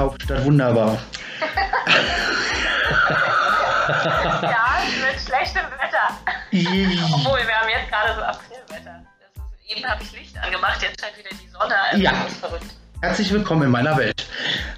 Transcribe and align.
Hauptstadt 0.00 0.44
wunderbar. 0.46 0.98
ja, 4.42 4.80
mit 5.02 5.20
schlechtem 5.20 5.62
Wetter. 5.76 6.16
Obwohl, 7.14 7.40
wir 7.40 7.54
haben 7.54 7.68
jetzt 7.68 7.90
gerade 7.90 8.14
so 8.14 8.22
Aprilwetter. 8.22 9.02
Ist, 9.20 9.76
eben 9.76 9.86
habe 9.86 10.02
ich 10.02 10.12
Licht 10.12 10.38
angemacht, 10.42 10.80
jetzt 10.80 10.98
scheint 10.98 11.18
wieder 11.18 11.28
die 11.30 11.48
Sonne. 11.50 11.74
Also 11.90 12.02
Ja. 12.02 12.12
Das 12.12 12.32
ist 12.32 12.40
verrückt. 12.40 12.74
Herzlich 13.02 13.30
willkommen 13.30 13.64
in 13.64 13.70
meiner 13.70 13.94
Welt. 13.98 14.26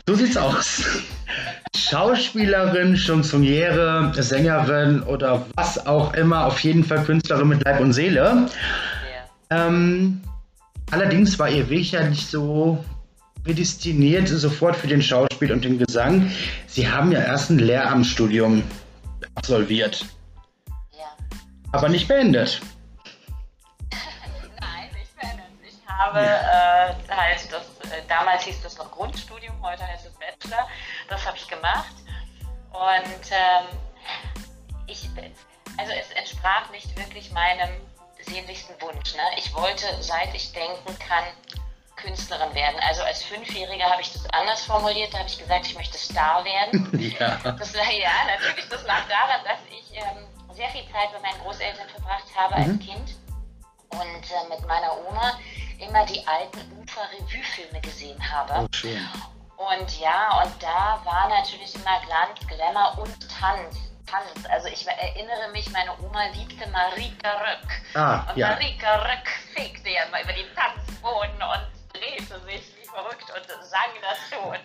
So 0.09 0.17
sieht's 0.17 0.37
aus. 0.37 0.85
Schauspielerin, 1.77 2.97
Chansonniere, 2.97 4.13
Sängerin 4.17 5.05
oder 5.05 5.47
was 5.55 5.87
auch 5.87 6.15
immer, 6.15 6.47
auf 6.47 6.59
jeden 6.61 6.83
Fall 6.83 7.05
Künstlerin 7.05 7.47
mit 7.47 7.65
Leib 7.65 7.79
und 7.79 7.93
Seele. 7.93 8.49
Ja. 9.51 9.67
Ähm, 9.67 10.21
allerdings 10.91 11.39
war 11.39 11.49
ihr 11.49 11.69
Weg 11.71 11.93
ja 11.93 12.03
nicht 12.03 12.29
so 12.29 12.85
prädestiniert 13.45 14.29
sofort 14.29 14.77
für 14.77 14.87
den 14.87 15.03
Schauspiel 15.03 15.53
und 15.53 15.65
den 15.65 15.79
Gesang. 15.79 16.31
Sie 16.67 16.89
haben 16.89 17.13
ja 17.13 17.21
erst 17.21 17.51
ein 17.51 17.59
Lehramtsstudium 17.59 18.63
absolviert, 19.35 20.05
ja. 20.93 21.17
aber 21.73 21.89
nicht 21.89 22.09
beendet. 22.09 22.61
Nein, 24.61 24.91
ich 25.03 25.09
verändert. 25.21 25.47
Ich 25.67 25.89
habe 25.89 26.21
äh, 26.21 27.15
halt 27.15 27.49
das, 27.51 27.91
äh, 27.91 28.03
damals 28.09 28.45
hieß 28.45 28.63
das 28.63 28.79
noch 28.79 28.91
Grundstudium, 28.91 29.55
heute 29.63 29.87
heißt 29.87 30.07
es 30.07 30.13
Bachelor. 30.13 30.69
Das 31.09 31.27
habe 31.27 31.37
ich 31.37 31.49
gemacht. 31.49 31.95
Und 32.73 33.31
ähm, 33.31 33.67
ich, 34.87 35.09
also 35.77 35.93
es 35.93 36.11
entsprach 36.17 36.71
nicht 36.71 36.97
wirklich 36.97 37.31
meinem 37.33 37.71
sehnlichsten 38.21 38.75
Wunsch. 38.81 39.15
Ne? 39.15 39.23
Ich 39.37 39.53
wollte, 39.55 39.85
seit 40.01 40.35
ich 40.35 40.53
denken 40.53 40.97
kann, 40.99 41.25
Künstlerin 41.97 42.55
werden. 42.55 42.77
Also 42.89 43.03
als 43.03 43.23
Fünfjähriger 43.25 43.85
habe 43.85 44.03
ich 44.03 44.13
das 44.13 44.29
anders 44.31 44.65
formuliert. 44.65 45.13
Da 45.13 45.19
habe 45.19 45.29
ich 45.29 45.39
gesagt, 45.39 45.67
ich 45.67 45.75
möchte 45.77 45.99
Star 45.99 46.45
werden. 46.45 46.89
Ja. 47.19 47.37
Das, 47.45 47.73
ja, 47.75 48.11
natürlich, 48.27 48.69
das 48.69 48.85
lag 48.85 49.03
daran, 49.09 49.45
dass 49.45 49.59
ich 49.71 49.97
ähm, 49.97 50.27
sehr 50.55 50.69
viel 50.71 50.83
Zeit 50.93 51.13
bei 51.13 51.21
meinen 51.21 51.41
Großeltern 51.43 51.89
verbracht 51.89 52.25
habe 52.37 52.55
Mhm. 52.57 52.63
als 52.63 52.79
Kind 52.87 53.17
und 53.91 54.01
äh, 54.31 54.49
mit 54.57 54.67
meiner 54.67 54.93
Oma 55.09 55.39
immer 55.79 56.07
die 56.07 56.25
alten 56.27 56.61
Ufer-Revue-Filme 56.81 57.81
gesehen 57.81 58.19
habe. 58.33 58.65
Oh, 58.65 58.67
schön. 58.75 59.07
Und 59.57 60.01
ja, 60.01 60.43
und 60.43 60.63
da 60.63 61.01
war 61.05 61.29
natürlich 61.29 61.75
immer 61.75 62.01
Glanz, 62.07 62.41
Glamour 62.49 62.99
und 62.99 63.17
Tanz. 63.29 63.77
Tanz. 64.07 64.47
Also 64.51 64.69
ich 64.69 64.87
erinnere 64.87 65.49
mich, 65.53 65.71
meine 65.71 65.93
Oma 66.03 66.25
liebte 66.35 66.69
Marika 66.71 67.31
Röck. 67.31 67.95
Ah, 67.95 68.27
und 68.31 68.37
ja. 68.37 68.49
Marika 68.49 68.97
Röck 68.97 69.29
fegte 69.55 69.89
ja 69.91 70.05
immer 70.05 70.23
über 70.23 70.33
den 70.33 70.47
Tanzboden 70.55 71.35
und 71.43 71.82
drehte 72.03 72.41
sich 72.41 72.75
wie 72.81 72.87
verrückt 72.87 73.31
und 73.31 73.47
sang 73.65 73.93
dazu. 74.03 74.43
Und 74.49 74.61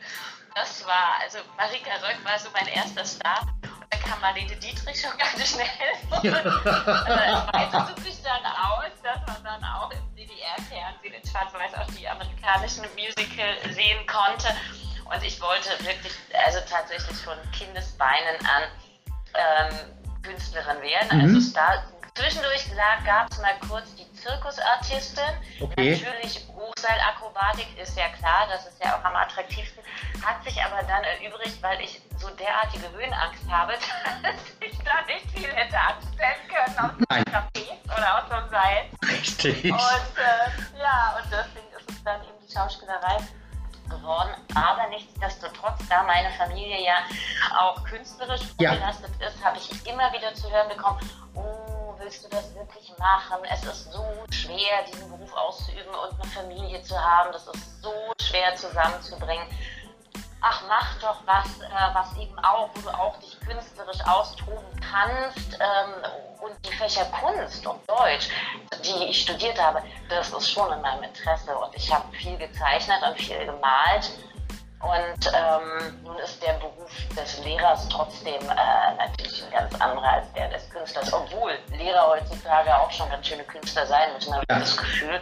das 0.55 0.85
war, 0.85 1.21
also 1.21 1.39
Marika 1.55 1.91
Röck 2.05 2.17
war 2.23 2.39
so 2.39 2.49
mein 2.53 2.67
erster 2.67 3.05
Star. 3.05 3.41
Und 3.63 3.93
dann 3.93 4.02
kam 4.02 4.19
Marlene 4.21 4.55
Dietrich 4.55 4.99
schon 4.99 5.16
ganz 5.17 5.47
schnell. 5.47 5.67
Und 6.11 6.35
also 6.35 6.49
es 6.49 7.53
weitete 7.53 8.02
sich 8.02 8.23
dann 8.23 8.43
aus, 8.45 8.91
dass 9.03 9.19
man 9.27 9.43
dann 9.43 9.63
auch 9.63 9.91
im 9.91 10.15
DDR-Fernsehen 10.15 11.13
in 11.13 11.30
Schwarz-Weiß 11.30 11.75
auch 11.75 11.93
die 11.95 12.08
amerikanischen 12.08 12.85
Musical 12.95 13.55
sehen 13.71 14.05
konnte. 14.08 14.47
Und 15.05 15.23
ich 15.23 15.39
wollte 15.39 15.69
wirklich, 15.85 16.13
also 16.45 16.59
tatsächlich 16.69 17.17
von 17.17 17.38
Kindesbeinen 17.52 18.35
an 18.45 18.63
ähm, 19.35 20.23
Künstlerin 20.23 20.81
werden. 20.81 21.17
Mhm. 21.17 21.35
Also 21.35 21.49
Star. 21.49 21.83
Zwischendurch 22.18 22.66
gab 23.06 23.32
es 23.32 23.38
mal 23.38 23.54
kurz 23.70 23.94
die 23.94 24.12
Zirkusartistin. 24.14 25.23
Okay. 25.62 25.92
Natürlich 25.92 26.48
Hochseilakrobatik 26.50 27.68
ist 27.78 27.96
ja 27.96 28.10
klar, 28.10 28.48
das 28.50 28.66
ist 28.66 28.84
ja 28.84 28.98
auch 28.98 29.04
am 29.06 29.16
attraktivsten. 29.16 29.84
Hat 30.26 30.44
sich 30.44 30.60
aber 30.64 30.82
dann 30.88 31.04
erübrigt, 31.04 31.62
weil 31.62 31.80
ich 31.80 32.02
so 32.18 32.27
derartige 32.30 32.92
Höhenangst 32.92 33.44
habe, 33.48 33.73
dass 34.23 34.36
ich 34.60 34.77
da 34.80 35.06
nicht 35.06 35.30
viel 35.32 35.54
hätte 35.54 35.77
anstellen 35.77 36.42
können 36.50 36.80
aus 36.80 36.98
dem 36.98 37.26
Trapez 37.26 37.70
oder 37.86 38.17
aus 38.17 38.23
so 38.30 38.33
einem 38.36 38.50
Seil. 38.50 38.89
Richtig. 39.08 39.64
Und 39.66 40.17
äh, 40.17 40.80
ja, 40.80 41.20
und 41.22 41.32
deswegen 41.32 41.67
ist 41.77 41.89
es 41.92 42.04
dann 42.04 42.22
eben 42.23 42.48
die 42.48 42.52
Schauspielerei 42.52 43.17
geworden. 43.89 44.32
Aber 44.56 44.88
nichtsdestotrotz, 44.89 45.88
da 45.88 46.02
meine 46.02 46.32
Familie 46.32 46.83
ja 46.83 46.95
auch 47.60 47.83
künstlerisch 47.83 48.42
Ja. 48.60 48.73
belastet 48.73 49.11
ist, 49.22 49.44
habe 49.44 49.58
ich 49.58 49.86
immer 49.88 50.11
wieder 50.11 50.33
zu 50.33 50.50
hören 50.52 50.67
bekommen, 50.70 51.00
oh, 51.36 51.77
willst 51.99 52.23
du 52.25 52.30
das 52.30 52.53
wirklich 52.55 52.91
machen? 52.97 53.37
Es 53.52 53.63
ist 53.63 53.91
so 53.91 54.05
schwer, 54.31 54.83
diesen 54.91 55.09
Beruf 55.09 55.33
auszuüben 55.33 55.93
und 55.93 56.19
eine 56.19 56.31
Familie 56.31 56.81
zu 56.83 56.99
haben. 56.99 57.31
Das 57.31 57.47
ist 57.47 57.81
so 57.81 57.93
schwer 58.21 58.55
zusammenzubringen. 58.55 59.47
Ach, 60.41 60.61
mach 60.67 60.99
doch 60.99 61.17
was, 61.25 61.47
äh, 61.61 61.95
was 61.95 62.15
eben 62.17 62.37
auch, 62.39 62.69
wo 62.75 62.81
du 62.81 62.89
auch 62.89 63.17
dich 63.17 63.39
künstlerisch 63.39 64.02
austoben 64.05 64.80
kannst. 64.80 65.53
Ähm, 65.59 66.11
und 66.41 66.53
die 66.65 66.75
Fächer 66.75 67.05
Kunst 67.05 67.65
und 67.65 67.80
Deutsch, 67.89 68.29
die 68.83 69.05
ich 69.05 69.23
studiert 69.23 69.59
habe, 69.59 69.81
das 70.09 70.31
ist 70.31 70.52
schon 70.52 70.71
in 70.71 70.81
meinem 70.81 71.03
Interesse. 71.03 71.58
Und 71.58 71.75
ich 71.75 71.91
habe 71.91 72.05
viel 72.15 72.37
gezeichnet 72.37 73.02
und 73.08 73.17
viel 73.17 73.45
gemalt. 73.45 74.11
Und 74.80 75.26
ähm, 75.33 76.04
nun 76.04 76.17
ist 76.20 76.42
der 76.43 76.54
Beruf 76.54 76.92
des 77.17 77.43
Lehrers 77.43 77.89
trotzdem 77.89 78.42
äh, 78.42 78.95
natürlich 78.98 79.43
ein 79.45 79.52
ganz 79.52 79.82
anderer 79.82 80.08
als 80.14 80.32
der 80.33 80.49
des 80.49 80.70
Künstlers, 80.70 81.11
obwohl 81.11 81.58
Lehrer 81.71 82.08
heutzutage 82.08 82.76
auch 82.77 82.92
schon 82.92 83.10
ganz 83.10 83.27
schöne 83.27 83.43
Künstler 83.43 83.86
sein 83.88 84.14
müssen, 84.14 84.33
habe 84.33 84.43
ich 84.48 84.54
Ja. 84.54 84.60
das 84.60 84.77
Gefühl. 84.77 85.21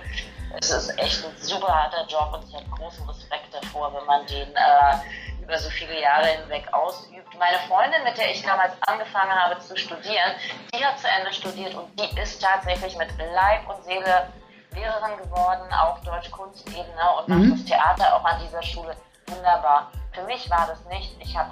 Es 0.59 0.69
ist 0.71 0.97
echt 0.99 1.23
ein 1.25 1.35
super 1.38 1.67
harter 1.73 2.05
Job 2.07 2.31
und 2.33 2.47
ich 2.47 2.55
habe 2.55 2.66
großen 2.77 3.07
Respekt 3.09 3.53
davor, 3.53 3.93
wenn 3.93 4.05
man 4.05 4.25
den 4.27 4.53
äh, 4.55 5.41
über 5.41 5.57
so 5.57 5.69
viele 5.69 6.01
Jahre 6.01 6.27
hinweg 6.27 6.66
ausübt. 6.73 7.27
Meine 7.39 7.57
Freundin, 7.67 8.03
mit 8.03 8.17
der 8.17 8.31
ich 8.31 8.41
damals 8.43 8.73
angefangen 8.81 9.31
habe 9.33 9.57
zu 9.59 9.75
studieren, 9.77 10.31
die 10.73 10.83
hat 10.85 10.99
zu 10.99 11.07
Ende 11.07 11.33
studiert 11.33 11.73
und 11.75 11.87
die 11.99 12.19
ist 12.19 12.41
tatsächlich 12.41 12.95
mit 12.97 13.09
Leib 13.33 13.67
und 13.69 13.83
Seele 13.85 14.27
Lehrerin 14.73 15.17
geworden, 15.17 15.73
auch 15.73 15.99
Deutsch-Kunst-Ebene 16.03 17.11
und 17.17 17.27
macht 17.29 17.39
Mhm. 17.39 17.51
das 17.51 17.66
Theater 17.66 18.16
auch 18.16 18.23
an 18.25 18.41
dieser 18.45 18.61
Schule 18.63 18.95
wunderbar. 19.27 19.91
Für 20.13 20.23
mich 20.23 20.49
war 20.49 20.67
das 20.67 20.83
nicht. 20.85 21.15
Ich 21.19 21.35
habe 21.37 21.51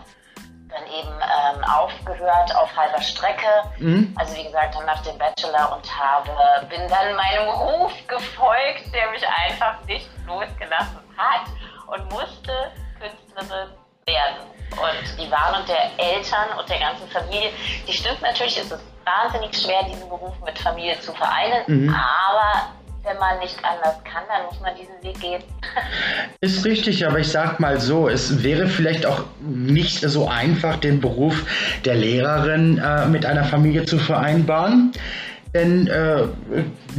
dann 0.69 0.85
eben 0.87 1.09
ähm, 1.09 1.63
aufgehört 1.65 2.55
auf 2.55 2.75
halber 2.75 3.01
Strecke. 3.01 3.47
Mhm. 3.77 4.15
Also 4.17 4.35
wie 4.35 4.43
gesagt, 4.43 4.75
dann 4.75 4.85
nach 4.85 5.01
dem 5.03 5.17
Bachelor 5.17 5.75
und 5.75 5.99
habe, 5.99 6.31
bin 6.67 6.81
dann 6.87 7.15
meinem 7.15 7.49
Ruf 7.49 7.91
gefolgt, 8.07 8.93
der 8.93 9.11
mich 9.11 9.23
einfach 9.27 9.83
nicht 9.85 10.09
losgelassen 10.25 10.99
hat 11.17 11.45
und 11.87 12.11
musste 12.11 12.71
Künstlerin 12.99 13.69
werden. 14.05 14.47
Und 14.71 15.19
die 15.19 15.29
Warnung 15.29 15.65
der 15.67 15.91
Eltern 16.03 16.57
und 16.57 16.67
der 16.67 16.79
ganzen 16.79 17.07
Familie, 17.09 17.51
die 17.87 17.93
stimmt 17.93 18.21
natürlich, 18.23 18.57
es 18.57 18.71
ist 18.71 18.83
wahnsinnig 19.05 19.55
schwer, 19.55 19.83
diesen 19.83 20.09
Beruf 20.09 20.33
mit 20.43 20.57
Familie 20.57 20.99
zu 20.99 21.13
vereinen, 21.13 21.63
Mhm. 21.67 21.89
aber 21.95 22.69
wenn 23.03 23.17
man 23.17 23.39
nicht 23.39 23.57
anders 23.63 24.01
kann, 24.03 24.23
dann 24.29 24.45
muss 24.45 24.59
man 24.61 24.73
diesen 24.75 24.95
Weg 25.03 25.19
gehen. 25.19 25.43
Ist 26.41 26.63
richtig, 26.65 27.05
aber 27.05 27.19
ich 27.19 27.29
sag 27.29 27.59
mal 27.59 27.79
so, 27.79 28.07
es 28.07 28.43
wäre 28.43 28.67
vielleicht 28.67 29.05
auch 29.05 29.25
nicht 29.41 30.01
so 30.01 30.27
einfach, 30.27 30.77
den 30.77 31.01
Beruf 31.01 31.45
der 31.83 31.95
Lehrerin 31.95 32.77
äh, 32.77 33.05
mit 33.07 33.25
einer 33.25 33.43
Familie 33.43 33.85
zu 33.85 33.97
vereinbaren. 33.97 34.93
Denn 35.53 35.87
äh, 35.87 36.23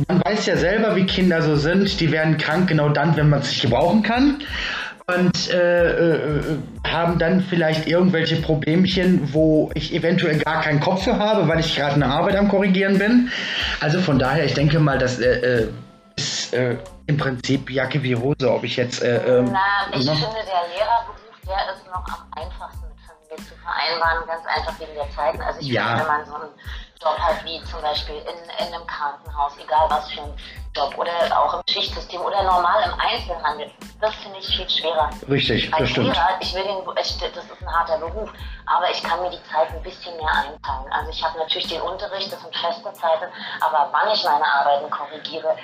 man 0.09 0.25
weiß 0.25 0.47
ja 0.47 0.56
selber, 0.56 0.94
wie 0.94 1.06
Kinder 1.06 1.42
so 1.42 1.56
sind. 1.56 2.00
Die 2.00 2.12
werden 2.12 2.36
krank 2.36 2.69
genau 2.69 2.88
dann, 2.88 3.16
wenn 3.16 3.28
man 3.28 3.41
es 3.41 3.48
nicht 3.48 3.62
gebrauchen 3.62 4.03
kann. 4.03 4.42
Und 5.06 5.50
äh, 5.50 6.38
äh, 6.38 6.41
haben 6.86 7.19
dann 7.19 7.42
vielleicht 7.42 7.86
irgendwelche 7.86 8.36
Problemchen, 8.36 9.34
wo 9.34 9.71
ich 9.75 9.92
eventuell 9.92 10.38
gar 10.38 10.62
keinen 10.62 10.81
Kopf 10.81 11.04
für 11.04 11.19
habe, 11.19 11.47
weil 11.47 11.60
ich 11.60 11.76
gerade 11.76 11.97
eine 11.97 12.06
Arbeit 12.06 12.36
am 12.36 12.48
Korrigieren 12.48 12.98
bin. 12.98 13.28
Also 13.81 14.00
von 14.00 14.19
daher, 14.19 14.44
ich 14.47 14.54
denke 14.54 14.78
mal, 14.81 14.97
das 14.97 15.19
äh, 15.19 15.66
äh, 16.54 16.78
im 17.06 17.16
Prinzip 17.16 17.68
Jacke 17.71 18.03
wie 18.03 18.16
Hose, 18.16 18.51
ob 18.51 18.65
ich 18.65 18.77
jetzt. 18.77 19.03
Äh, 19.03 19.16
ähm, 19.39 19.51
Na, 19.53 19.86
ich 19.92 20.04
ne? 20.06 20.12
finde, 20.15 20.36
der 20.47 20.62
Lehrerberuf, 20.74 21.16
der 21.47 21.74
ist 21.74 21.86
noch 21.86 22.06
am 22.06 22.27
einfachsten 22.36 22.84
mit 22.89 22.98
Familie 23.06 23.36
zu 23.48 23.54
vereinbaren, 23.62 24.27
ganz 24.27 24.47
einfach 24.47 24.78
wegen 24.80 24.95
der 24.95 25.10
Zeiten. 25.10 25.41
Also 25.42 25.60
ich 25.60 25.68
Ja. 25.68 25.89
finde, 25.89 26.01
wenn 26.01 26.06
man 26.09 26.27
so 26.27 26.34
einen 26.36 26.51
Job 27.03 27.18
hat, 27.18 27.45
wie 27.45 27.62
zum 27.65 27.83
Beispiel 27.83 28.16
in, 28.16 28.66
in 28.66 28.72
einem 28.74 28.86
Krankenhaus, 28.86 29.53
egal 29.62 29.86
was 29.91 30.10
für 30.10 30.22
ein 30.22 30.33
Job, 30.74 30.97
oder 30.97 31.12
auch 31.39 31.54
im 31.54 31.62
Schichtsystem 31.68 32.21
oder 32.21 32.42
normal 32.42 32.83
im 32.84 32.98
Einzelhandel, 32.98 33.71
das 34.01 34.15
finde 34.16 34.39
ich 34.39 34.56
viel 34.56 34.68
schwerer. 34.71 35.10
Richtig, 35.28 35.71
das 35.71 35.80
Als 35.80 35.91
stimmt. 35.91 36.06
Lehrer, 36.15 36.28
ich 36.41 36.54
will 36.54 36.62
den, 36.65 36.77
ich, 37.01 37.18
das 37.18 37.45
ist 37.45 37.62
ein 37.62 37.72
harter 37.72 37.98
Beruf, 37.98 38.30
aber 38.66 38.91
ich 38.91 39.03
kann 39.03 39.21
mir 39.21 39.30
die 39.30 39.42
Zeit 39.53 39.68
ein 39.71 39.83
bisschen 39.83 40.16
mehr 40.16 40.33
einteilen. 40.33 40.91
Also 40.92 41.10
ich 41.10 41.22
habe 41.22 41.39
natürlich 41.39 41.68
den 41.68 41.83
Unterricht, 41.83 42.33
das 42.33 42.41
sind 42.41 42.56
feste 42.56 42.92
Zeiten, 42.95 43.27
aber 43.60 43.89
wann 43.92 44.10
ich 44.12 44.24
meine 44.24 44.45
Arbeiten 44.47 44.91
korrigiere, 44.91 45.54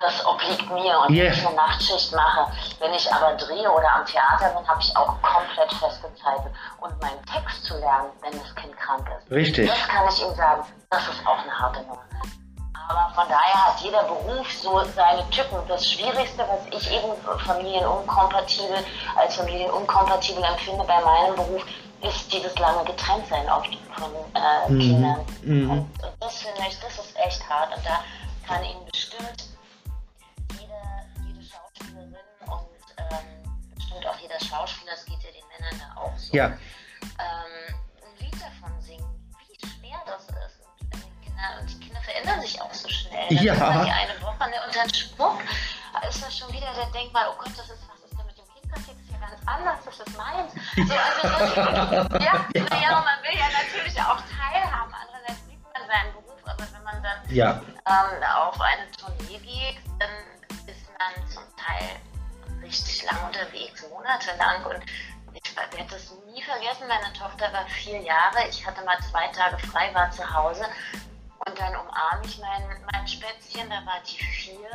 das 0.00 0.24
obliegt 0.24 0.70
mir 0.70 0.98
und 1.00 1.10
Yeah. 1.10 1.26
wenn 1.26 1.32
ich 1.32 1.46
eine 1.46 1.56
Nachtschicht 1.56 2.12
mache. 2.12 2.52
Wenn 2.78 2.94
ich 2.94 3.12
aber 3.12 3.34
drehe 3.34 3.70
oder 3.70 3.94
am 3.94 4.06
Theater 4.06 4.50
bin, 4.50 4.66
habe 4.66 4.80
ich 4.80 4.96
auch 4.96 5.20
komplett 5.22 5.72
feste 5.72 6.08
Zeiten. 6.14 6.54
Und 6.80 7.02
meinen 7.02 7.24
Text 7.26 7.64
zu 7.64 7.76
lernen, 7.78 8.10
wenn 8.22 8.32
das 8.32 8.54
Kind 8.54 8.76
krank 8.76 9.08
ist, 9.18 9.30
Richtig. 9.30 9.68
das 9.68 9.88
kann 9.88 10.08
ich 10.08 10.22
ihm 10.22 10.34
sagen, 10.34 10.62
das 10.90 11.02
ist 11.08 11.26
auch 11.26 11.38
eine 11.38 11.58
harte 11.58 11.80
Nummer. 11.82 12.02
Aber 12.88 13.12
von 13.14 13.28
daher 13.28 13.66
hat 13.66 13.80
jeder 13.80 14.02
Beruf 14.04 14.50
so 14.50 14.82
seine 14.96 15.28
Typen. 15.28 15.58
Das 15.68 15.86
Schwierigste, 15.86 16.42
was 16.48 16.66
ich 16.70 16.90
eben 16.90 17.12
familienunkompatibel, 17.44 18.78
als 19.14 19.36
familienunkompatibel 19.36 20.42
empfinde 20.42 20.84
bei 20.84 20.98
meinem 21.02 21.36
Beruf, 21.36 21.62
ist 22.00 22.32
dieses 22.32 22.56
lange 22.58 22.84
Getrenntsein 22.84 23.46
oft 23.50 23.76
von 23.94 24.10
äh, 24.34 24.72
mhm. 24.72 24.78
Kindern. 24.78 25.26
Mhm. 25.42 25.70
Und, 25.70 25.78
und, 25.78 26.12
das 26.20 26.38
finde 26.38 26.60
ich, 26.66 26.80
das 26.80 26.92
ist 26.98 27.16
echt 27.18 27.46
hart. 27.50 27.76
Und 27.76 27.84
da 27.84 28.00
kann 28.46 28.64
Ihnen 28.64 28.86
bestimmt 28.90 29.48
bestimmt 33.98 34.06
auch 34.06 34.20
jeder 34.20 34.40
Schauspieler, 34.40 34.92
das 34.92 35.04
geht 35.04 35.22
ja 35.22 35.30
den 35.30 35.44
Männern 35.48 35.80
da 35.80 36.00
auch 36.00 36.16
so, 36.16 36.36
ja. 36.36 36.46
ähm, 36.46 37.74
ein 38.02 38.24
Lied 38.24 38.34
davon 38.34 38.80
singen, 38.80 39.04
wie 39.46 39.66
schwer 39.66 39.98
das 40.06 40.24
ist. 40.24 40.60
Und 40.92 41.02
die 41.02 41.26
Kinder, 41.26 41.60
und 41.60 41.70
die 41.70 41.80
Kinder 41.80 42.00
verändern 42.02 42.40
sich 42.40 42.60
auch 42.60 42.72
so 42.72 42.88
schnell. 42.88 43.28
Dann 43.28 43.44
ja. 43.44 43.54
die 43.54 43.90
eine 43.90 44.22
Woche 44.22 44.50
ne, 44.50 44.56
und 44.66 44.76
dann 44.76 44.92
schwupp 44.92 45.40
ist 46.08 46.22
das 46.22 46.38
schon 46.38 46.52
wieder 46.52 46.72
der 46.74 46.86
Denkmal, 46.92 47.26
oh 47.30 47.38
Gott, 47.38 47.52
das 47.56 47.70
ist 47.70 47.82
was 47.88 48.00
ist 48.04 48.16
da 48.16 48.22
mit 48.24 48.38
dem 48.38 48.46
Kind 48.54 48.72
passiert, 48.72 48.96
das 48.96 49.04
ist 49.04 49.12
ja 49.12 49.18
ganz 49.18 49.40
anders, 49.46 49.78
das 49.84 49.98
ist 49.98 50.16
meins. 50.16 50.52
So, 50.76 50.94
also 50.94 51.22
das, 51.22 52.22
ja, 52.22 52.46
ja, 52.54 53.04
man 53.08 53.18
will 53.24 53.36
ja 53.36 53.48
natürlich 53.50 53.98
auch 54.00 54.20
teilhaben, 54.30 54.94
andererseits 54.94 55.42
liebt 55.48 55.64
man 55.74 55.82
seinen 55.88 56.12
Beruf, 56.12 56.40
aber 56.44 56.64
wenn 56.72 56.84
man 56.84 57.02
dann 57.02 57.34
ja. 57.34 57.60
ähm, 57.86 58.22
auf 58.36 58.60
eine 58.60 58.90
Tournee 58.92 59.38
geht, 59.38 59.82
dann 59.98 60.10
ist 60.66 60.86
man 60.98 61.28
zum 61.28 61.42
Teil 61.56 61.98
richtig 62.68 63.04
lang 63.04 63.26
unterwegs, 63.26 63.84
monatelang 63.90 64.64
und 64.66 64.82
ich 65.32 65.56
werde 65.56 65.90
das 65.90 66.12
nie 66.32 66.42
vergessen, 66.42 66.86
meine 66.88 67.12
Tochter 67.12 67.52
war 67.52 67.66
vier 67.66 68.00
Jahre, 68.00 68.48
ich 68.48 68.64
hatte 68.66 68.84
mal 68.84 68.98
zwei 69.10 69.28
Tage 69.28 69.58
frei, 69.66 69.92
war 69.94 70.10
zu 70.10 70.22
Hause 70.34 70.64
und 71.46 71.58
dann 71.58 71.74
umarme 71.74 72.24
ich 72.24 72.38
mein, 72.38 72.62
mein 72.92 73.08
Spätzchen, 73.08 73.68
da 73.70 73.84
war 73.86 74.00
die 74.06 74.22
vier 74.22 74.70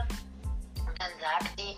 und 0.79 0.99
dann 0.99 1.11
sagt 1.19 1.59
die, 1.59 1.77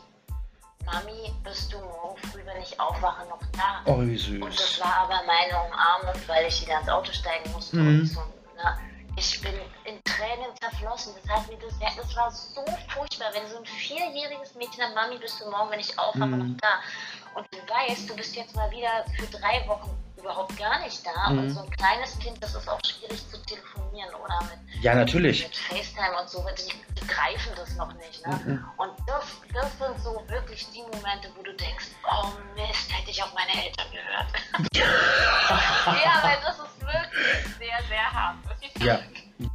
Mami, 0.85 1.33
bist 1.44 1.73
du 1.73 1.79
morgen 1.79 2.17
früh, 2.29 2.45
wenn 2.45 2.62
ich 2.62 2.79
aufwache, 2.79 3.27
noch 3.27 3.41
da? 3.53 3.81
Oh, 3.85 4.00
wie 4.01 4.17
süß. 4.17 4.41
Und 4.41 4.59
das 4.59 4.79
war 4.79 4.95
aber 4.97 5.21
meine 5.25 5.65
Umarmung, 5.65 6.21
weil 6.27 6.45
ich 6.45 6.62
wieder 6.62 6.79
ins 6.79 6.89
Auto 6.89 7.12
steigen 7.12 7.51
musste. 7.51 7.77
Mhm. 7.77 8.01
Und 8.01 8.06
so, 8.06 8.21
na, 8.56 8.77
ich 9.17 9.41
bin 9.41 9.53
in 9.85 10.03
Tränen 10.03 10.56
zerflossen. 10.59 11.13
Das 11.21 11.38
hat 11.38 11.47
mir 11.47 11.57
das, 11.57 11.73
das 11.79 12.15
war 12.15 12.31
so 12.31 12.63
furchtbar, 12.89 13.33
wenn 13.33 13.47
so 13.50 13.57
ein 13.57 13.65
vierjähriges 13.65 14.56
Mädchen 14.56 14.77
sagt, 14.77 14.95
Mami, 14.95 15.17
bist 15.17 15.39
du 15.41 15.50
morgen, 15.50 15.71
wenn 15.71 15.79
ich 15.79 15.97
aufwache, 15.97 16.27
mhm. 16.27 16.53
noch 16.53 16.62
da? 16.62 17.39
Und 17.39 17.47
du 17.51 17.57
weißt, 17.57 18.09
du 18.09 18.15
bist 18.15 18.35
jetzt 18.35 18.56
mal 18.56 18.69
wieder 18.71 19.06
für 19.17 19.27
drei 19.27 19.65
Wochen 19.67 20.04
überhaupt 20.25 20.57
gar 20.57 20.81
nicht 20.81 21.06
da. 21.06 21.30
Mhm. 21.30 21.39
Und 21.39 21.50
so 21.51 21.62
ein 21.62 21.69
kleines 21.69 22.18
Kind, 22.19 22.42
das 22.42 22.56
ist 22.56 22.68
auch 22.68 22.80
schwierig 22.83 23.22
zu 23.30 23.38
telefonieren 23.44 24.10
oder 24.16 24.39
mit, 24.44 24.83
ja, 24.83 24.95
natürlich. 24.95 25.44
mit 25.44 25.56
FaceTime 25.56 26.19
und 26.19 26.30
so. 26.30 26.44
Die, 26.57 26.74
die 27.00 27.07
greifen 27.07 27.51
das 27.56 27.75
noch 27.75 27.94
nicht. 27.94 28.25
Ne? 28.25 28.39
Mhm. 28.45 28.66
Und 28.77 28.92
das, 29.07 29.25
das 29.54 29.77
sind 29.77 30.04
so 30.04 30.24
wirklich 30.27 30.68
die 30.72 30.81
Momente, 30.81 31.30
wo 31.36 31.44
du 31.44 31.54
denkst, 31.54 31.86
oh 32.04 32.27
Mist, 32.56 32.92
hätte 32.92 33.12
ich 33.12 33.22
auf 33.22 33.33
meine 33.33 33.63
Eltern 33.63 33.86
gehört. 33.92 34.27
ja, 36.04 36.24
weil 36.24 36.38
das 36.44 36.57
ist 36.57 36.81
wirklich 36.81 37.57
sehr, 37.60 37.88
sehr 37.88 38.12
hart. 38.12 38.36
Ja, 38.80 39.00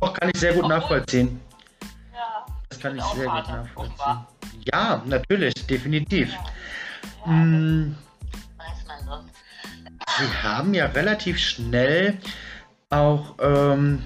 doch 0.01 0.15
kann 0.15 0.31
ich 0.33 0.41
sehr 0.41 0.53
gut 0.53 0.65
Obwohl, 0.65 0.79
nachvollziehen. 0.79 1.41
Ja, 2.15 2.47
das 2.69 2.81
kann 2.81 2.97
ich 2.97 3.05
sehr 3.05 3.27
gut 3.27 3.49
nachvollziehen. 3.49 4.27
Ja, 4.73 5.03
natürlich, 5.05 5.55
definitiv. 5.67 6.33
Ja. 6.33 6.45
Ja, 7.27 7.33
hm. 7.33 7.97
Sie 10.19 10.43
haben 10.43 10.75
ja 10.75 10.87
relativ 10.87 11.39
schnell 11.39 12.19
auch 12.91 13.37
ähm, 13.41 14.03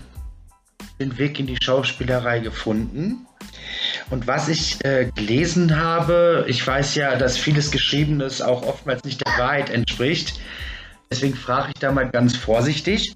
den 1.01 1.19
Weg 1.19 1.39
in 1.41 1.47
die 1.47 1.59
Schauspielerei 1.63 2.41
gefunden. 2.41 3.27
Und 4.11 4.27
was 4.27 4.49
ich 4.49 4.85
äh, 4.85 5.11
gelesen 5.15 5.81
habe, 5.81 6.45
ich 6.49 6.65
weiß 6.67 6.95
ja, 6.95 7.17
dass 7.17 7.39
vieles 7.39 7.71
Geschriebenes 7.71 8.43
auch 8.43 8.63
oftmals 8.63 9.05
nicht 9.05 9.27
der 9.27 9.33
Wahrheit 9.39 9.71
entspricht. 9.71 10.39
Deswegen 11.11 11.35
frage 11.35 11.73
ich 11.75 11.81
da 11.81 11.93
mal 11.93 12.11
ganz 12.11 12.37
vorsichtig. 12.37 13.15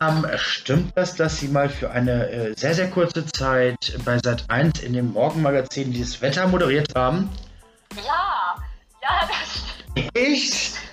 Ähm, 0.00 0.26
stimmt 0.36 0.92
das, 0.96 1.16
dass 1.16 1.38
Sie 1.38 1.48
mal 1.48 1.68
für 1.68 1.90
eine 1.90 2.28
äh, 2.30 2.54
sehr, 2.56 2.74
sehr 2.74 2.88
kurze 2.88 3.26
Zeit 3.26 3.94
bei 4.04 4.16
Sat1 4.16 4.82
in 4.82 4.92
dem 4.92 5.12
Morgenmagazin 5.12 5.92
dieses 5.92 6.22
Wetter 6.22 6.46
moderiert 6.46 6.94
haben? 6.94 7.28
Ja, 7.96 8.56
ja, 9.02 9.28
das 9.28 9.62
stimmt. 9.94 10.16
Echt? 10.16 10.87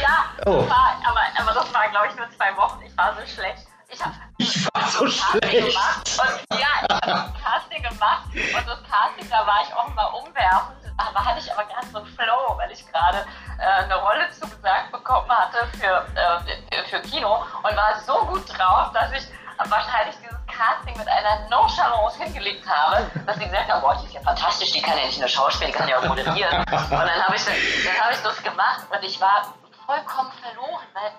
Ja, 0.00 0.24
oh. 0.46 0.60
das 0.60 0.70
war, 0.70 0.96
aber, 1.04 1.20
aber 1.40 1.54
das 1.54 1.74
war, 1.74 1.88
glaube 1.88 2.08
ich, 2.08 2.16
nur 2.16 2.30
zwei 2.30 2.56
Wochen. 2.56 2.82
Ich 2.82 2.96
war 2.96 3.14
so 3.14 3.26
schlecht. 3.26 3.66
Ich, 3.88 4.04
hab, 4.04 4.12
ich 4.38 4.66
war 4.74 4.88
so 4.88 5.06
schlecht. 5.08 5.68
Gemacht 5.68 6.20
und, 6.50 6.58
ja, 6.58 6.66
ich 6.82 6.94
habe 6.94 7.12
ein 7.12 7.34
Casting 7.42 7.82
gemacht 7.82 8.24
und 8.34 8.68
das 8.68 8.78
Casting, 8.90 9.30
da 9.30 9.46
war 9.46 9.62
ich 9.62 9.94
mal 9.94 10.06
umwerfend. 10.06 10.76
Da 10.96 11.24
hatte 11.24 11.40
ich 11.40 11.52
aber 11.52 11.64
ganz 11.64 11.90
so 11.92 11.98
einen 11.98 12.06
Flow, 12.06 12.56
weil 12.56 12.70
ich 12.70 12.84
gerade 12.90 13.26
äh, 13.58 13.84
eine 13.84 13.96
Rolle 13.96 14.30
zugesagt 14.30 14.92
bekommen 14.92 15.28
hatte 15.30 15.66
für, 15.78 16.06
äh, 16.14 16.84
für 16.88 17.00
Kino 17.02 17.44
und 17.62 17.76
war 17.76 18.00
so 18.06 18.24
gut 18.26 18.48
drauf, 18.48 18.92
dass 18.92 19.12
ich 19.12 19.26
wahrscheinlich 19.58 20.16
dieses 20.16 20.38
Casting 20.46 20.96
mit 20.96 21.08
einer 21.08 21.48
Nonchalance 21.48 22.22
hingelegt 22.22 22.66
habe, 22.68 23.10
dass 23.26 23.36
sie 23.36 23.44
gesagt 23.44 23.70
haben, 23.70 23.80
boah, 23.80 23.96
die 24.00 24.06
ist 24.06 24.14
ja 24.14 24.20
fantastisch, 24.20 24.72
die 24.72 24.82
kann 24.82 24.98
ja 24.98 25.06
nicht 25.06 25.18
nur 25.18 25.28
schauspielen, 25.28 25.72
die 25.72 25.78
kann 25.78 25.88
ja 25.88 25.98
auch 25.98 26.04
moderieren. 26.04 26.58
Und 26.58 26.90
dann 26.90 27.22
habe 27.22 27.36
ich, 27.36 27.46
hab 27.46 28.12
ich 28.12 28.22
das 28.22 28.42
gemacht 28.42 28.84
und 28.90 29.02
ich 29.02 29.20
war 29.20 29.54
vollkommen 29.86 30.32
verloren, 30.42 30.86
weil 30.94 31.12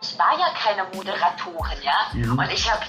ich 0.00 0.18
war 0.18 0.38
ja 0.38 0.50
keine 0.54 0.84
Moderatorin, 0.94 1.82
ja. 1.82 2.06
Mhm. 2.12 2.38
Und 2.38 2.52
ich 2.52 2.70
habe 2.70 2.84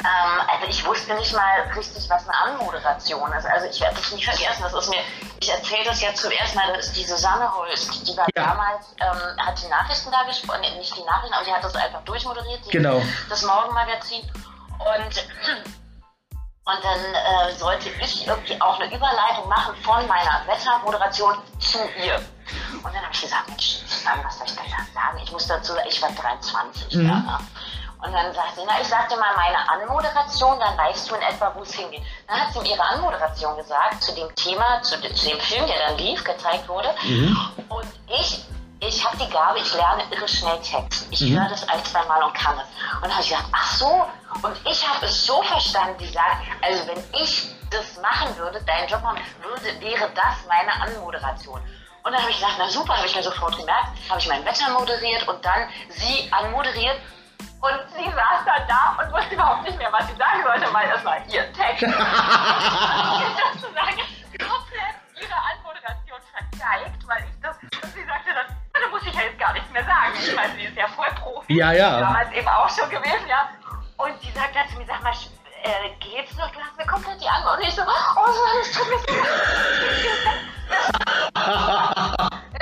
ähm, 0.00 0.40
also 0.48 0.66
ich 0.68 0.84
wusste 0.84 1.14
nicht 1.14 1.32
mal 1.32 1.60
richtig, 1.76 2.10
was 2.10 2.28
eine 2.28 2.36
Anmoderation 2.36 3.32
ist. 3.32 3.46
Also 3.46 3.66
ich 3.68 3.80
werde 3.80 3.94
das 3.94 4.10
nie 4.12 4.22
vergessen. 4.22 4.62
Das 4.62 4.74
ist 4.74 4.90
mir, 4.90 4.98
ich 5.40 5.50
erzähle 5.50 5.84
das 5.84 6.00
jetzt 6.02 6.20
zuerst 6.20 6.54
mal, 6.56 6.66
das 6.74 6.86
ist 6.86 6.96
die 6.96 7.04
Susanne 7.04 7.50
Holst. 7.54 8.06
Die 8.06 8.16
war 8.16 8.26
ja. 8.34 8.44
damals, 8.44 8.94
ähm, 9.00 9.46
hat 9.46 9.62
die 9.62 9.68
Nachrichten 9.68 10.10
da 10.10 10.24
gesprochen, 10.24 10.62
nicht 10.78 10.96
die 10.96 11.04
Nachrichten, 11.04 11.34
aber 11.34 11.44
die 11.44 11.52
hat 11.52 11.62
das 11.62 11.76
einfach 11.76 12.02
durchmoderiert, 12.02 12.66
die, 12.66 12.70
genau. 12.70 13.00
das 13.28 13.42
Morgenmagazin. 13.44 14.22
Und, 14.78 15.26
und 16.66 16.78
dann 16.82 17.14
äh, 17.14 17.52
sollte 17.56 17.90
ich 18.00 18.26
irgendwie 18.26 18.58
auch 18.60 18.80
eine 18.80 18.94
Überleitung 18.94 19.48
machen 19.48 19.74
von 19.82 20.06
meiner 20.06 20.42
Wettermoderation 20.46 21.34
zu 21.58 21.78
ihr. 22.02 22.16
Und 22.82 22.86
dann 22.86 23.02
habe 23.02 23.12
ich 23.12 23.20
gesagt, 23.20 23.48
Mensch, 23.48 23.80
was 24.24 24.38
soll 24.38 24.46
ich 24.46 24.54
da 24.54 24.62
sagen? 24.94 25.20
Ich 25.22 25.30
muss 25.30 25.46
dazu, 25.46 25.74
ich 25.86 26.00
war 26.00 26.10
23. 26.10 26.94
Mhm. 26.94 27.06
Ja, 27.06 27.14
ne? 27.14 27.38
Und 28.04 28.12
dann 28.12 28.34
sagt 28.34 28.56
sie, 28.56 28.62
na, 28.66 28.80
ich 28.80 28.86
sag 28.86 29.08
dir 29.08 29.16
mal 29.16 29.34
meine 29.34 29.68
Anmoderation, 29.68 30.58
dann 30.58 30.76
weißt 30.76 31.10
du 31.10 31.14
in 31.14 31.22
etwa, 31.22 31.52
wo 31.54 31.62
es 31.62 31.72
hingeht. 31.72 32.02
Dann 32.28 32.38
hat 32.38 32.52
sie 32.52 32.58
ihm 32.58 32.66
ihre 32.66 32.82
Anmoderation 32.82 33.56
gesagt 33.56 34.02
zu 34.02 34.14
dem 34.14 34.34
Thema, 34.34 34.82
zu, 34.82 35.00
zu 35.00 35.28
dem 35.28 35.40
Film, 35.40 35.66
der 35.66 35.88
dann 35.88 35.96
lief, 35.96 36.22
gezeigt 36.22 36.68
wurde. 36.68 36.94
Mhm. 37.02 37.36
Und 37.68 37.88
ich, 38.08 38.44
ich 38.86 39.04
habe 39.04 39.16
die 39.16 39.28
Gabe, 39.30 39.58
ich 39.58 39.74
lerne 39.74 40.04
irre 40.10 40.28
schnell 40.28 40.60
Text. 40.60 41.06
Ich 41.10 41.20
mhm. 41.22 41.38
höre 41.38 41.48
das 41.48 41.68
ein, 41.68 41.84
zwei 41.84 42.04
Mal 42.04 42.22
und 42.22 42.34
kann 42.34 42.56
es. 42.58 42.66
Und 42.96 43.02
dann 43.02 43.12
habe 43.12 43.22
ich 43.22 43.28
gesagt, 43.28 43.48
ach 43.52 43.72
so. 43.76 44.06
Und 44.42 44.56
ich 44.64 44.88
habe 44.88 45.06
es 45.06 45.26
so 45.26 45.42
verstanden, 45.42 45.96
die 45.98 46.08
sagt, 46.08 46.42
also 46.62 46.86
wenn 46.86 47.02
ich 47.20 47.48
das 47.70 48.00
machen 48.00 48.36
würde, 48.36 48.62
deinen 48.64 48.88
Job 48.88 49.02
machen 49.02 49.20
würde, 49.42 49.80
wäre 49.80 50.10
das 50.14 50.46
meine 50.48 50.72
Anmoderation. 50.82 51.60
Und 52.02 52.12
dann 52.12 52.20
habe 52.20 52.30
ich 52.30 52.36
gesagt, 52.38 52.56
na 52.58 52.68
super, 52.68 52.96
habe 52.96 53.06
ich 53.06 53.16
mir 53.16 53.22
sofort 53.22 53.56
gemerkt, 53.56 53.88
habe 54.10 54.20
ich 54.20 54.28
mein 54.28 54.44
Wetter 54.44 54.68
moderiert 54.70 55.26
und 55.26 55.42
dann 55.44 55.68
sie 55.88 56.30
anmoderiert 56.30 56.98
und 57.38 57.80
sie 57.96 58.04
saß 58.04 58.44
dann 58.44 58.68
da 58.68 58.96
und 59.02 59.10
wusste 59.10 59.34
überhaupt 59.34 59.62
nicht 59.62 59.78
mehr, 59.78 59.90
was 59.90 60.06
sie 60.08 60.16
sagen 60.16 60.42
sollte, 60.42 60.74
weil 60.74 60.88
das 60.90 61.02
war 61.02 61.16
ihr 61.28 61.50
Text. 61.54 61.82
Ich 70.18 70.34
meine, 70.34 70.54
sie 70.54 70.64
ist 70.64 70.76
ja 70.76 70.88
voll 70.88 71.10
Profi. 71.20 71.56
Ja, 71.56 71.72
ja. 71.72 72.00
Damals 72.00 72.32
eben 72.32 72.48
auch 72.48 72.68
schon 72.68 72.88
gewesen, 72.90 73.26
ja. 73.28 73.50
Und 73.96 74.20
sie 74.20 74.30
sagt 74.32 74.54
dann 74.54 74.68
zu 74.68 74.78
mir, 74.78 74.86
sag 74.86 75.02
mal, 75.02 75.12
äh, 75.64 75.90
geht's 76.00 76.36
noch? 76.36 76.50
Du 76.50 76.60
hast 76.60 76.76
mir 76.76 76.86
komplett 76.86 77.20
die 77.20 77.28
Antwort. 77.28 77.58
Und 77.58 77.64
ich 77.66 77.74
so, 77.74 77.82
oh, 77.82 77.86
das 78.58 78.72
tut 78.72 78.88
mir 78.88 78.98
so 78.98 79.06
leid. 79.14 79.32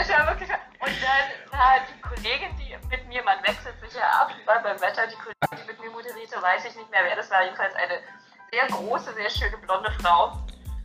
ist 0.00 0.10
ja 0.10 0.26
wirklich. 0.28 0.50
Und 0.50 0.94
dann 1.02 1.58
hat 1.58 1.82
die 1.88 2.00
Kollegin, 2.00 2.56
die 2.58 2.76
mit 2.88 3.06
mir, 3.08 3.22
man 3.24 3.42
wechselt 3.42 3.74
sich 3.80 3.94
ja 3.94 4.08
ab, 4.20 4.30
weil 4.46 4.60
beim 4.60 4.80
Wetter 4.80 5.06
die 5.06 5.16
Kollegin, 5.16 5.58
die 5.58 5.66
mit 5.66 5.80
mir 5.80 5.90
moderierte, 5.90 6.40
weiß 6.40 6.64
ich 6.64 6.76
nicht 6.76 6.90
mehr, 6.90 7.00
wer 7.04 7.16
das 7.16 7.30
war. 7.30 7.42
Jedenfalls 7.42 7.74
eine 7.74 8.00
sehr 8.52 8.66
große, 8.68 9.14
sehr 9.14 9.30
schöne 9.30 9.56
blonde 9.58 9.90
Frau. 10.00 10.38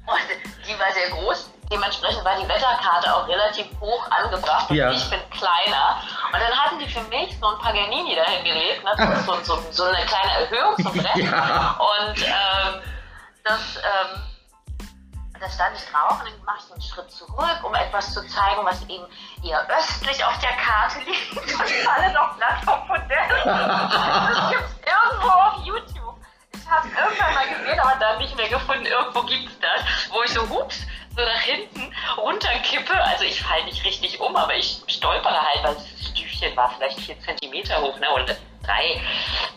Und 0.07 0.27
die 0.65 0.79
war 0.79 0.91
sehr 0.93 1.09
groß. 1.11 1.51
Dementsprechend 1.71 2.23
war 2.23 2.37
die 2.37 2.47
Wetterkarte 2.47 3.13
auch 3.13 3.27
relativ 3.27 3.67
hoch 3.81 4.09
angebracht 4.09 4.69
und 4.69 4.77
ja. 4.77 4.91
ich 4.91 5.09
bin 5.09 5.19
kleiner. 5.31 6.01
Und 6.31 6.39
dann 6.39 6.57
hatten 6.57 6.79
die 6.79 6.87
für 6.87 7.01
mich 7.03 7.37
so 7.39 7.47
ein 7.47 7.59
Paganini 7.59 8.15
dahin 8.15 8.43
gelegt, 8.45 8.83
ne? 8.85 9.23
so, 9.25 9.33
so, 9.43 9.61
so, 9.71 9.83
eine 9.83 10.05
kleine 10.05 10.31
Erhöhung 10.41 10.75
zum 10.77 10.93
Brett. 10.93 11.15
Ja. 11.17 11.77
Und 11.79 12.23
ähm, 12.23 12.81
das, 13.43 13.77
ähm, 13.77 14.23
da 15.39 15.49
stand 15.49 15.75
ich 15.75 15.85
drauf 15.91 16.19
und 16.19 16.31
dann 16.31 16.45
mache 16.45 16.59
ich 16.65 16.71
einen 16.71 16.81
Schritt 16.81 17.11
zurück, 17.11 17.59
um 17.63 17.75
etwas 17.75 18.13
zu 18.13 18.25
zeigen, 18.27 18.63
was 18.63 18.81
eben 18.83 19.05
eher 19.43 19.67
östlich 19.69 20.23
auf 20.23 20.37
der 20.39 20.53
Karte 20.53 20.99
liegt 20.99 21.31
und 21.37 21.69
falle 21.69 22.13
doch 22.13 22.37
platt 22.37 22.63
vom 22.63 22.87
Modell. 22.87 23.43
Das 23.43 24.49
gibt 24.51 24.63
es 24.63 24.77
irgendwo 24.85 25.29
auf 25.29 25.65
YouTube. 25.65 26.15
Ich 26.53 26.67
ich 26.67 26.73
habe 26.73 26.87
es 26.87 26.93
irgendwann 26.93 27.33
mal 27.33 27.47
gesehen, 27.47 27.79
aber 27.79 27.95
dann 27.97 28.17
nicht 28.17 28.35
mehr 28.35 28.49
gefunden. 28.49 28.85
Irgendwo 28.85 29.21
gibt 29.23 29.49
es 29.49 29.59
das, 29.59 30.11
wo 30.11 30.21
ich 30.23 30.33
so 30.33 30.41
hups, 30.49 30.81
so 31.17 31.25
nach 31.25 31.41
hinten 31.41 31.91
runterkippe. 32.17 32.93
Also 32.93 33.23
ich 33.23 33.41
falle 33.41 33.65
nicht 33.65 33.83
richtig 33.83 34.19
um, 34.19 34.35
aber 34.35 34.55
ich 34.55 34.79
stolpere 34.87 35.41
halt, 35.41 35.63
weil 35.63 35.75
das 35.75 36.07
Stüfchen 36.09 36.55
war 36.55 36.73
vielleicht 36.77 36.99
vier 36.99 37.19
Zentimeter 37.21 37.81
hoch, 37.81 37.97
ne? 37.99 38.09
Oder 38.13 38.37
drei. 38.63 39.01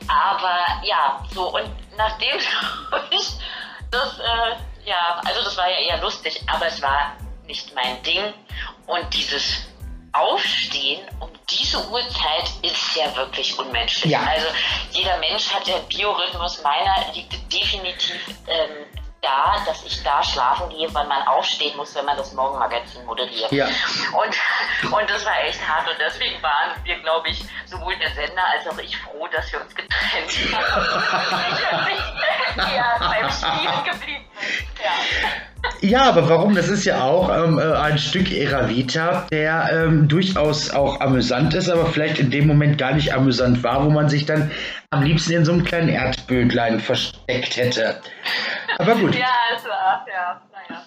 Aber 0.08 0.82
ja, 0.84 1.22
so 1.32 1.54
und 1.54 1.70
nachdem 1.96 2.38
ich 3.10 3.32
das, 3.90 4.18
äh, 4.18 4.88
ja, 4.88 5.20
also 5.24 5.44
das 5.44 5.56
war 5.56 5.68
ja 5.68 5.78
eher 5.78 5.98
lustig, 5.98 6.40
aber 6.46 6.66
es 6.66 6.80
war 6.80 7.16
nicht 7.46 7.74
mein 7.74 8.02
Ding. 8.02 8.32
Und 8.86 9.12
dieses 9.12 9.66
Aufstehen 10.12 11.06
um 11.20 11.30
diese 11.48 11.78
Uhrzeit 11.88 12.50
ist 12.62 12.96
ja 12.96 13.14
wirklich 13.16 13.56
unmenschlich. 13.58 14.12
Ja. 14.12 14.22
Also 14.22 14.46
jeder 14.92 15.18
Mensch 15.18 15.52
hat 15.52 15.66
der 15.66 15.78
Biorhythmus 15.80 16.62
meiner 16.62 17.12
liegt 17.12 17.32
definitiv 17.52 18.20
ähm, 18.48 18.86
da, 19.20 19.56
dass 19.66 19.84
ich 19.84 20.02
da 20.02 20.22
schlafen 20.22 20.68
gehe, 20.70 20.88
wann 20.92 21.08
man 21.08 21.22
aufstehen 21.26 21.76
muss, 21.76 21.94
wenn 21.94 22.04
man 22.04 22.16
das 22.16 22.32
Morgenmagazin 22.32 23.04
moderiert. 23.04 23.52
Ja. 23.52 23.66
Und, 23.66 24.92
und 24.92 25.10
das 25.10 25.24
war 25.24 25.44
echt 25.44 25.60
hart 25.66 25.88
und 25.88 25.96
deswegen 25.98 26.42
waren 26.42 26.72
wir, 26.84 26.98
glaube 27.00 27.28
ich, 27.28 27.44
sowohl 27.66 27.96
der 27.96 28.10
Sender 28.10 28.42
als 28.52 28.66
auch 28.68 28.78
ich 28.78 28.96
froh, 28.96 29.26
dass 29.28 29.52
wir 29.52 29.60
uns 29.60 29.74
getrennt 29.74 30.54
haben. 30.54 30.86
ja, 32.74 32.96
beim 32.98 33.30
Spielen 33.30 33.84
geblieben 33.84 34.24
Ja. 34.82 34.90
Ja, 35.82 36.02
aber 36.04 36.28
warum? 36.28 36.54
Das 36.54 36.68
ist 36.68 36.84
ja 36.84 37.02
auch 37.02 37.28
ähm, 37.30 37.58
äh, 37.58 37.62
ein 37.62 37.98
Stück 37.98 38.30
ihrer 38.30 38.68
Vita, 38.68 39.26
der 39.30 39.68
ähm, 39.72 40.08
durchaus 40.08 40.70
auch 40.70 41.00
amüsant 41.00 41.54
ist, 41.54 41.68
aber 41.68 41.86
vielleicht 41.86 42.18
in 42.18 42.30
dem 42.30 42.46
Moment 42.46 42.78
gar 42.78 42.92
nicht 42.92 43.12
amüsant 43.14 43.62
war, 43.62 43.84
wo 43.84 43.90
man 43.90 44.08
sich 44.08 44.26
dann 44.26 44.50
am 44.90 45.02
liebsten 45.02 45.32
in 45.32 45.44
so 45.44 45.52
einem 45.52 45.64
kleinen 45.64 45.88
Erdbödlein 45.88 46.80
versteckt 46.80 47.56
hätte. 47.56 48.00
Aber 48.80 48.94
gut. 48.94 49.14
Ja, 49.14 49.26
es 49.56 49.64
war, 49.64 50.06
ja, 50.08 50.40
naja. 50.52 50.82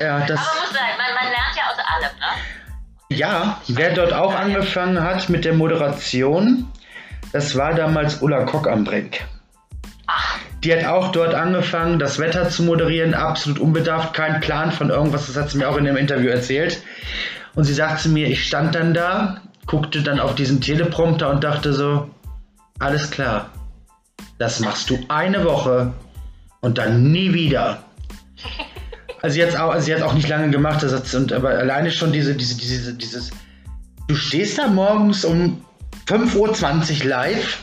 Ja. 0.00 0.26
das 0.26 0.38
aber 0.38 0.60
muss 0.60 0.72
sein, 0.72 0.96
man, 0.98 1.14
man 1.14 1.24
lernt 1.24 1.56
ja 1.56 1.62
aus 1.70 1.78
allem, 1.78 2.18
ne? 2.18 3.16
Ja, 3.16 3.60
wer 3.68 3.94
dort 3.94 4.12
auch 4.12 4.34
angefangen 4.34 5.02
hat 5.02 5.28
mit 5.28 5.44
der 5.44 5.54
Moderation, 5.54 6.70
das 7.32 7.56
war 7.56 7.74
damals 7.74 8.22
Ulla 8.22 8.44
Kock 8.44 8.68
am 8.68 8.84
Brink. 8.84 9.20
Ach. 10.06 10.38
Die 10.64 10.72
hat 10.72 10.84
auch 10.84 11.12
dort 11.12 11.34
angefangen, 11.34 11.98
das 11.98 12.18
Wetter 12.18 12.48
zu 12.48 12.62
moderieren, 12.62 13.14
absolut 13.14 13.58
unbedarft, 13.58 14.14
kein 14.14 14.40
Plan 14.40 14.72
von 14.72 14.90
irgendwas, 14.90 15.26
das 15.26 15.36
hat 15.36 15.50
sie 15.50 15.58
mir 15.58 15.68
auch 15.68 15.76
in 15.76 15.84
dem 15.84 15.96
Interview 15.96 16.30
erzählt. 16.30 16.82
Und 17.54 17.64
sie 17.64 17.74
sagte 17.74 18.08
mir, 18.08 18.28
ich 18.28 18.46
stand 18.46 18.74
dann 18.74 18.94
da, 18.94 19.38
guckte 19.66 20.02
dann 20.02 20.20
auf 20.20 20.34
diesen 20.34 20.60
Teleprompter 20.60 21.30
und 21.30 21.44
dachte 21.44 21.72
so, 21.72 22.10
alles 22.78 23.10
klar, 23.10 23.50
das 24.38 24.60
machst 24.60 24.90
du 24.90 24.98
eine 25.08 25.44
Woche 25.44 25.92
und 26.62 26.78
dann 26.78 27.12
nie 27.12 27.34
wieder. 27.34 27.84
Also 29.20 29.34
sie 29.34 29.42
hat 29.44 29.56
auch, 29.56 29.70
also 29.70 29.84
sie 29.84 29.94
hat 29.94 30.02
auch 30.02 30.14
nicht 30.14 30.28
lange 30.28 30.50
gemacht, 30.50 30.82
das 30.82 30.92
hat, 30.92 31.12
und, 31.14 31.32
aber 31.32 31.50
alleine 31.50 31.90
schon 31.90 32.12
diese, 32.12 32.34
diese, 32.34 32.56
diese, 32.56 32.94
dieses, 32.94 33.30
du 34.08 34.14
stehst 34.14 34.58
da 34.58 34.68
morgens 34.68 35.24
um 35.24 35.64
5.20 36.06 37.02
Uhr 37.02 37.08
live 37.08 37.62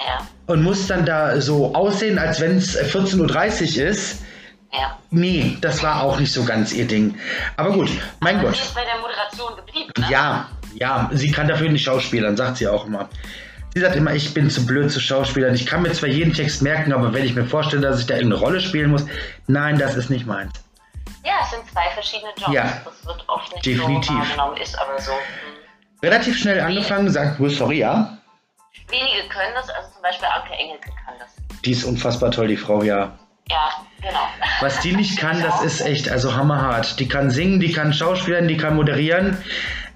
ja. 0.00 0.26
und 0.46 0.62
musst 0.62 0.88
dann 0.88 1.04
da 1.04 1.40
so 1.40 1.74
aussehen, 1.74 2.18
als 2.18 2.40
wenn 2.40 2.56
es 2.56 2.78
14.30 2.78 3.80
Uhr 3.80 3.88
ist. 3.88 4.22
Ja. 4.72 4.98
Nee, 5.10 5.56
das 5.60 5.82
war 5.82 6.02
auch 6.02 6.20
nicht 6.20 6.32
so 6.32 6.44
ganz 6.44 6.72
ihr 6.72 6.86
Ding. 6.86 7.18
Aber 7.56 7.72
gut, 7.72 7.90
mein 8.20 8.36
Aber 8.36 8.48
Gott. 8.48 8.56
Sie 8.56 8.62
ist 8.62 8.74
bei 8.74 8.84
der 8.84 9.00
Moderation 9.00 9.56
geblieben, 9.56 9.92
ne? 9.98 10.06
Ja, 10.10 10.48
ja, 10.74 11.10
sie 11.12 11.30
kann 11.30 11.48
dafür 11.48 11.70
nicht 11.70 11.84
schauspielern, 11.84 12.36
sagt 12.36 12.58
sie 12.58 12.68
auch 12.68 12.86
immer. 12.86 13.08
Sie 13.74 13.80
sagt 13.80 13.96
immer, 13.96 14.12
ich 14.14 14.34
bin 14.34 14.50
zu 14.50 14.64
blöd 14.66 14.90
zu 14.90 15.00
Schauspielern. 15.00 15.54
Ich 15.54 15.66
kann 15.66 15.82
mir 15.82 15.92
zwar 15.92 16.08
jeden 16.08 16.32
Text 16.32 16.62
merken, 16.62 16.92
aber 16.92 17.12
wenn 17.12 17.24
ich 17.24 17.34
mir 17.34 17.44
vorstelle, 17.44 17.82
dass 17.82 18.00
ich 18.00 18.06
da 18.06 18.14
irgendeine 18.14 18.42
Rolle 18.42 18.60
spielen 18.60 18.90
muss, 18.90 19.04
nein, 19.46 19.78
das 19.78 19.94
ist 19.94 20.10
nicht 20.10 20.26
meins. 20.26 20.52
Ja, 21.24 21.34
es 21.42 21.50
sind 21.50 21.70
zwei 21.70 21.90
verschiedene 21.92 22.30
Jobs. 22.36 22.52
Ja, 22.52 22.80
das 22.84 23.06
wird 23.06 23.24
oft 23.28 23.52
nicht 23.52 23.66
definitiv. 23.66 24.08
so 24.08 24.18
wahrgenommen, 24.18 24.56
ist 24.56 24.78
aber 24.78 25.00
so. 25.00 25.12
Hm. 25.12 25.20
Relativ 26.02 26.38
schnell 26.38 26.60
angefangen, 26.60 27.10
sagt 27.10 27.40
wohl, 27.40 27.50
sorry, 27.50 27.78
ja. 27.78 28.18
Wenige 28.88 29.28
können 29.28 29.52
das, 29.54 29.68
also 29.68 29.92
zum 29.92 30.02
Beispiel 30.02 30.28
Anke 30.28 30.52
Engelke 30.54 30.90
kann 31.04 31.14
das. 31.18 31.28
Die 31.64 31.72
ist 31.72 31.84
unfassbar 31.84 32.30
toll, 32.30 32.48
die 32.48 32.56
Frau, 32.56 32.82
ja. 32.82 33.18
Ja, 33.50 33.70
genau. 34.00 34.28
Was 34.60 34.80
die 34.80 34.92
nicht 34.92 35.18
kann, 35.18 35.42
das 35.42 35.62
ist 35.64 35.80
echt, 35.80 36.08
also 36.08 36.34
hammerhart. 36.34 36.98
Die 37.00 37.08
kann 37.08 37.30
singen, 37.30 37.60
die 37.60 37.72
kann 37.72 37.92
schauspielern, 37.92 38.48
die 38.48 38.56
kann 38.56 38.76
moderieren. 38.76 39.38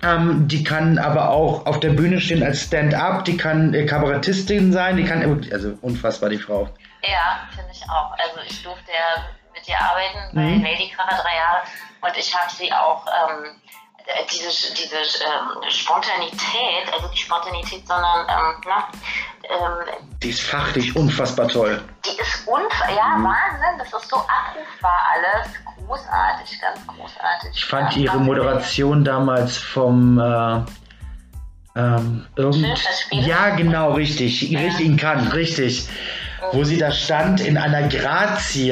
Ähm, 0.05 0.49
die 0.49 0.65
kann 0.65 0.99
aber 0.99 1.31
auch 1.31 1.65
auf 1.67 1.79
der 1.79 1.91
Bühne 1.91 2.21
stehen 2.21 2.43
als 2.43 2.63
Stand-up, 2.63 3.25
die 3.25 3.37
kann 3.37 3.73
äh, 3.73 3.87
Kabarettistin 3.87 4.73
sein, 4.73 4.97
die 4.97 5.05
kann, 5.05 5.23
also 5.53 5.75
unfassbar, 5.81 6.29
die 6.29 6.39
Frau. 6.39 6.69
Ja, 7.03 7.49
finde 7.55 7.71
ich 7.73 7.83
auch. 7.89 8.13
Also 8.13 8.41
ich 8.49 8.63
durfte 8.63 8.91
ja 8.91 9.23
mit 9.55 9.69
ihr 9.69 9.81
arbeiten 9.81 10.35
bei 10.35 10.41
mhm. 10.41 10.65
Lady 10.65 10.89
Kracher 10.89 11.23
drei 11.23 11.37
Jahre 11.37 11.63
und 12.01 12.17
ich 12.17 12.35
habe 12.35 12.51
sie 12.51 12.73
auch 12.73 13.07
ähm, 13.07 13.61
diese, 14.31 14.75
diese 14.75 14.97
ähm, 14.97 15.71
Spontanität, 15.71 16.93
also 16.93 17.09
die 17.09 17.19
Spontanität, 17.19 17.87
sondern 17.87 18.27
ähm, 18.29 18.63
na, 18.67 18.89
ähm, 19.45 20.09
die 20.23 20.31
ist 20.31 20.43
fachlich 20.43 20.95
unfassbar 20.95 21.49
toll. 21.49 21.81
Die 22.05 22.21
ist 22.21 22.47
unfassbar, 22.47 22.97
ja, 22.97 23.19
mhm. 23.19 23.25
Wahnsinn, 23.25 23.79
das 23.79 24.03
ist 24.03 24.09
so 24.09 24.17
abrufbar 24.17 25.01
alles. 25.15 25.49
Großartig, 25.87 26.61
ganz 26.61 26.87
großartig. 26.87 27.51
Ich 27.55 27.65
fand 27.65 27.97
ja, 27.97 28.03
ihre 28.03 28.19
Moderation 28.19 29.05
damals 29.05 29.57
vom 29.57 30.19
äh, 30.19 30.61
ähm, 31.75 32.27
irgend 32.37 32.67
ja, 33.11 33.51
genau, 33.51 33.93
richtig. 33.93 34.43
Ja. 34.43 34.61
Richtig 34.61 34.87
in 34.87 34.97
Cannes, 34.97 35.35
richtig. 35.35 35.89
Mhm. 35.89 36.57
Wo 36.57 36.65
sie 36.65 36.79
da 36.79 36.93
stand 36.93 37.41
in 37.41 37.57
einer 37.57 37.89
Grazie, 37.89 38.71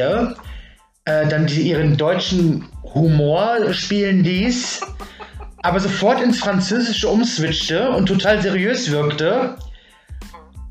äh, 1.04 1.26
dann 1.26 1.46
die, 1.46 1.62
ihren 1.62 1.96
deutschen 1.96 2.68
Humor 2.94 3.72
spielen 3.72 4.22
ließ, 4.22 4.82
aber 5.62 5.80
sofort 5.80 6.20
ins 6.20 6.38
Französische 6.38 7.08
umswitchte 7.08 7.90
und 7.90 8.06
total 8.06 8.40
seriös 8.40 8.90
wirkte 8.90 9.56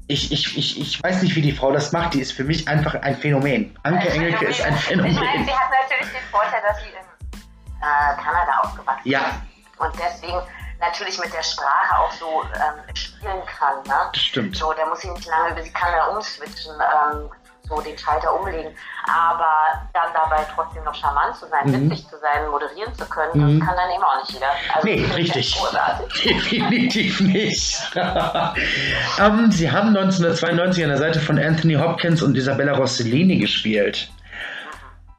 ich, 0.09 0.31
ich, 0.31 0.57
ich, 0.57 0.81
ich 0.81 1.03
weiß 1.03 1.21
nicht, 1.21 1.35
wie 1.35 1.41
die 1.41 1.51
Frau 1.51 1.71
das 1.71 1.91
macht. 1.91 2.15
Die 2.15 2.19
ist 2.19 2.31
für 2.31 2.43
mich 2.43 2.67
einfach 2.67 2.95
ein 2.95 3.15
Phänomen. 3.15 3.77
Anke 3.83 4.09
ein 4.09 4.15
Engelke 4.15 4.37
Phänomen. 4.37 4.51
ist 4.51 4.65
ein 4.65 4.75
Phänomen. 4.75 5.11
Ich 5.11 5.19
meine, 5.19 5.45
sie 5.45 5.51
hat 5.51 5.69
natürlich 5.83 6.11
den 6.11 6.27
Vorteil, 6.31 6.61
dass 6.67 6.77
sie 6.79 6.89
in 6.89 7.39
äh, 7.79 8.21
Kanada 8.21 8.59
aufgewachsen 8.63 9.07
ja. 9.07 9.19
ist. 9.19 9.79
Und 9.79 9.93
deswegen 9.99 10.41
natürlich 10.79 11.19
mit 11.19 11.31
der 11.31 11.43
Sprache 11.43 11.99
auch 11.99 12.11
so 12.13 12.43
ähm, 12.55 12.95
spielen 12.95 13.45
kann. 13.45 13.83
Ne? 13.85 14.09
Das 14.11 14.21
stimmt. 14.21 14.55
So, 14.57 14.73
da 14.73 14.87
muss 14.87 15.01
sie 15.01 15.11
nicht 15.11 15.27
lange, 15.27 15.61
sie 15.61 15.71
kann 15.71 15.93
ja 15.93 16.05
umswitchen. 16.07 16.73
Ähm, 16.73 17.29
so 17.69 17.79
den 17.81 17.97
Schalter 17.97 18.37
umlegen. 18.39 18.71
Aber 19.05 19.87
dann 19.93 20.07
dabei 20.13 20.45
trotzdem 20.53 20.83
noch 20.83 20.95
charmant 20.95 21.35
zu 21.35 21.47
sein, 21.47 21.67
mhm. 21.67 21.89
witzig 21.89 22.07
zu 22.09 22.17
sein, 22.19 22.49
moderieren 22.49 22.93
zu 22.95 23.05
können, 23.05 23.31
mhm. 23.33 23.59
das 23.59 23.67
kann 23.67 23.77
dann 23.77 23.91
eben 23.91 24.03
auch 24.03 24.19
nicht 24.19 24.33
jeder. 24.33 24.47
Also 24.73 24.87
nee, 24.87 25.05
richtig. 25.15 25.55
Definitiv 26.23 27.21
nicht. 27.21 27.79
ähm, 27.95 29.51
Sie 29.51 29.71
haben 29.71 29.95
1992 29.95 30.83
an 30.83 30.89
der 30.89 30.97
Seite 30.97 31.19
von 31.19 31.39
Anthony 31.39 31.75
Hopkins 31.75 32.21
und 32.21 32.35
Isabella 32.35 32.73
Rossellini 32.73 33.37
gespielt. 33.37 34.09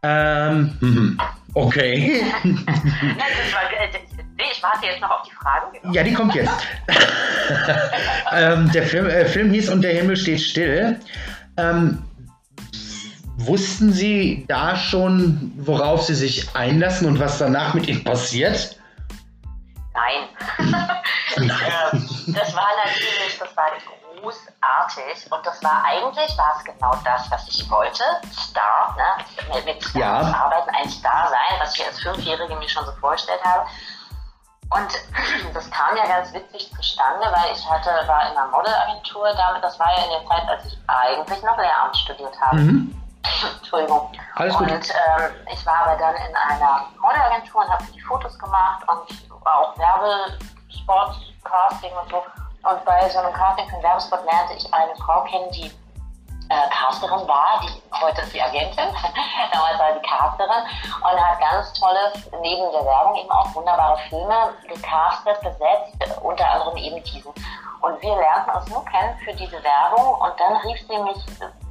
Ähm, 0.03 0.77
mhm. 0.81 1.19
okay. 1.55 2.23
ich 4.53 4.63
warte 4.63 4.87
jetzt 4.87 5.01
noch 5.01 5.11
auf 5.11 5.23
die 5.29 5.33
Fragen. 5.33 5.95
Ja, 5.95 6.03
die 6.03 6.15
kommt 6.15 6.35
jetzt. 6.35 6.67
ähm, 8.33 8.71
der 8.73 8.85
Film, 8.85 9.07
äh, 9.07 9.27
Film 9.27 9.51
hieß 9.51 9.69
Und 9.69 9.83
der 9.83 9.93
Himmel 9.93 10.17
steht 10.17 10.41
still. 10.41 10.99
Ähm, 11.57 12.03
Wussten 13.47 13.93
Sie 13.93 14.45
da 14.49 14.77
schon, 14.77 15.53
worauf 15.57 16.03
Sie 16.03 16.15
sich 16.15 16.55
einlassen 16.55 17.09
und 17.09 17.19
was 17.19 17.39
danach 17.39 17.73
mit 17.73 17.89
Ihnen 17.89 18.05
passiert? 18.05 18.77
Nein. 19.95 20.29
Nein. 21.39 21.49
das 22.27 22.55
war 22.55 22.69
natürlich, 22.85 23.39
das 23.39 23.57
war 23.57 23.71
großartig 24.21 25.33
und 25.33 25.47
das 25.47 25.65
war 25.65 25.83
eigentlich, 25.85 26.37
war 26.37 26.55
es 26.59 26.65
genau 26.65 26.95
das, 27.03 27.31
was 27.31 27.49
ich 27.49 27.71
wollte. 27.71 28.03
Star, 28.31 28.95
ne? 28.97 29.55
mit, 29.55 29.65
mit 29.65 29.95
ja. 29.95 30.21
arbeiten, 30.21 30.71
ein 30.75 30.91
Star 30.91 31.29
sein, 31.31 31.59
was 31.61 31.75
ich 31.75 31.87
als 31.87 31.99
Fünfjährige 32.01 32.55
mir 32.57 32.69
schon 32.69 32.85
so 32.85 32.93
vorgestellt 33.01 33.41
habe. 33.43 33.67
Und 34.69 34.89
das 35.55 35.71
kam 35.71 35.97
ja 35.97 36.07
ganz 36.07 36.33
witzig 36.35 36.71
zustande, 36.77 37.23
weil 37.23 37.57
ich 37.57 37.69
hatte, 37.69 37.91
war 38.07 38.31
in 38.31 38.37
einer 38.37 38.49
Modelagentur 38.49 39.33
damit, 39.35 39.65
das 39.65 39.79
war 39.79 39.91
ja 39.97 40.05
in 40.05 40.11
der 40.11 40.29
Zeit, 40.29 40.47
als 40.47 40.67
ich 40.67 40.79
eigentlich 40.87 41.43
noch 41.43 41.57
Lehramt 41.57 41.97
studiert 41.97 42.39
habe. 42.39 42.57
Mhm. 42.59 43.00
Entschuldigung. 43.59 44.13
Alles 44.37 44.57
gut. 44.57 44.71
Und 44.71 44.91
ähm, 44.91 45.33
ich 45.53 45.67
war 45.67 45.87
aber 45.87 45.97
dann 45.97 46.15
in 46.17 46.35
einer 46.37 46.87
Modelagentur 47.01 47.63
und 47.63 47.69
habe 47.69 47.85
die 47.95 48.01
Fotos 48.01 48.39
gemacht 48.39 48.83
und 48.89 49.47
auch 49.47 49.77
Werbespot, 49.79 51.17
Casting 51.45 51.93
und 52.03 52.11
so. 52.11 52.23
Und 52.69 52.85
bei 52.85 53.09
so 53.09 53.19
einem 53.19 53.33
Casting 53.33 53.69
für 53.69 53.75
einen 53.75 53.83
Werbespot 53.83 54.25
lernte 54.25 54.55
ich 54.55 54.75
eine 54.75 54.95
Frau 54.97 55.23
kennen, 55.25 55.51
die 55.53 55.71
äh, 56.51 56.69
Casterin 56.69 57.27
war, 57.29 57.61
die 57.63 57.81
heute 58.01 58.21
ist 58.23 58.35
die 58.35 58.43
Agentin, 58.43 58.85
damals 59.53 59.79
war 59.79 59.95
sie 59.95 60.01
Casterin 60.01 60.65
und 61.01 61.25
hat 61.25 61.41
ganz 61.41 61.73
tolle, 61.79 62.13
neben 62.43 62.71
der 62.73 62.85
Werbung 62.85 63.15
eben 63.17 63.31
auch 63.31 63.55
wunderbare 63.55 63.97
Filme 64.09 64.55
gecastet, 64.67 65.41
besetzt, 65.41 66.21
unter 66.21 66.51
anderem 66.51 66.77
eben 66.77 67.03
diesen. 67.05 67.33
Und 67.83 68.03
wir 68.03 68.17
lernten 68.17 68.51
uns 68.51 68.69
nur 68.69 68.85
kennen 68.85 69.17
für 69.25 69.33
diese 69.35 69.63
Werbung 69.63 70.15
und 70.21 70.41
dann 70.41 70.57
rief 70.57 70.79
sie 70.87 70.99
mich 70.99 71.25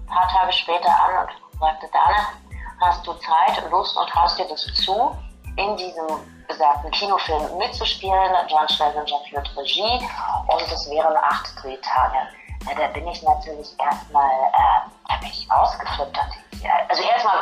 paar 0.10 0.28
Tage 0.28 0.52
später 0.54 0.90
an 0.90 1.28
und 1.52 1.60
sagte, 1.60 1.88
Dana, 1.92 2.34
hast 2.82 3.06
du 3.06 3.14
Zeit, 3.14 3.70
Lust 3.70 3.96
und 3.98 4.10
traust 4.10 4.40
dir 4.40 4.48
das 4.48 4.66
zu, 4.74 5.16
in 5.56 5.76
diesem 5.78 6.08
besagten 6.48 6.92
Kinofilm 6.92 7.58
mitzuspielen. 7.58 8.34
John 8.48 8.68
Schlesinger 8.70 9.20
führt 9.30 9.58
Regie 9.58 10.00
und 10.48 10.62
es 10.62 10.90
wären 10.90 11.16
acht 11.18 11.62
Drehtage. 11.62 12.28
Ja, 12.68 12.76
da 12.76 12.88
bin 12.88 13.08
ich 13.08 13.22
natürlich 13.24 13.70
erstmal, 13.80 14.30
äh, 14.30 14.82
da 15.08 15.16
bin 15.20 15.30
ich 15.30 15.50
ausgeflippt. 15.50 16.18
Ja, 16.62 16.72
also 16.90 17.04
erstmal, 17.04 17.36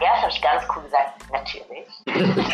erst 0.00 0.22
habe 0.22 0.32
ich 0.32 0.42
ganz 0.42 0.64
cool 0.74 0.82
gesagt, 0.82 1.22
natürlich. 1.30 1.86
und 2.06 2.36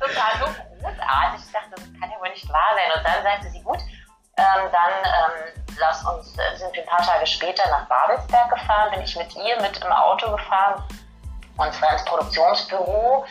dann 0.00 0.16
war 0.16 0.32
so 0.38 0.46
großartig. 0.80 1.40
Ich 1.46 1.52
dachte, 1.52 1.70
das 1.70 1.84
kann 1.98 2.10
ja 2.10 2.20
wohl 2.20 2.30
nicht 2.30 2.48
wahr 2.52 2.72
sein. 2.74 2.90
Und 2.96 3.04
dann 3.06 3.22
sagte 3.22 3.48
sie, 3.50 3.62
gut, 3.62 3.78
ähm, 4.40 4.70
dann 4.72 4.92
ähm, 5.04 5.64
lass 5.78 6.04
uns, 6.04 6.38
äh, 6.38 6.56
sind 6.56 6.74
wir 6.74 6.82
ein 6.82 6.88
paar 6.88 7.06
Tage 7.06 7.26
später 7.26 7.68
nach 7.68 7.86
Babelsberg 7.86 8.50
gefahren, 8.50 8.90
bin 8.90 9.02
ich 9.02 9.16
mit 9.16 9.34
ihr 9.36 9.60
mit 9.60 9.76
im 9.84 9.92
Auto 9.92 10.30
gefahren 10.30 10.82
und 11.56 11.74
zwar 11.74 11.92
ins 11.92 12.04
Produktionsbüro 12.04 13.26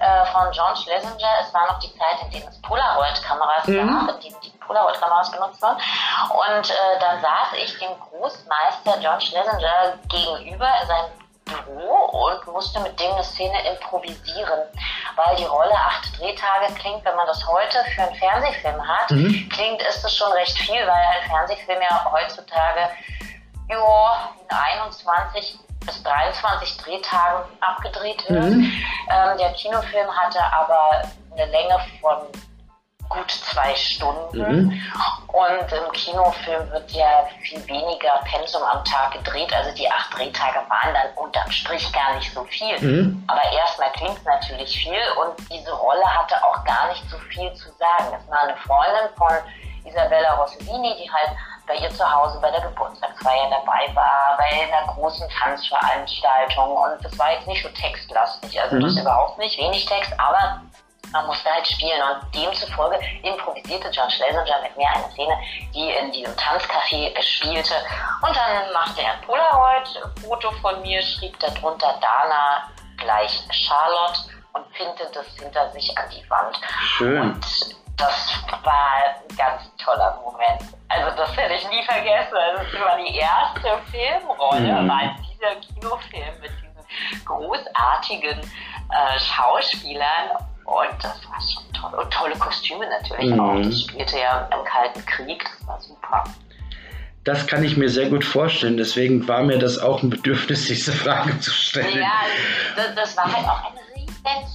äh, 0.00 0.26
von 0.26 0.52
John 0.52 0.76
Schlesinger. 0.76 1.30
Es 1.40 1.52
war 1.52 1.66
noch 1.66 1.80
die 1.80 1.92
Zeit, 1.98 2.22
in 2.26 2.30
der 2.30 2.48
es 2.48 2.60
Polaroid-Kameras 2.62 3.66
mhm. 3.66 3.88
gab, 3.88 4.14
in 4.14 4.20
denen 4.20 4.40
die 4.40 4.50
Polaroid-Kameras 4.58 5.32
benutzt 5.32 5.60
wurden. 5.60 5.76
Und 6.30 6.70
äh, 6.70 7.00
dann 7.00 7.20
saß 7.20 7.52
ich 7.56 7.76
dem 7.78 7.90
Großmeister 7.98 9.00
John 9.00 9.20
Schlesinger 9.20 9.98
gegenüber 10.08 10.68
in 10.80 10.86
seinem 10.86 11.21
Büro 11.44 12.04
und 12.04 12.46
musste 12.46 12.80
mit 12.80 12.98
dem 12.98 13.12
eine 13.12 13.24
Szene 13.24 13.56
improvisieren, 13.70 14.60
weil 15.16 15.36
die 15.36 15.44
Rolle 15.44 15.74
acht 15.74 16.18
Drehtage 16.18 16.72
klingt, 16.74 17.04
wenn 17.04 17.16
man 17.16 17.26
das 17.26 17.46
heute 17.46 17.78
für 17.94 18.02
einen 18.02 18.14
Fernsehfilm 18.16 18.86
hat, 18.86 19.10
mhm. 19.10 19.48
klingt 19.50 19.82
ist 19.82 20.04
es 20.04 20.16
schon 20.16 20.32
recht 20.32 20.56
viel, 20.58 20.80
weil 20.80 20.88
ein 20.88 21.28
Fernsehfilm 21.28 21.80
ja 21.80 22.10
heutzutage 22.10 22.88
jo, 23.68 24.08
in 24.48 24.56
21 24.56 25.58
bis 25.80 26.02
23 26.02 26.76
Drehtagen 26.78 27.44
abgedreht 27.60 28.28
wird. 28.28 28.44
Mhm. 28.44 28.72
Ähm, 29.10 29.38
der 29.38 29.52
Kinofilm 29.54 30.08
hatte 30.16 30.40
aber 30.40 31.02
eine 31.32 31.46
Länge 31.50 31.76
von 32.00 32.18
gut 33.12 33.30
zwei 33.30 33.74
Stunden. 33.74 34.38
Mhm. 34.38 34.82
Und 35.28 35.72
im 35.72 35.92
Kinofilm 35.92 36.70
wird 36.70 36.90
ja 36.90 37.26
viel 37.40 37.66
weniger 37.66 38.20
Pensum 38.24 38.62
am 38.62 38.84
Tag 38.84 39.12
gedreht. 39.12 39.52
Also 39.54 39.74
die 39.74 39.90
acht 39.90 40.16
Drehtage 40.16 40.60
waren 40.68 40.94
dann 40.94 41.24
unterm 41.24 41.50
Strich 41.50 41.90
gar 41.92 42.14
nicht 42.14 42.32
so 42.32 42.44
viel. 42.44 42.78
Mhm. 42.80 43.24
Aber 43.26 43.42
erstmal 43.52 43.90
klingt 43.92 44.18
es 44.18 44.24
natürlich 44.24 44.76
viel 44.76 45.00
und 45.20 45.50
diese 45.50 45.72
Rolle 45.72 46.04
hatte 46.04 46.36
auch 46.44 46.64
gar 46.64 46.88
nicht 46.88 47.08
so 47.08 47.18
viel 47.18 47.52
zu 47.54 47.68
sagen. 47.72 48.12
Das 48.12 48.28
war 48.28 48.42
eine 48.42 48.56
Freundin 48.56 49.08
von 49.16 49.32
Isabella 49.84 50.34
Rossellini, 50.34 50.96
die 51.02 51.10
halt 51.10 51.36
bei 51.66 51.74
ihr 51.76 51.90
zu 51.90 52.04
Hause 52.08 52.38
bei 52.40 52.50
der 52.50 52.60
Geburtstagsfeier 52.60 53.50
dabei 53.50 53.94
war, 53.94 54.36
bei 54.36 54.44
einer 54.44 54.92
großen 54.92 55.28
Tanzveranstaltung. 55.28 56.76
Und 56.76 57.04
das 57.04 57.18
war 57.18 57.32
jetzt 57.32 57.46
nicht 57.46 57.62
so 57.62 57.68
textlastig, 57.70 58.60
also 58.60 58.76
mhm. 58.76 58.82
das 58.82 58.96
überhaupt 58.96 59.38
nicht, 59.38 59.58
wenig 59.58 59.84
Text, 59.86 60.12
aber 60.18 60.60
man 61.12 61.26
musste 61.26 61.50
halt 61.50 61.66
spielen 61.66 62.00
und 62.02 62.34
demzufolge 62.34 62.98
improvisierte 63.22 63.90
John 63.90 64.10
Schlesinger 64.10 64.62
mit 64.62 64.76
mir 64.76 64.88
eine 64.88 65.10
Szene, 65.10 65.36
die 65.74 65.90
in 65.90 66.12
diesem 66.12 66.34
Tanzcafé 66.36 67.20
spielte. 67.22 67.74
Und 68.22 68.36
dann 68.36 68.72
machte 68.72 69.02
er 69.02 69.12
ein 69.12 69.20
Polaroid-Foto 69.22 70.50
von 70.62 70.80
mir, 70.82 71.02
schrieb 71.02 71.38
darunter 71.40 71.98
Dana 72.00 72.68
gleich 72.96 73.42
Charlotte 73.50 74.20
und 74.52 74.70
pinnte 74.72 75.08
das 75.12 75.26
hinter 75.38 75.70
sich 75.70 75.96
an 75.96 76.04
die 76.10 76.28
Wand. 76.30 76.58
Schön. 76.96 77.20
Und 77.20 77.44
das 77.96 78.34
war 78.62 79.04
ein 79.06 79.36
ganz 79.36 79.62
toller 79.76 80.18
Moment. 80.24 80.62
Also 80.88 81.16
das 81.16 81.36
werde 81.36 81.54
ich 81.54 81.68
nie 81.68 81.82
vergessen. 81.84 82.36
Das 82.56 82.80
war 82.80 82.96
die 82.96 83.16
erste 83.16 83.78
Filmrolle, 83.90 84.82
mhm. 84.82 84.88
war 84.88 85.16
dieser 85.18 85.56
Kinofilm 85.56 86.40
mit 86.40 86.50
diesen 86.50 87.24
großartigen 87.24 88.40
äh, 88.40 89.18
Schauspielern. 89.18 90.30
Und 90.64 91.04
das 91.04 91.20
war 91.28 91.40
schon 91.40 91.72
toll. 91.72 91.98
Und 91.98 92.12
tolle 92.12 92.34
Kostüme 92.36 92.88
natürlich 92.88 93.32
mhm. 93.32 93.40
auch. 93.40 93.62
Das 93.62 93.80
spielte 93.80 94.18
ja 94.18 94.48
im 94.52 94.64
Kalten 94.64 95.04
Krieg. 95.06 95.44
Das 95.58 95.68
war 95.68 95.80
super. 95.80 96.24
Das 97.24 97.46
kann 97.46 97.62
ich 97.62 97.76
mir 97.76 97.88
sehr 97.88 98.08
gut 98.08 98.24
vorstellen. 98.24 98.76
Deswegen 98.76 99.26
war 99.28 99.42
mir 99.42 99.58
das 99.58 99.78
auch 99.78 100.02
ein 100.02 100.10
Bedürfnis, 100.10 100.64
diese 100.68 100.92
Frage 100.92 101.38
zu 101.40 101.50
stellen. 101.50 102.00
Ja, 102.00 102.22
das, 102.76 102.94
das 102.94 103.16
war 103.16 103.32
halt 103.32 103.46
auch 103.46 103.64
ein 103.64 103.82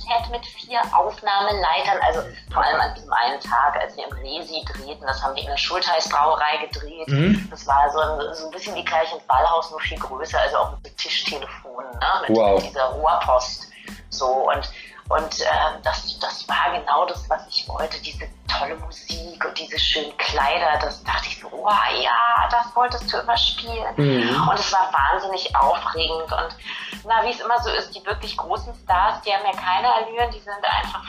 Set 0.08 0.32
mit 0.32 0.46
vier 0.46 0.80
Aufnahmeleitern, 0.94 1.98
also 2.02 2.22
vor 2.54 2.64
allem 2.64 2.80
an 2.80 2.96
diesem 2.96 3.12
einen 3.12 3.40
Tag, 3.42 3.76
als 3.80 3.98
wir 3.98 4.06
im 4.06 4.14
Resi 4.14 4.64
drehten, 4.74 5.06
das 5.06 5.22
haben 5.22 5.36
wir 5.36 5.44
in 5.44 5.50
der 5.50 5.58
Schultheiß 5.58 6.10
Brauerei 6.10 6.66
gedreht. 6.66 7.08
Mhm. 7.08 7.48
Das 7.50 7.68
war 7.68 7.90
so 7.92 8.00
ein, 8.00 8.34
so 8.34 8.46
ein 8.46 8.52
bisschen 8.52 8.76
wie 8.76 8.86
gleich 8.86 9.12
ins 9.14 9.24
Ballhaus, 9.24 9.70
nur 9.72 9.82
viel 9.82 10.00
größer, 10.00 10.40
also 10.40 10.58
auch 10.58 10.72
mit 10.84 10.96
Tischtelefonen, 10.98 11.92
ne? 11.92 12.28
mit, 12.28 12.38
wow. 12.38 12.56
mit 12.62 12.72
dieser 12.72 12.86
Rohrpost. 12.86 13.68
So 14.10 14.50
und 14.50 14.72
und 15.10 15.42
äh, 15.42 15.46
das, 15.84 16.20
das 16.20 16.48
war 16.50 16.78
genau 16.78 17.06
das, 17.06 17.30
was 17.30 17.48
ich 17.48 17.68
wollte. 17.70 18.00
Diese 18.02 18.28
tolle 18.48 18.76
Musik 18.76 19.44
und 19.46 19.58
diese 19.58 19.80
schönen 19.80 20.16
Kleider. 20.18 20.80
Das 20.82 21.04
dachte 21.04 21.28
ich 21.28 21.40
so, 21.40 21.48
oh 21.52 21.70
ja, 22.02 22.50
das 22.50 22.76
wolltest 22.76 23.12
du 23.12 23.18
immer 23.18 23.38
spielen. 23.38 23.94
Mhm. 23.96 24.48
Und 24.50 24.60
es 24.60 24.72
war 24.74 24.92
wahnsinnig 24.92 25.56
aufregend. 25.56 26.32
Und 26.32 26.58
na, 27.06 27.24
wie 27.24 27.32
es 27.32 27.40
immer 27.40 27.60
so 27.62 27.70
ist, 27.70 27.96
die 27.96 28.06
wirklich 28.06 28.36
großen 28.36 28.74
Stars, 28.84 29.22
die 29.22 29.34
haben 29.34 29.46
ja 29.46 29.58
keine 29.58 29.94
Allüren, 29.94 30.32
die 30.32 30.40
sind 30.40 30.56
einfach 30.64 31.04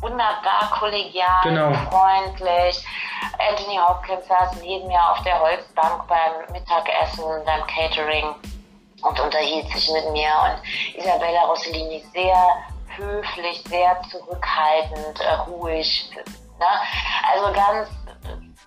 wunderbar 0.00 0.70
kollegial, 0.72 1.42
genau. 1.44 1.72
freundlich. 1.90 2.84
Anthony 3.38 3.78
Hopkins 3.78 4.26
saß 4.26 4.56
neben 4.60 4.86
mir 4.88 5.00
auf 5.10 5.22
der 5.22 5.40
Holzbank 5.40 6.06
beim 6.08 6.52
Mittagessen, 6.52 7.24
beim 7.46 7.66
Catering 7.66 8.34
und 9.02 9.20
unterhielt 9.20 9.68
sich 9.68 9.90
mit 9.92 10.10
mir. 10.10 10.30
Und 10.44 10.98
Isabella 10.98 11.42
Rossellini 11.42 12.04
sehr 12.12 12.36
höflich, 12.96 13.62
sehr 13.68 14.00
zurückhaltend, 14.10 15.20
äh, 15.20 15.34
ruhig. 15.50 16.10
Ne? 16.58 16.66
Also 17.32 17.52
ganz, 17.52 17.88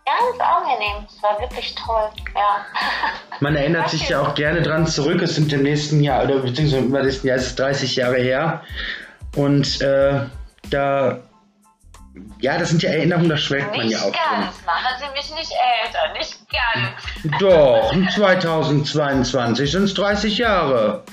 ganz 0.05 0.39
angenehm. 0.39 1.07
Es 1.07 1.21
war 1.23 1.39
wirklich 1.39 1.75
toll, 1.75 2.09
ja. 2.35 2.65
Man 3.39 3.55
erinnert 3.55 3.89
sich 3.89 4.09
ja 4.09 4.21
auch 4.21 4.35
gerne 4.35 4.61
dran 4.61 4.87
zurück. 4.87 5.21
Es 5.21 5.35
sind 5.35 5.51
im 5.53 5.63
nächsten 5.63 6.01
Jahr, 6.01 6.23
oder 6.23 6.39
beziehungsweise 6.39 6.83
im 6.83 6.91
nächsten 6.91 7.27
Jahr 7.27 7.37
ist 7.37 7.47
es 7.47 7.55
30 7.55 7.95
Jahre 7.95 8.17
her. 8.17 8.63
Und 9.35 9.81
äh, 9.81 10.21
da 10.69 11.19
ja, 12.39 12.57
das 12.57 12.69
sind 12.69 12.83
ja 12.83 12.89
Erinnerungen, 12.91 13.29
da 13.29 13.37
schwelgt 13.37 13.75
man 13.75 13.87
ja 13.89 13.99
auch 13.99 14.05
Nicht 14.05 14.15
ganz, 14.15 14.55
drin. 14.55 14.65
machen 14.65 14.95
Sie 14.99 15.11
mich 15.11 15.39
nicht 15.39 15.51
älter, 15.83 16.13
nicht 16.13 16.37
ganz. 16.49 17.39
Doch, 17.39 17.93
2022 18.15 19.71
sind 19.71 19.83
es 19.83 19.93
30 19.93 20.37
Jahre. 20.37 21.03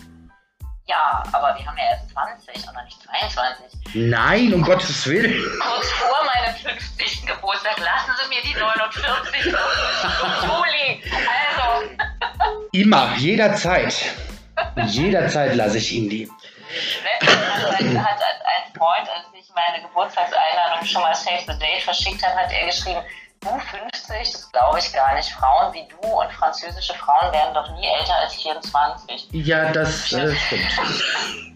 Ja, 0.86 1.22
aber 1.32 1.58
wir 1.58 1.66
haben 1.66 1.78
ja 1.78 1.84
erst 1.90 2.10
20 2.10 2.68
oder 2.68 2.82
nicht 2.84 3.02
22. 3.02 3.94
Nein, 3.94 4.52
um 4.52 4.62
Gottes 4.62 5.06
Willen. 5.06 5.42
Kurz 5.60 5.90
vor 5.92 6.24
meinem 6.26 6.54
50. 6.56 7.26
Geburtstag 7.26 7.78
lassen 7.78 8.12
Sie 8.20 8.28
mir 8.28 8.42
die 8.42 8.54
49. 8.58 9.44
Juli. 10.42 11.02
Also. 11.56 11.90
Immer, 12.72 13.14
jederzeit. 13.16 13.94
jederzeit 14.86 15.54
lasse 15.54 15.78
ich 15.78 15.92
Ihnen 15.92 16.10
die. 16.10 16.30
Letztens 17.20 17.98
hat, 17.98 18.16
hat 18.16 18.40
ein 18.44 18.74
Freund, 18.76 19.08
als 19.08 19.26
ich 19.32 19.50
meine 19.54 19.86
Geburtstagseinladung 19.86 20.84
schon 20.84 21.02
mal 21.02 21.14
Save 21.14 21.44
the 21.46 21.58
Date 21.58 21.82
verschickt 21.82 22.22
habe, 22.26 22.36
hat 22.36 22.52
er 22.52 22.66
geschrieben, 22.66 23.00
du 23.44 23.50
50, 23.50 24.32
das 24.32 24.50
glaube 24.52 24.78
ich 24.78 24.92
gar 24.92 25.14
nicht. 25.14 25.30
Frauen 25.30 25.72
wie 25.74 25.86
du 25.88 25.96
und 26.06 26.30
französische 26.32 26.94
Frauen 26.94 27.32
werden 27.32 27.54
doch 27.54 27.70
nie 27.72 27.86
älter 27.86 28.14
als 28.22 28.34
24. 28.34 29.28
Ja, 29.32 29.72
das 29.72 30.12
äh, 30.12 30.34
stimmt. 30.34 30.66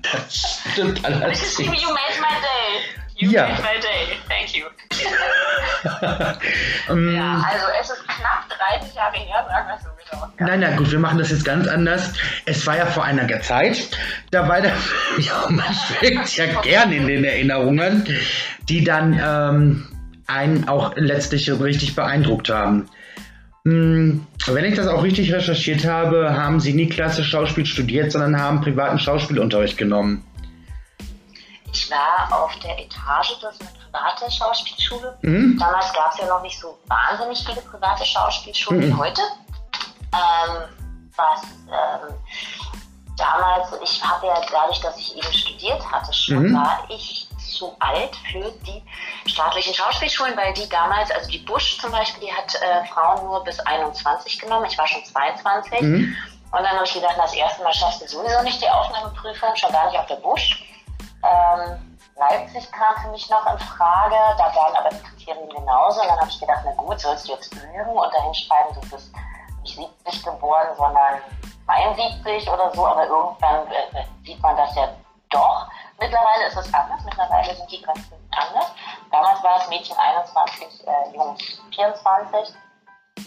das 0.12 0.60
stimmt 0.72 1.04
allerdings. 1.04 1.58
You 1.58 1.66
made 1.66 2.18
my 2.20 2.40
day. 2.40 2.80
You 3.16 3.30
ja. 3.30 3.48
made 3.48 3.62
my 3.62 3.78
day. 3.80 4.16
Thank 4.28 4.54
you. 4.54 4.66
ja, 7.12 7.44
also 7.50 7.66
es 7.80 7.90
ist 7.90 8.06
knapp 8.06 8.48
30 8.80 8.94
Jahre 8.94 9.16
her, 9.16 9.44
sagen 9.48 9.68
wir 9.68 9.78
so 9.78 9.88
wieder. 9.98 10.32
Nein, 10.38 10.60
nein, 10.60 10.76
gut, 10.76 10.90
wir 10.90 10.98
machen 10.98 11.18
das 11.18 11.30
jetzt 11.30 11.44
ganz 11.44 11.66
anders. 11.66 12.12
Es 12.46 12.66
war 12.66 12.76
ja 12.76 12.86
vor 12.86 13.04
einiger 13.04 13.40
Zeit, 13.40 13.88
da 14.30 14.48
war 14.48 14.60
der, 14.60 14.72
ja, 15.18 15.46
man 15.48 15.74
schwelgt 15.74 16.36
ja 16.36 16.46
gern 16.60 16.92
in 16.92 17.08
den 17.08 17.24
Erinnerungen, 17.24 18.06
die 18.68 18.84
dann 18.84 19.20
ähm, 19.20 19.97
einen 20.28 20.68
auch 20.68 20.94
letztlich 20.96 21.50
richtig 21.50 21.96
beeindruckt 21.96 22.50
haben. 22.50 22.88
Hm, 23.64 24.26
wenn 24.46 24.64
ich 24.64 24.76
das 24.76 24.86
auch 24.86 25.02
richtig 25.02 25.32
recherchiert 25.32 25.84
habe, 25.84 26.34
haben 26.36 26.60
sie 26.60 26.72
nie 26.72 26.88
klassisch 26.88 27.28
Schauspiel 27.28 27.66
studiert, 27.66 28.12
sondern 28.12 28.40
haben 28.40 28.60
privaten 28.60 28.98
Schauspielunterricht 28.98 29.76
genommen. 29.76 30.24
Ich 31.72 31.90
war 31.90 32.28
auf 32.32 32.58
der 32.60 32.78
Etage, 32.78 33.40
das 33.42 33.54
ist 33.54 33.60
eine 33.60 33.70
private 33.90 34.30
Schauspielschule. 34.30 35.18
Mhm. 35.22 35.58
Damals 35.58 35.92
gab 35.92 36.12
es 36.12 36.20
ja 36.20 36.26
noch 36.26 36.42
nicht 36.42 36.58
so 36.58 36.78
wahnsinnig 36.86 37.44
viele 37.44 37.60
private 37.60 38.04
Schauspielschulen 38.04 38.80
mhm. 38.80 38.88
wie 38.88 38.94
heute. 38.94 39.20
Ähm, 40.12 40.64
was 41.16 41.42
ähm, 41.66 42.14
damals, 43.18 43.68
ich 43.82 44.02
habe 44.02 44.26
ja 44.26 44.40
dadurch, 44.50 44.80
dass 44.80 44.96
ich 44.98 45.16
eben 45.16 45.32
studiert 45.32 45.92
hatte, 45.92 46.12
schon 46.12 46.44
mhm. 46.44 46.54
war 46.54 46.84
ich 46.88 47.28
zu 47.38 47.74
alt 47.80 48.14
für 48.30 48.50
die 48.66 48.82
staatlichen 49.26 49.74
Schauspielschulen, 49.74 50.36
weil 50.36 50.52
die 50.54 50.68
damals, 50.68 51.10
also 51.10 51.28
die 51.30 51.38
Busch 51.38 51.78
zum 51.78 51.90
Beispiel, 51.90 52.28
die 52.28 52.32
hat 52.32 52.54
äh, 52.54 52.86
Frauen 52.86 53.24
nur 53.24 53.42
bis 53.44 53.58
21 53.60 54.38
genommen. 54.38 54.66
Ich 54.66 54.78
war 54.78 54.86
schon 54.86 55.04
22. 55.04 55.80
Mhm. 55.80 56.16
Und 56.50 56.62
dann 56.62 56.72
habe 56.72 56.84
ich 56.84 56.94
gedacht, 56.94 57.14
das 57.16 57.34
erste 57.34 57.62
Mal 57.62 57.74
schaffst 57.74 58.00
du 58.00 58.08
sowieso 58.08 58.42
nicht 58.42 58.62
die 58.62 58.68
Aufnahmeprüfung, 58.68 59.54
schon 59.56 59.72
gar 59.72 59.86
nicht 59.86 59.98
auf 59.98 60.06
der 60.06 60.16
Busch. 60.16 60.64
Ähm, 61.22 61.98
Leipzig 62.16 62.70
kam 62.72 63.02
für 63.02 63.10
mich 63.10 63.28
noch 63.30 63.46
in 63.52 63.58
Frage, 63.58 64.16
da 64.38 64.54
waren 64.54 64.74
aber 64.76 64.90
die 64.90 65.02
Kriterien 65.02 65.48
genauso. 65.50 66.00
Und 66.00 66.08
dann 66.08 66.18
habe 66.18 66.30
ich 66.30 66.40
gedacht, 66.40 66.62
na 66.64 66.72
gut, 66.72 66.98
sollst 66.98 67.28
du 67.28 67.32
jetzt 67.32 67.54
lügen 67.54 67.90
und 67.90 68.14
dahin 68.14 68.34
schreiben, 68.34 68.74
du 68.74 68.88
bist 68.88 69.12
nicht 69.62 69.76
70 70.04 70.24
geboren, 70.24 70.68
sondern 70.76 71.20
72 71.68 72.50
oder 72.50 72.72
so, 72.74 72.86
aber 72.86 73.06
irgendwann 73.06 73.66
äh, 73.68 74.04
sieht 74.24 74.40
man 74.42 74.56
das 74.56 74.74
ja 74.74 74.88
doch. 75.30 75.68
Mittlerweile 76.00 76.46
ist 76.46 76.56
es 76.56 76.72
anders, 76.72 77.04
mittlerweile 77.04 77.54
sind 77.54 77.70
die 77.70 77.82
Grenzen 77.82 78.14
anders. 78.30 78.72
Damals 79.10 79.42
war 79.42 79.60
es 79.60 79.68
Mädchen 79.68 79.96
21, 79.96 80.86
äh, 80.86 81.16
Jungs 81.16 81.60
24. 81.74 82.54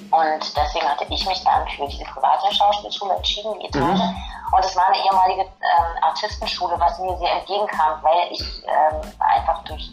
Und 0.09 0.57
deswegen 0.57 0.89
hatte 0.89 1.05
ich 1.09 1.27
mich 1.27 1.43
dann 1.43 1.67
für 1.67 1.85
diese 1.87 2.05
private 2.05 2.53
Schauspielschule 2.53 3.13
entschieden, 3.13 3.59
die 3.59 3.65
Etage. 3.67 3.99
Mhm. 3.99 4.15
Und 4.53 4.65
es 4.65 4.75
war 4.75 4.87
eine 4.87 4.97
ehemalige 4.97 5.41
ähm, 5.41 6.03
Artistenschule, 6.03 6.79
was 6.79 6.97
mir 6.99 7.15
sehr 7.17 7.31
entgegenkam, 7.33 8.01
weil 8.01 8.31
ich 8.31 8.63
ähm, 8.65 9.01
einfach 9.19 9.63
durch 9.65 9.91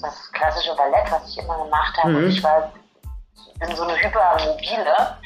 das 0.00 0.32
klassische 0.32 0.74
Ballett, 0.76 1.10
was 1.10 1.28
ich 1.28 1.38
immer 1.38 1.58
gemacht 1.58 1.96
habe, 1.98 2.12
mhm. 2.12 2.28
ich 2.28 2.42
war 2.42 2.70
bin 3.58 3.76
so 3.76 3.84
eine 3.84 3.96
hypermobile 3.96 5.16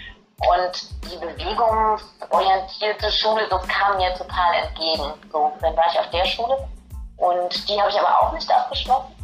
und 0.47 0.91
die 1.11 1.17
bewegungsorientierte 1.17 3.11
Schule, 3.11 3.49
das 3.49 3.67
kam 3.67 3.97
mir 3.97 4.15
total 4.15 4.55
entgegen. 4.55 5.13
So, 5.33 5.53
dann 5.61 5.77
war 5.77 5.87
ich 5.93 5.99
auf 5.99 6.11
der 6.11 6.25
Schule 6.25 6.69
und 7.17 7.69
die 7.69 7.81
habe 7.81 7.91
ich 7.91 7.99
aber 7.99 8.23
auch 8.23 8.33
nicht 8.33 8.51
abgeschlossen, 8.51 9.15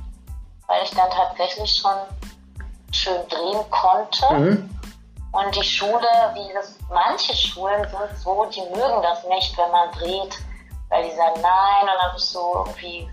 weil 0.66 0.82
ich 0.82 0.90
dann 0.90 1.10
tatsächlich 1.10 1.72
schon 1.76 1.96
schön 2.90 3.28
drehen 3.28 3.64
konnte. 3.70 4.34
Mhm. 4.34 4.70
Und 5.32 5.54
die 5.56 5.64
Schule, 5.64 6.08
wie 6.34 6.52
das 6.52 6.78
manche 6.88 7.34
Schulen 7.34 7.82
sind 7.88 8.18
so, 8.18 8.44
die 8.46 8.62
mögen 8.62 9.02
das 9.02 9.24
nicht, 9.24 9.56
wenn 9.58 9.70
man 9.70 9.90
dreht, 9.92 10.38
weil 10.88 11.04
die 11.04 11.14
sagen, 11.16 11.40
nein, 11.40 11.82
und 11.82 12.02
dann 12.02 12.12
bist 12.14 12.34
du 12.34 12.40
irgendwie 12.54 13.08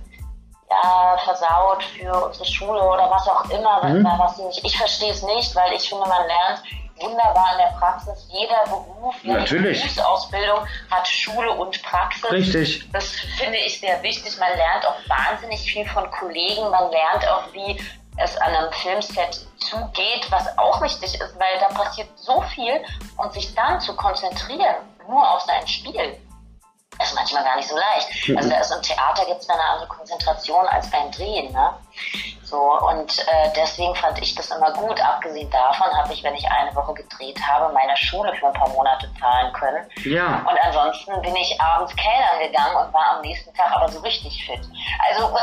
ja, 0.69 1.17
versaut 1.23 1.83
für 1.83 2.25
unsere 2.25 2.45
Schule 2.45 2.81
oder 2.81 3.09
was 3.11 3.27
auch 3.27 3.49
immer, 3.49 3.83
mhm. 3.83 4.05
was 4.17 4.37
nicht. 4.37 4.63
Ich 4.63 4.77
verstehe 4.77 5.11
es 5.11 5.21
nicht, 5.23 5.55
weil 5.55 5.73
ich 5.73 5.87
finde, 5.89 6.07
man 6.07 6.25
lernt 6.27 6.63
wunderbar 7.01 7.53
in 7.53 7.57
der 7.59 7.77
Praxis. 7.77 8.27
Jeder 8.29 8.63
Beruf, 8.65 9.15
jede 9.23 9.39
Natürlich. 9.39 9.81
Berufsausbildung 9.81 10.67
hat 10.89 11.07
Schule 11.07 11.51
und 11.51 11.81
Praxis. 11.83 12.31
Richtig. 12.31 12.91
Das 12.91 13.09
finde 13.37 13.57
ich 13.57 13.79
sehr 13.79 14.01
wichtig. 14.03 14.37
Man 14.39 14.55
lernt 14.55 14.85
auch 14.85 14.97
wahnsinnig 15.07 15.61
viel 15.61 15.85
von 15.87 16.09
Kollegen. 16.11 16.69
Man 16.69 16.91
lernt 16.91 17.27
auch, 17.27 17.43
wie 17.53 17.79
es 18.17 18.37
an 18.37 18.55
einem 18.55 18.71
Filmset 18.73 19.45
zugeht, 19.57 20.27
was 20.29 20.57
auch 20.57 20.81
wichtig 20.81 21.13
ist, 21.13 21.39
weil 21.39 21.59
da 21.59 21.67
passiert 21.67 22.09
so 22.15 22.41
viel 22.53 22.81
und 23.17 23.33
sich 23.33 23.53
dann 23.55 23.79
zu 23.79 23.95
konzentrieren 23.95 24.75
nur 25.07 25.29
auf 25.29 25.41
sein 25.41 25.67
Spiel 25.67 26.17
ist 27.01 27.15
manchmal 27.15 27.43
gar 27.43 27.55
nicht 27.55 27.67
so 27.67 27.75
leicht. 27.75 28.37
Also 28.37 28.49
da 28.49 28.59
ist 28.59 28.71
im 28.71 28.81
Theater 28.81 29.25
gibt 29.25 29.41
es 29.41 29.49
eine 29.49 29.63
andere 29.63 29.87
Konzentration 29.87 30.67
als 30.67 30.89
beim 30.89 31.11
Drehen. 31.11 31.51
Ne? 31.51 31.73
So, 32.51 32.59
und 32.59 33.17
äh, 33.17 33.49
deswegen 33.55 33.95
fand 33.95 34.21
ich 34.21 34.35
das 34.35 34.51
immer 34.51 34.73
gut. 34.73 34.99
Abgesehen 34.99 35.49
davon 35.51 35.87
habe 35.97 36.11
ich, 36.11 36.21
wenn 36.21 36.35
ich 36.35 36.45
eine 36.51 36.75
Woche 36.75 36.93
gedreht 36.95 37.39
habe, 37.47 37.73
meine 37.73 37.95
Schule 37.95 38.35
für 38.35 38.47
ein 38.47 38.53
paar 38.53 38.67
Monate 38.67 39.09
zahlen 39.17 39.53
können. 39.53 39.89
Ja. 40.03 40.45
Und 40.45 40.59
ansonsten 40.61 41.21
bin 41.21 41.33
ich 41.37 41.59
abends 41.61 41.95
Kellnern 41.95 42.39
gegangen 42.41 42.75
und 42.75 42.93
war 42.93 43.15
am 43.15 43.21
nächsten 43.21 43.53
Tag 43.53 43.71
aber 43.71 43.87
so 43.87 44.01
richtig 44.01 44.45
fit. 44.45 44.59
Also 45.09 45.33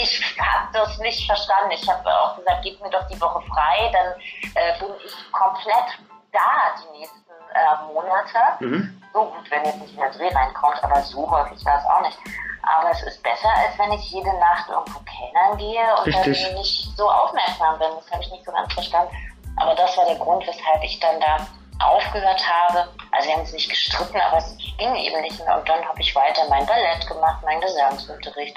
ich 0.00 0.22
habe 0.38 0.68
das 0.72 0.96
nicht 0.98 1.26
verstanden. 1.26 1.72
Ich 1.72 1.88
habe 1.88 2.08
auch 2.08 2.36
gesagt, 2.36 2.62
gib 2.62 2.80
mir 2.80 2.90
doch 2.90 3.08
die 3.08 3.20
Woche 3.20 3.42
frei, 3.48 3.90
dann 3.92 4.12
äh, 4.54 4.78
bin 4.78 4.90
ich 5.04 5.32
komplett 5.32 5.98
da 6.30 6.76
die 6.78 7.00
nächsten 7.00 7.32
äh, 7.52 7.92
Monate. 7.92 8.38
Mhm. 8.60 9.02
So 9.12 9.24
gut, 9.24 9.50
wenn 9.50 9.64
jetzt 9.64 9.80
nicht 9.80 9.98
mehr 9.98 10.10
Dreh 10.10 10.32
reinkommt, 10.32 10.84
aber 10.84 11.02
so 11.02 11.28
häufig 11.28 11.64
war 11.64 11.78
es 11.78 11.84
auch 11.84 12.02
nicht. 12.02 12.18
Aber 12.66 12.90
es 12.90 13.02
ist 13.02 13.22
besser, 13.22 13.48
als 13.48 13.78
wenn 13.78 13.92
ich 13.92 14.10
jede 14.10 14.32
Nacht 14.38 14.68
irgendwo 14.68 15.00
kellnern 15.00 15.58
gehe 15.58 15.96
und 15.98 16.06
Richtig. 16.06 16.42
dann 16.42 16.54
nicht 16.54 16.96
so 16.96 17.10
aufmerksam 17.10 17.78
bin. 17.78 17.88
Das 17.96 18.10
habe 18.10 18.22
ich 18.22 18.30
nicht 18.30 18.44
so 18.44 18.52
ganz 18.52 18.72
verstanden. 18.72 19.14
Aber 19.56 19.74
das 19.74 19.96
war 19.96 20.06
der 20.06 20.16
Grund, 20.16 20.46
weshalb 20.46 20.82
ich 20.82 20.98
dann 21.00 21.20
da 21.20 21.36
aufgehört 21.80 22.42
habe. 22.46 22.88
Also 23.12 23.28
wir 23.28 23.34
haben 23.34 23.42
uns 23.42 23.52
nicht 23.52 23.68
gestritten, 23.68 24.20
aber 24.20 24.38
es 24.38 24.56
ging 24.78 24.94
eben 24.94 25.20
nicht. 25.22 25.40
Und 25.40 25.68
dann 25.68 25.84
habe 25.84 26.00
ich 26.00 26.14
weiter 26.14 26.42
mein 26.48 26.66
Ballett 26.66 27.06
gemacht, 27.06 27.42
meinen 27.44 27.60
Gesangsunterricht. 27.60 28.56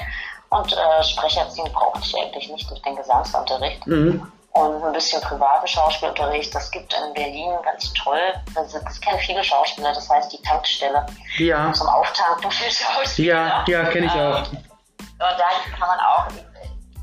Und 0.50 0.72
äh, 0.74 1.04
Sprecherziehen 1.04 1.72
brauchte 1.74 2.00
ich 2.04 2.18
eigentlich 2.18 2.50
nicht 2.50 2.70
durch 2.70 2.82
den 2.82 2.96
Gesangsunterricht. 2.96 3.86
Mhm 3.86 4.32
und 4.52 4.84
ein 4.84 4.94
bisschen 4.94 5.22
privaten 5.22 5.68
Schauspielunterricht. 5.68 6.54
Das 6.54 6.72
gibt 6.72 6.94
in 6.94 7.14
Berlin 7.14 7.52
ganz 7.64 7.94
toll. 7.94 8.20
Das, 8.56 8.72
das 8.72 9.02
kennen 9.02 9.20
viele 9.20 9.44
Schauspieler, 9.44 9.94
das 9.94 10.10
heißt 10.10 10.32
die 10.34 10.42
Tankstelle. 10.42 11.06
Ja. 11.38 11.72
Zum 11.74 11.88
Auftanken 11.88 12.52
für 12.52 12.72
Schauspieler. 12.72 13.36
Ja, 13.36 13.66
ja 13.68 13.86
kenne 13.86 14.08
ich 14.08 14.12
auch. 14.12 14.52
Ähm, 14.52 14.58
und 14.98 15.20
da 15.20 15.78
kann 15.78 15.88
man 15.88 16.00
auch 16.00 16.28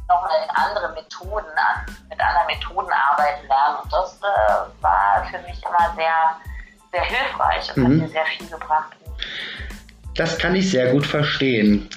noch 0.08 0.22
mit 0.22 0.50
anderen 0.54 0.94
Methoden, 0.94 1.46
mit 2.08 2.20
anderen 2.20 2.46
Methoden 2.46 2.90
arbeiten 2.92 3.46
lernen. 3.46 3.78
Und 3.82 3.92
das 3.92 4.18
äh, 4.18 4.82
war 4.82 5.26
für 5.30 5.38
mich 5.38 5.62
immer 5.64 5.94
sehr, 5.96 6.36
sehr 6.92 7.04
hilfreich 7.04 7.76
und 7.76 7.82
mhm. 7.82 7.84
hat 7.84 7.92
mir 7.92 8.08
sehr 8.08 8.26
viel 8.26 8.46
gebracht. 8.46 8.92
Das 10.14 10.38
kann 10.38 10.54
ich 10.54 10.70
sehr 10.70 10.92
gut 10.92 11.06
verstehen. 11.06 11.88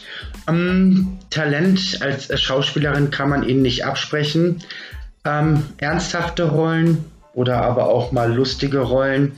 Um, 0.48 1.20
Talent 1.30 2.00
als 2.02 2.42
Schauspielerin 2.42 3.12
kann 3.12 3.30
man 3.30 3.44
Ihnen 3.44 3.62
nicht 3.62 3.86
absprechen 3.86 4.64
ähm, 5.28 5.64
ernsthafte 5.78 6.44
Rollen 6.44 7.06
oder 7.34 7.62
aber 7.62 7.90
auch 7.90 8.12
mal 8.12 8.34
lustige 8.34 8.80
Rollen. 8.80 9.34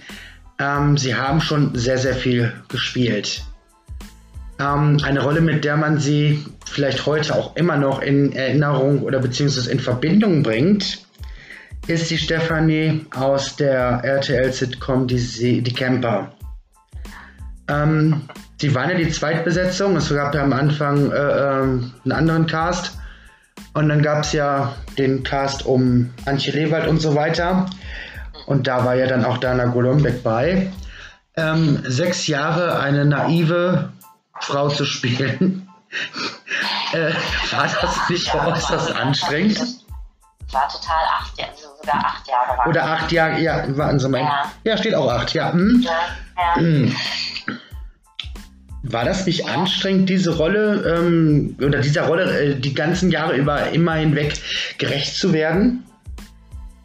Ähm, 0.59 0.97
sie 0.97 1.15
haben 1.15 1.41
schon 1.41 1.75
sehr, 1.75 1.97
sehr 1.97 2.15
viel 2.15 2.53
gespielt. 2.67 3.43
Ähm, 4.59 4.97
eine 5.03 5.21
Rolle, 5.23 5.41
mit 5.41 5.65
der 5.65 5.77
man 5.77 5.99
sie 5.99 6.45
vielleicht 6.65 7.05
heute 7.05 7.35
auch 7.35 7.55
immer 7.55 7.77
noch 7.77 8.01
in 8.01 8.33
Erinnerung 8.33 9.01
oder 9.01 9.19
beziehungsweise 9.19 9.71
in 9.71 9.79
Verbindung 9.79 10.43
bringt, 10.43 10.99
ist 11.87 12.11
die 12.11 12.17
Stefanie 12.17 13.05
aus 13.15 13.55
der 13.55 14.01
RTL-Sitcom 14.03 15.07
die, 15.07 15.61
die 15.61 15.73
Camper. 15.73 16.33
Ähm, 17.67 18.21
sie 18.59 18.75
waren 18.75 18.89
ja 18.91 18.97
die 18.97 19.09
Zweitbesetzung. 19.09 19.95
Es 19.95 20.09
gab 20.09 20.35
ja 20.35 20.43
am 20.43 20.53
Anfang 20.53 21.11
äh, 21.11 21.15
äh, 21.15 21.61
einen 21.61 22.11
anderen 22.11 22.45
Cast. 22.45 22.98
Und 23.79 23.87
dann 23.87 24.01
gab 24.01 24.25
es 24.25 24.33
ja 24.33 24.75
den 24.97 25.23
Cast 25.23 25.65
um 25.65 26.13
Antje 26.25 26.53
Rewald 26.53 26.85
und 26.89 26.99
so 26.99 27.15
weiter. 27.15 27.65
Und 28.45 28.67
da 28.67 28.83
war 28.83 28.95
ja 28.95 29.07
dann 29.07 29.23
auch 29.23 29.37
Dana 29.37 29.67
Golombek 29.67 30.21
bei. 30.21 30.69
Ähm, 31.37 31.81
sechs 31.87 32.27
Jahre 32.27 32.81
eine 32.81 33.05
naive 33.05 33.93
Frau 34.41 34.67
zu 34.67 34.83
spielen. 34.83 35.69
äh, 36.91 37.13
war 37.51 37.69
das 37.81 38.09
nicht 38.09 38.27
ja, 38.27 38.47
äußerst 38.47 38.93
anstrengend? 38.93 39.59
War 40.51 40.67
total 40.67 41.05
acht 41.17 41.37
Jahre, 41.37 41.51
also 41.51 41.67
sogar 41.81 42.05
acht 42.05 42.27
Jahre. 42.27 42.57
Waren 42.57 42.69
Oder 42.69 42.83
acht 42.83 43.11
Jahre, 43.13 43.39
ja, 43.39 43.63
warten 43.77 43.99
Sie 43.99 44.09
mal. 44.09 44.19
Ja, 44.19 44.51
ja 44.65 44.77
steht 44.77 44.93
auch 44.93 45.09
acht, 45.09 45.33
ja. 45.33 45.53
Hm? 45.53 45.85
Ja, 45.85 45.91
ja. 46.57 46.91
War 48.83 49.03
das 49.03 49.25
nicht 49.25 49.45
anstrengend, 49.47 50.09
diese 50.09 50.37
Rolle 50.37 50.95
ähm, 50.95 51.57
oder 51.61 51.79
dieser 51.79 52.07
Rolle 52.07 52.53
äh, 52.53 52.55
die 52.55 52.73
ganzen 52.73 53.11
Jahre 53.11 53.33
über 53.33 53.69
immer 53.69 53.95
hinweg 53.95 54.39
gerecht 54.77 55.15
zu 55.15 55.33
werden? 55.33 55.85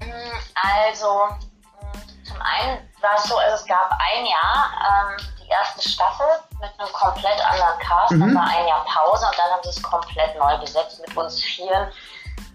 Mm, 0.00 0.04
also, 0.88 1.06
mm, 1.06 2.24
zum 2.24 2.36
einen 2.40 2.78
war 3.00 3.14
es 3.16 3.24
so, 3.24 3.36
also 3.36 3.54
es 3.54 3.66
gab 3.66 3.90
ein 3.92 4.26
Jahr 4.26 4.72
ähm, 4.82 5.26
die 5.38 5.48
erste 5.50 5.88
Staffel 5.88 6.26
mit 6.60 6.70
einem 6.78 6.92
komplett 6.92 7.40
anderen 7.48 7.78
Cast, 7.78 8.12
mhm. 8.12 8.20
dann 8.20 8.34
war 8.34 8.48
ein 8.48 8.66
Jahr 8.66 8.84
Pause 8.86 9.26
und 9.26 9.38
dann 9.38 9.52
haben 9.52 9.62
sie 9.62 9.70
es 9.70 9.82
komplett 9.82 10.36
neu 10.36 10.58
besetzt 10.58 11.00
mit 11.06 11.16
uns 11.16 11.40
vier, 11.42 11.92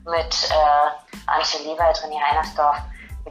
mit 0.04 0.50
äh, 0.50 1.28
Antje 1.28 1.60
Lewald, 1.64 1.98
René 1.98 2.20
Heinersdorf, 2.30 2.78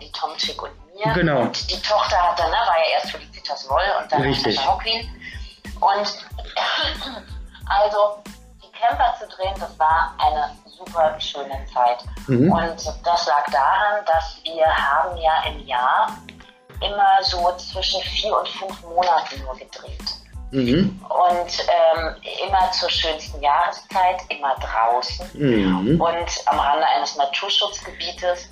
die 0.01 0.13
Tomczyk 0.13 0.63
und 0.63 0.71
mir. 0.95 1.13
Genau. 1.13 1.41
Und 1.41 1.71
die 1.71 1.83
Tochter 1.83 2.17
hatte, 2.23 2.45
ne, 2.45 2.57
war 2.67 2.79
ja 2.79 2.95
erst 2.95 3.11
Felicitas 3.11 3.69
Woll 3.69 3.83
und 4.01 4.11
dann 4.11 4.23
Richtig. 4.23 4.67
Hockwin. 4.67 5.09
Und 5.81 6.07
also 7.69 8.23
die 8.63 8.71
Camper 8.79 9.15
zu 9.19 9.27
drehen, 9.37 9.55
das 9.59 9.79
war 9.79 10.15
eine 10.19 10.57
super 10.65 11.19
schöne 11.21 11.65
Zeit. 11.73 12.05
Mhm. 12.27 12.51
Und 12.51 12.77
das 13.05 13.27
lag 13.27 13.45
daran, 13.51 14.05
dass 14.07 14.41
wir 14.45 14.67
haben 14.67 15.17
ja 15.19 15.43
im 15.49 15.67
Jahr 15.67 16.17
immer 16.81 17.23
so 17.23 17.53
zwischen 17.57 18.01
vier 18.03 18.39
und 18.39 18.49
fünf 18.49 18.83
Monaten 18.83 19.43
nur 19.43 19.57
gedreht. 19.57 20.19
Mhm. 20.51 21.01
Und 21.09 21.67
ähm, 21.69 22.15
immer 22.47 22.71
zur 22.73 22.89
schönsten 22.89 23.41
Jahreszeit, 23.43 24.23
immer 24.31 24.55
draußen 24.57 25.29
mhm. 25.35 26.01
und 26.01 26.43
am 26.47 26.59
Rande 26.59 26.87
eines 26.87 27.17
Naturschutzgebietes. 27.17 28.49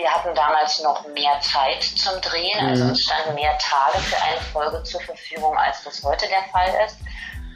Wir 0.00 0.10
hatten 0.10 0.34
damals 0.34 0.82
noch 0.82 1.06
mehr 1.08 1.38
Zeit 1.40 1.82
zum 1.82 2.18
Drehen, 2.22 2.66
also 2.66 2.84
mhm. 2.84 2.90
es 2.92 3.04
standen 3.04 3.34
mehr 3.34 3.56
Tage 3.58 3.98
für 3.98 4.16
eine 4.22 4.40
Folge 4.40 4.82
zur 4.82 5.02
Verfügung, 5.02 5.54
als 5.58 5.84
das 5.84 6.02
heute 6.02 6.26
der 6.26 6.42
Fall 6.44 6.72
ist. 6.86 6.96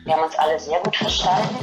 Wir 0.04 0.12
haben 0.12 0.24
uns 0.24 0.36
alle 0.36 0.60
sehr 0.60 0.78
gut 0.80 0.94
verstanden. 0.94 1.56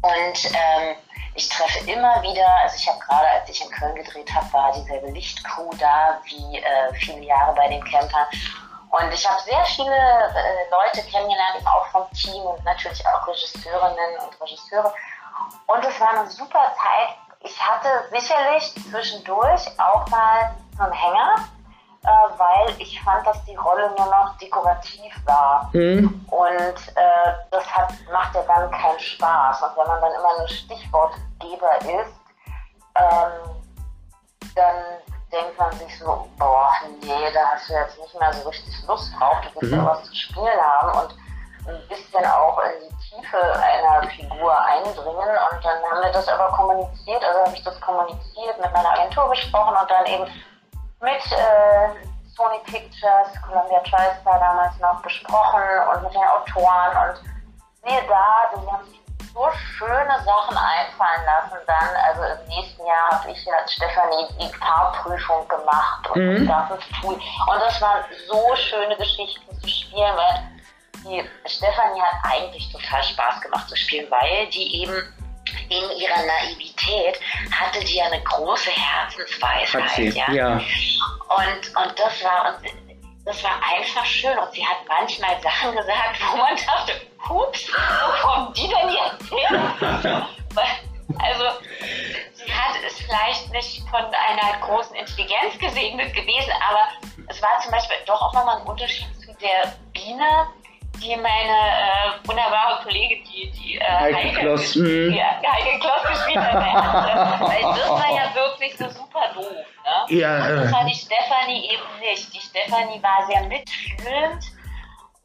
Und 0.00 0.44
ähm, 0.46 0.96
ich 1.34 1.46
treffe 1.46 1.90
immer 1.90 2.22
wieder, 2.22 2.46
also 2.62 2.74
ich 2.78 2.88
habe 2.88 3.00
gerade, 3.00 3.28
als 3.28 3.50
ich 3.50 3.62
in 3.62 3.70
Köln 3.70 3.94
gedreht 3.96 4.32
habe, 4.34 4.50
war 4.54 4.72
dieselbe 4.72 5.10
Lichtcrew 5.10 5.68
da 5.78 6.18
wie 6.24 6.56
äh, 6.56 6.94
viele 6.94 7.26
Jahre 7.26 7.54
bei 7.54 7.68
den 7.68 7.84
Campern. 7.84 8.26
Und 8.88 9.12
ich 9.12 9.28
habe 9.28 9.42
sehr 9.42 9.62
viele 9.66 9.92
äh, 9.92 10.70
Leute 10.70 11.06
kennengelernt, 11.06 11.56
eben 11.58 11.66
auch 11.66 11.86
vom 11.88 12.10
Team 12.12 12.42
und 12.44 12.64
natürlich 12.64 13.06
auch 13.06 13.28
Regisseurinnen 13.28 14.20
und 14.24 14.40
Regisseure. 14.40 14.94
Und 15.66 15.84
es 15.84 16.00
war 16.00 16.18
eine 16.18 16.30
super 16.30 16.74
Zeit. 16.78 17.31
Ich 17.44 17.60
hatte 17.60 17.88
sicherlich 18.10 18.74
zwischendurch 18.88 19.66
auch 19.78 20.06
mal 20.08 20.54
so 20.76 20.84
einen 20.84 20.92
Hänger, 20.92 21.34
äh, 22.04 22.08
weil 22.38 22.80
ich 22.80 23.00
fand, 23.02 23.26
dass 23.26 23.44
die 23.44 23.56
Rolle 23.56 23.92
nur 23.96 24.06
noch 24.06 24.36
dekorativ 24.38 25.14
war. 25.24 25.70
Mhm. 25.72 26.24
Und 26.30 26.88
äh, 26.96 27.32
das 27.50 27.64
hat, 27.74 27.92
macht 28.12 28.34
ja 28.34 28.42
dann 28.42 28.70
keinen 28.70 29.00
Spaß. 29.00 29.62
Und 29.62 29.76
wenn 29.76 29.86
man 29.86 30.00
dann 30.00 30.12
immer 30.12 30.38
nur 30.38 30.48
Stichwortgeber 30.48 31.78
ist, 31.80 32.14
ähm, 32.96 33.62
dann 34.54 34.76
denkt 35.32 35.58
man 35.58 35.72
sich 35.72 35.98
so, 35.98 36.28
boah, 36.38 36.70
nee, 37.00 37.32
da 37.32 37.40
hast 37.52 37.68
du 37.68 37.74
jetzt 37.74 37.98
nicht 37.98 38.18
mehr 38.18 38.32
so 38.32 38.48
richtig 38.48 38.74
Lust 38.86 39.12
drauf, 39.18 39.38
du 39.40 39.60
willst 39.60 39.74
mhm. 39.74 39.80
ja 39.80 39.86
was 39.86 40.04
zu 40.04 40.14
spielen 40.14 40.60
haben 40.60 40.98
und 40.98 41.16
ein 41.68 41.88
bisschen 41.88 42.24
auch 42.26 42.58
in 42.58 42.88
die 42.88 43.01
Tiefe 43.12 43.38
einer 43.38 44.08
Figur 44.08 44.58
eindringen. 44.64 45.36
Und 45.52 45.64
dann 45.64 45.82
haben 45.90 46.02
wir 46.02 46.12
das 46.12 46.28
aber 46.28 46.48
kommuniziert, 46.48 47.24
also 47.24 47.40
habe 47.40 47.54
ich 47.54 47.62
das 47.62 47.80
kommuniziert, 47.80 48.58
mit 48.60 48.72
meiner 48.72 48.90
Agentur 48.90 49.28
besprochen 49.28 49.76
und 49.76 49.90
dann 49.90 50.06
eben 50.06 50.24
mit 51.00 51.32
äh, 51.32 51.88
Sony 52.34 52.58
Pictures, 52.64 53.28
Columbia 53.46 53.80
TriStar 53.80 54.38
damals 54.38 54.78
noch 54.78 55.02
besprochen 55.02 55.62
und 55.92 56.02
mit 56.04 56.14
den 56.14 56.22
Autoren 56.22 57.08
und 57.08 57.20
siehe 57.84 58.02
da, 58.08 58.50
die 58.54 58.70
haben 58.70 58.84
sich 58.86 59.02
so 59.34 59.48
schöne 59.76 60.14
Sachen 60.24 60.56
einfallen 60.56 61.24
lassen 61.24 61.58
dann. 61.66 61.96
Also 62.06 62.22
im 62.22 62.48
nächsten 62.48 62.86
Jahr 62.86 63.10
habe 63.10 63.30
ich 63.30 63.44
ja 63.44 63.54
Stefanie 63.66 64.28
die 64.38 64.52
Fahrprüfung 64.58 65.46
gemacht 65.48 66.10
und 66.10 66.20
mhm. 66.20 66.46
das 66.46 66.68
ganze 66.68 66.78
Tool. 67.00 67.14
Und 67.14 67.60
das 67.60 67.80
waren 67.80 68.04
so 68.28 68.56
schöne 68.56 68.96
Geschichten 68.96 69.60
zu 69.60 69.68
spielen, 69.68 70.16
weil 70.16 70.51
die 71.04 71.22
Stefanie 71.46 72.00
hat 72.00 72.32
eigentlich 72.32 72.70
total 72.70 73.02
Spaß 73.02 73.40
gemacht 73.40 73.68
zu 73.68 73.76
spielen, 73.76 74.10
weil 74.10 74.46
die 74.48 74.82
eben 74.82 74.94
in 75.68 75.98
ihrer 75.98 76.22
Naivität 76.26 77.20
hatte 77.50 77.80
die 77.80 77.96
ja 77.96 78.06
eine 78.06 78.22
große 78.22 78.70
Herzensweisheit. 78.70 80.14
Ja? 80.14 80.30
ja. 80.30 80.52
Und, 80.54 81.76
und 81.76 81.98
das 81.98 82.22
war 82.24 82.58
und 82.58 82.82
das 83.24 83.42
war 83.44 83.60
einfach 83.62 84.04
schön. 84.04 84.36
Und 84.38 84.52
sie 84.52 84.66
hat 84.66 84.78
manchmal 84.88 85.40
Sachen 85.40 85.76
gesagt, 85.76 86.20
wo 86.30 86.36
man 86.36 86.56
dachte, 86.56 87.00
hups, 87.28 87.68
wo 87.68 88.26
kommen 88.26 88.52
die 88.54 88.68
denn 88.68 88.88
jetzt 88.88 89.30
her? 89.30 90.28
also 91.18 91.44
sie 92.34 92.52
hat 92.52 92.76
es 92.86 93.00
vielleicht 93.00 93.50
nicht 93.52 93.88
von 93.88 94.04
einer 94.04 94.66
großen 94.66 94.96
Intelligenz 94.96 95.58
gesegnet 95.58 96.14
gewesen, 96.14 96.52
aber 96.68 96.88
es 97.28 97.40
war 97.40 97.60
zum 97.62 97.70
Beispiel 97.70 97.96
doch 98.06 98.20
auch 98.20 98.32
nochmal 98.34 98.60
ein 98.60 98.66
Unterschied 98.66 99.06
zu 99.20 99.32
der 99.34 99.76
Biene, 99.92 100.48
die 101.00 101.16
meine 101.16 101.26
äh, 101.26 102.28
wunderbare 102.28 102.82
Kollegin, 102.82 103.24
die, 103.24 103.50
die 103.50 103.76
äh, 103.76 103.84
Heike, 103.84 104.16
Heike, 104.16 104.40
Kloss, 104.40 104.72
die, 104.72 105.10
die 105.10 105.22
Heike 105.22 105.78
Kloss 105.80 106.02
gespielt 106.10 106.38
hat. 106.38 107.40
Weil 107.40 107.62
das 107.62 107.88
war 107.88 108.14
ja 108.14 108.34
wirklich 108.34 108.76
so 108.76 108.88
super 108.88 109.32
doof. 109.34 109.46
Ne? 109.50 110.16
Ja, 110.16 110.36
Und 110.36 110.56
das 110.56 110.68
äh. 110.68 110.72
war 110.72 110.84
die 110.84 110.94
Stefanie 110.94 111.70
eben 111.70 112.00
nicht. 112.00 112.32
Die 112.32 112.40
Stefanie 112.40 113.02
war 113.02 113.26
sehr 113.26 113.42
mitfühlend 113.42 114.51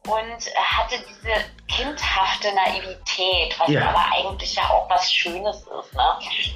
und 0.06 0.54
hatte 0.56 0.96
diese 1.08 1.34
kindhafte 1.68 2.48
Naivität, 2.54 3.54
was 3.58 3.68
ja. 3.68 3.88
aber 3.88 4.04
eigentlich 4.16 4.54
ja 4.54 4.62
auch 4.70 4.88
was 4.88 5.12
Schönes 5.12 5.56
ist. 5.56 5.94
Ne? 5.94 6.02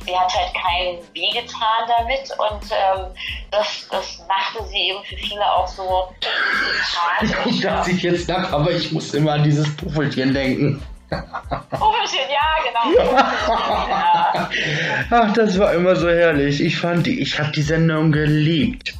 Sie 0.07 0.17
hat 0.17 0.35
halt 0.35 0.53
keinen 0.55 0.99
Wehgetan 1.15 1.87
damit 1.87 2.31
und 2.39 2.73
ähm, 2.73 3.07
das, 3.51 3.89
das 3.91 4.25
machte 4.27 4.67
sie 4.69 4.91
eben 4.91 5.05
für 5.05 5.17
viele 5.17 5.45
auch 5.45 5.69
so 5.69 6.09
sympathisch. 7.21 7.61
dachte 7.61 7.91
ich 7.91 8.03
jetzt 8.03 8.29
nach, 8.29 8.53
aber 8.53 8.71
ich 8.71 8.91
muss 8.93 9.13
immer 9.13 9.33
an 9.33 9.45
dieses 9.45 9.77
Puffelchen 9.77 10.33
denken. 10.33 10.83
Puffelchen, 11.11 12.31
ja, 12.31 12.49
genau. 12.65 13.03
ja. 13.89 14.51
Ach, 15.11 15.33
das 15.35 15.59
war 15.59 15.75
immer 15.75 15.95
so 15.95 16.09
herrlich. 16.09 16.61
Ich 16.63 16.79
fand 16.79 17.07
die, 17.07 17.21
ich 17.21 17.39
habe 17.39 17.53
die 17.53 17.63
Sendung 17.63 18.13
geliebt. 18.13 18.95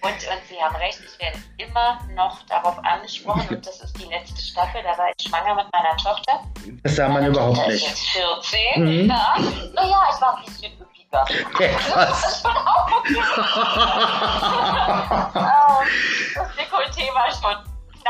Und, 0.00 0.12
und 0.12 0.40
Sie 0.48 0.62
haben 0.62 0.76
recht, 0.76 1.00
ich 1.18 1.24
werde 1.24 1.38
immer 1.58 1.98
noch 2.14 2.42
darauf 2.46 2.78
angesprochen 2.84 3.56
und 3.56 3.66
das 3.66 3.80
ist 3.80 3.98
die 3.98 4.04
letzte 4.04 4.40
Staffel, 4.40 4.80
da 4.82 4.96
war 4.96 5.08
ich 5.16 5.28
schwanger 5.28 5.54
mit 5.54 5.66
meiner 5.72 5.96
Tochter. 5.96 6.40
Das 6.82 6.96
sah 6.96 7.08
man 7.08 7.24
überhaupt 7.26 7.56
Tochter 7.56 7.72
nicht. 7.72 7.86
Ist 7.86 8.14
jetzt 8.14 8.46
14, 8.74 8.84
mhm. 8.84 9.10
ja. 9.10 9.36
Naja, 9.74 10.10
ich 10.14 10.20
war 10.20 10.36
ein 10.36 10.44
bisschen 10.44 10.72
üppiger. 10.80 11.24
Etwas. 11.58 12.42
das 16.34 16.48
Dekolleté 16.56 17.14
war 17.14 17.30
schon 17.32 17.56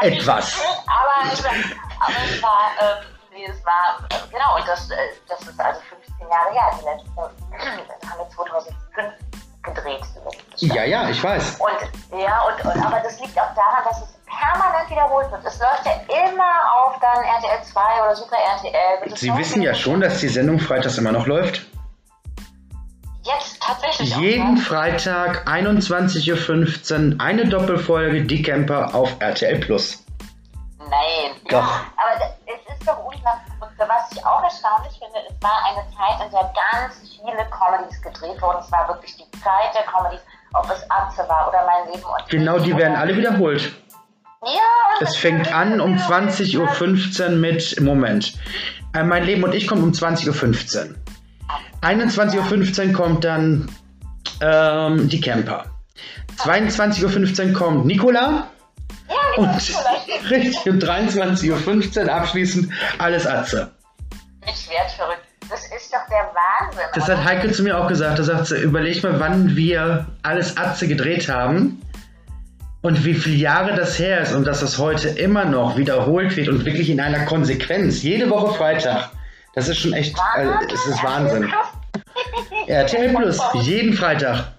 Etwas. 0.01 0.53
Schön, 0.53 0.65
aber, 0.87 1.25
aber 2.01 2.15
es 2.25 2.43
war, 2.43 2.71
ähm, 2.81 3.05
nee, 3.33 3.47
es 3.47 3.65
war, 3.65 3.99
äh, 4.11 4.17
genau, 4.31 4.57
und 4.57 4.69
das, 4.69 4.91
äh, 4.91 4.97
das 5.29 5.41
ist 5.41 5.59
also 5.59 5.81
15 5.81 6.29
Jahre 6.29 6.53
her, 6.53 6.71
die 6.79 6.85
letzte, 6.85 7.11
haben 8.11 8.19
wir 8.19 8.29
2005 8.29 8.77
gedreht. 9.75 10.03
Ja, 10.57 10.85
ja, 10.85 11.09
ich 11.09 11.23
weiß. 11.23 11.59
Und 11.61 12.19
ja, 12.21 12.43
und, 12.43 12.65
und, 12.65 12.85
aber 12.85 13.01
das 13.01 13.21
liegt 13.21 13.39
auch 13.39 13.55
daran, 13.55 13.85
dass 13.85 14.03
es 14.03 14.19
permanent 14.27 14.91
wiederholt 14.91 15.31
wird. 15.31 15.45
Es 15.45 15.59
läuft 15.59 15.85
ja 15.85 15.93
immer 16.09 16.53
auf 16.77 16.99
dann 17.01 17.23
RTL 17.23 17.63
2 17.63 17.81
oder 18.03 18.17
Super 18.17 18.37
RTL. 18.37 19.17
Sie 19.17 19.37
wissen 19.37 19.63
ja 19.63 19.75
schon, 19.75 20.01
dass 20.01 20.21
die 20.21 20.29
Sendung 20.29 20.59
freitags 20.59 20.99
immer 20.99 21.13
noch 21.13 21.27
läuft. 21.27 21.67
Jetzt 23.23 23.61
tatsächlich. 23.61 24.17
Jeden 24.17 24.59
auch, 24.59 24.63
Freitag 24.63 25.47
21.15 25.47 27.15
Uhr 27.15 27.21
eine 27.21 27.47
Doppelfolge 27.47 28.23
Die 28.23 28.43
Camper 28.43 28.95
auf 28.95 29.17
RTL 29.21 29.59
Plus. 29.59 30.05
Nein. 30.79 31.37
Doch. 31.49 31.61
Ja, 31.61 31.85
aber 31.97 32.35
es 32.47 32.75
ist 32.75 32.89
doch 32.89 33.05
unklar. 33.05 33.41
Und 33.79 33.89
was 33.89 34.11
ich 34.11 34.25
auch 34.27 34.43
erstaunlich 34.43 34.93
finde, 34.99 35.19
es 35.29 35.41
war 35.41 35.63
eine 35.71 35.87
Zeit, 35.95 36.27
in 36.27 36.33
der 36.33 36.53
ganz 36.53 36.99
viele 36.99 37.47
Comedies 37.51 38.03
gedreht 38.03 38.43
wurden. 38.43 38.59
Es 38.61 38.73
war 38.73 38.89
wirklich 38.89 39.17
die 39.17 39.31
Zeit 39.39 39.73
der 39.75 39.85
Comedies, 39.85 40.21
ob 40.53 40.69
es 40.71 40.83
Atze 40.91 41.29
war 41.29 41.49
oder 41.49 41.65
Mein 41.65 41.93
Leben 41.93 42.05
und 42.05 42.29
Genau, 42.29 42.59
die 42.59 42.77
werden 42.77 42.97
alle 42.97 43.17
wiederholt. 43.17 43.73
Ja. 44.43 45.01
Es 45.01 45.17
fängt 45.17 45.53
an 45.53 45.81
um 45.81 45.97
20.15 45.97 47.23
Uhr 47.23 47.31
mit, 47.37 47.81
Moment, 47.81 48.35
äh, 48.95 49.05
Mein 49.05 49.25
Leben 49.25 49.45
und 49.45 49.55
ich 49.55 49.69
kommt 49.69 49.83
um 49.83 49.93
20.15 49.93 50.91
Uhr. 50.91 50.97
21.15 51.83 52.89
Uhr 52.89 52.93
kommt 52.93 53.25
dann 53.25 53.71
ähm, 54.41 55.09
die 55.09 55.21
Camper. 55.21 55.67
22.15 56.39 57.49
Uhr 57.49 57.53
kommt 57.53 57.87
Nicola. 57.87 58.49
Ja, 59.09 59.15
genau, 59.37 59.53
und 59.53 60.31
richtig, 60.31 60.67
um 60.67 60.79
23.15 60.79 62.05
Uhr 62.05 62.13
abschließend 62.13 62.73
alles 62.99 63.27
Atze. 63.27 63.71
Ich 64.47 64.69
werde 64.71 64.91
verrückt. 64.91 65.23
Das 65.51 65.65
ist 65.65 65.93
doch 65.93 66.07
der 66.11 66.31
Wahnsinn. 66.35 66.85
Das 66.95 67.05
oder? 67.05 67.17
hat 67.17 67.25
Heike 67.25 67.53
zu 67.53 67.63
mir 67.63 67.79
auch 67.79 67.89
gesagt. 67.89 68.19
Da 68.19 68.23
sagt 68.23 68.47
sie, 68.47 68.61
überleg 68.61 69.03
mal, 69.03 69.19
wann 69.19 69.57
wir 69.57 70.07
alles 70.23 70.57
Atze 70.59 70.87
gedreht 70.89 71.29
haben 71.29 71.81
und 72.83 73.05
wie 73.05 73.15
viele 73.15 73.37
Jahre 73.37 73.75
das 73.75 73.99
her 73.99 74.21
ist 74.21 74.35
und 74.35 74.47
dass 74.47 74.61
das 74.61 74.79
heute 74.79 75.09
immer 75.09 75.47
noch 75.47 75.77
wiederholt 75.79 76.37
wird 76.37 76.49
und 76.49 76.65
wirklich 76.65 76.91
in 76.91 77.01
einer 77.01 77.25
Konsequenz. 77.25 78.03
Jede 78.03 78.29
Woche 78.29 78.55
Freitag. 78.55 79.11
Das 79.55 79.69
ist 79.69 79.79
schon 79.79 79.95
echt, 79.95 80.17
äh, 80.37 80.47
das 80.69 80.87
ist 80.87 81.03
Wahnsinn. 81.03 81.53
RTL 82.67 83.15
Plus, 83.15 83.41
jeden 83.55 83.95
Freitag. 83.95 84.53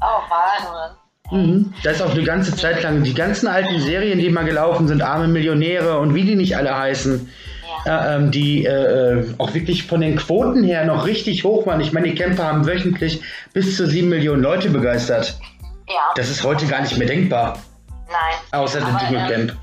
Oh, 0.00 0.20
Wahnsinn. 0.28 0.97
Mhm. 1.30 1.74
Da 1.82 1.90
ist 1.90 2.02
auch 2.02 2.10
eine 2.10 2.24
ganze 2.24 2.54
Zeit 2.56 2.82
lang 2.82 3.02
die 3.02 3.14
ganzen 3.14 3.48
alten 3.48 3.80
Serien, 3.80 4.18
die 4.18 4.30
mal 4.30 4.44
gelaufen 4.44 4.88
sind, 4.88 5.02
Arme 5.02 5.28
Millionäre 5.28 5.98
und 5.98 6.14
wie 6.14 6.24
die 6.24 6.36
nicht 6.36 6.56
alle 6.56 6.76
heißen, 6.76 7.30
ja. 7.84 8.14
äh, 8.14 8.16
ähm, 8.16 8.30
die 8.30 8.64
äh, 8.64 8.70
äh, 8.70 9.34
auch 9.38 9.52
wirklich 9.52 9.86
von 9.86 10.00
den 10.00 10.16
Quoten 10.16 10.64
her 10.64 10.84
noch 10.84 11.06
richtig 11.06 11.44
hoch 11.44 11.66
waren. 11.66 11.80
Ich 11.80 11.92
meine, 11.92 12.08
die 12.08 12.14
Camper 12.14 12.46
haben 12.46 12.66
wöchentlich 12.66 13.20
bis 13.52 13.76
zu 13.76 13.86
sieben 13.86 14.08
Millionen 14.08 14.42
Leute 14.42 14.70
begeistert. 14.70 15.38
Ja. 15.88 16.12
Das 16.16 16.28
ist 16.28 16.44
heute 16.44 16.66
gar 16.66 16.80
nicht 16.80 16.96
mehr 16.96 17.08
denkbar. 17.08 17.58
Nein. 18.06 18.60
Außer 18.60 18.80
dem 18.80 18.98
Dschungelcamp. 18.98 19.50
Ähm, 19.50 19.58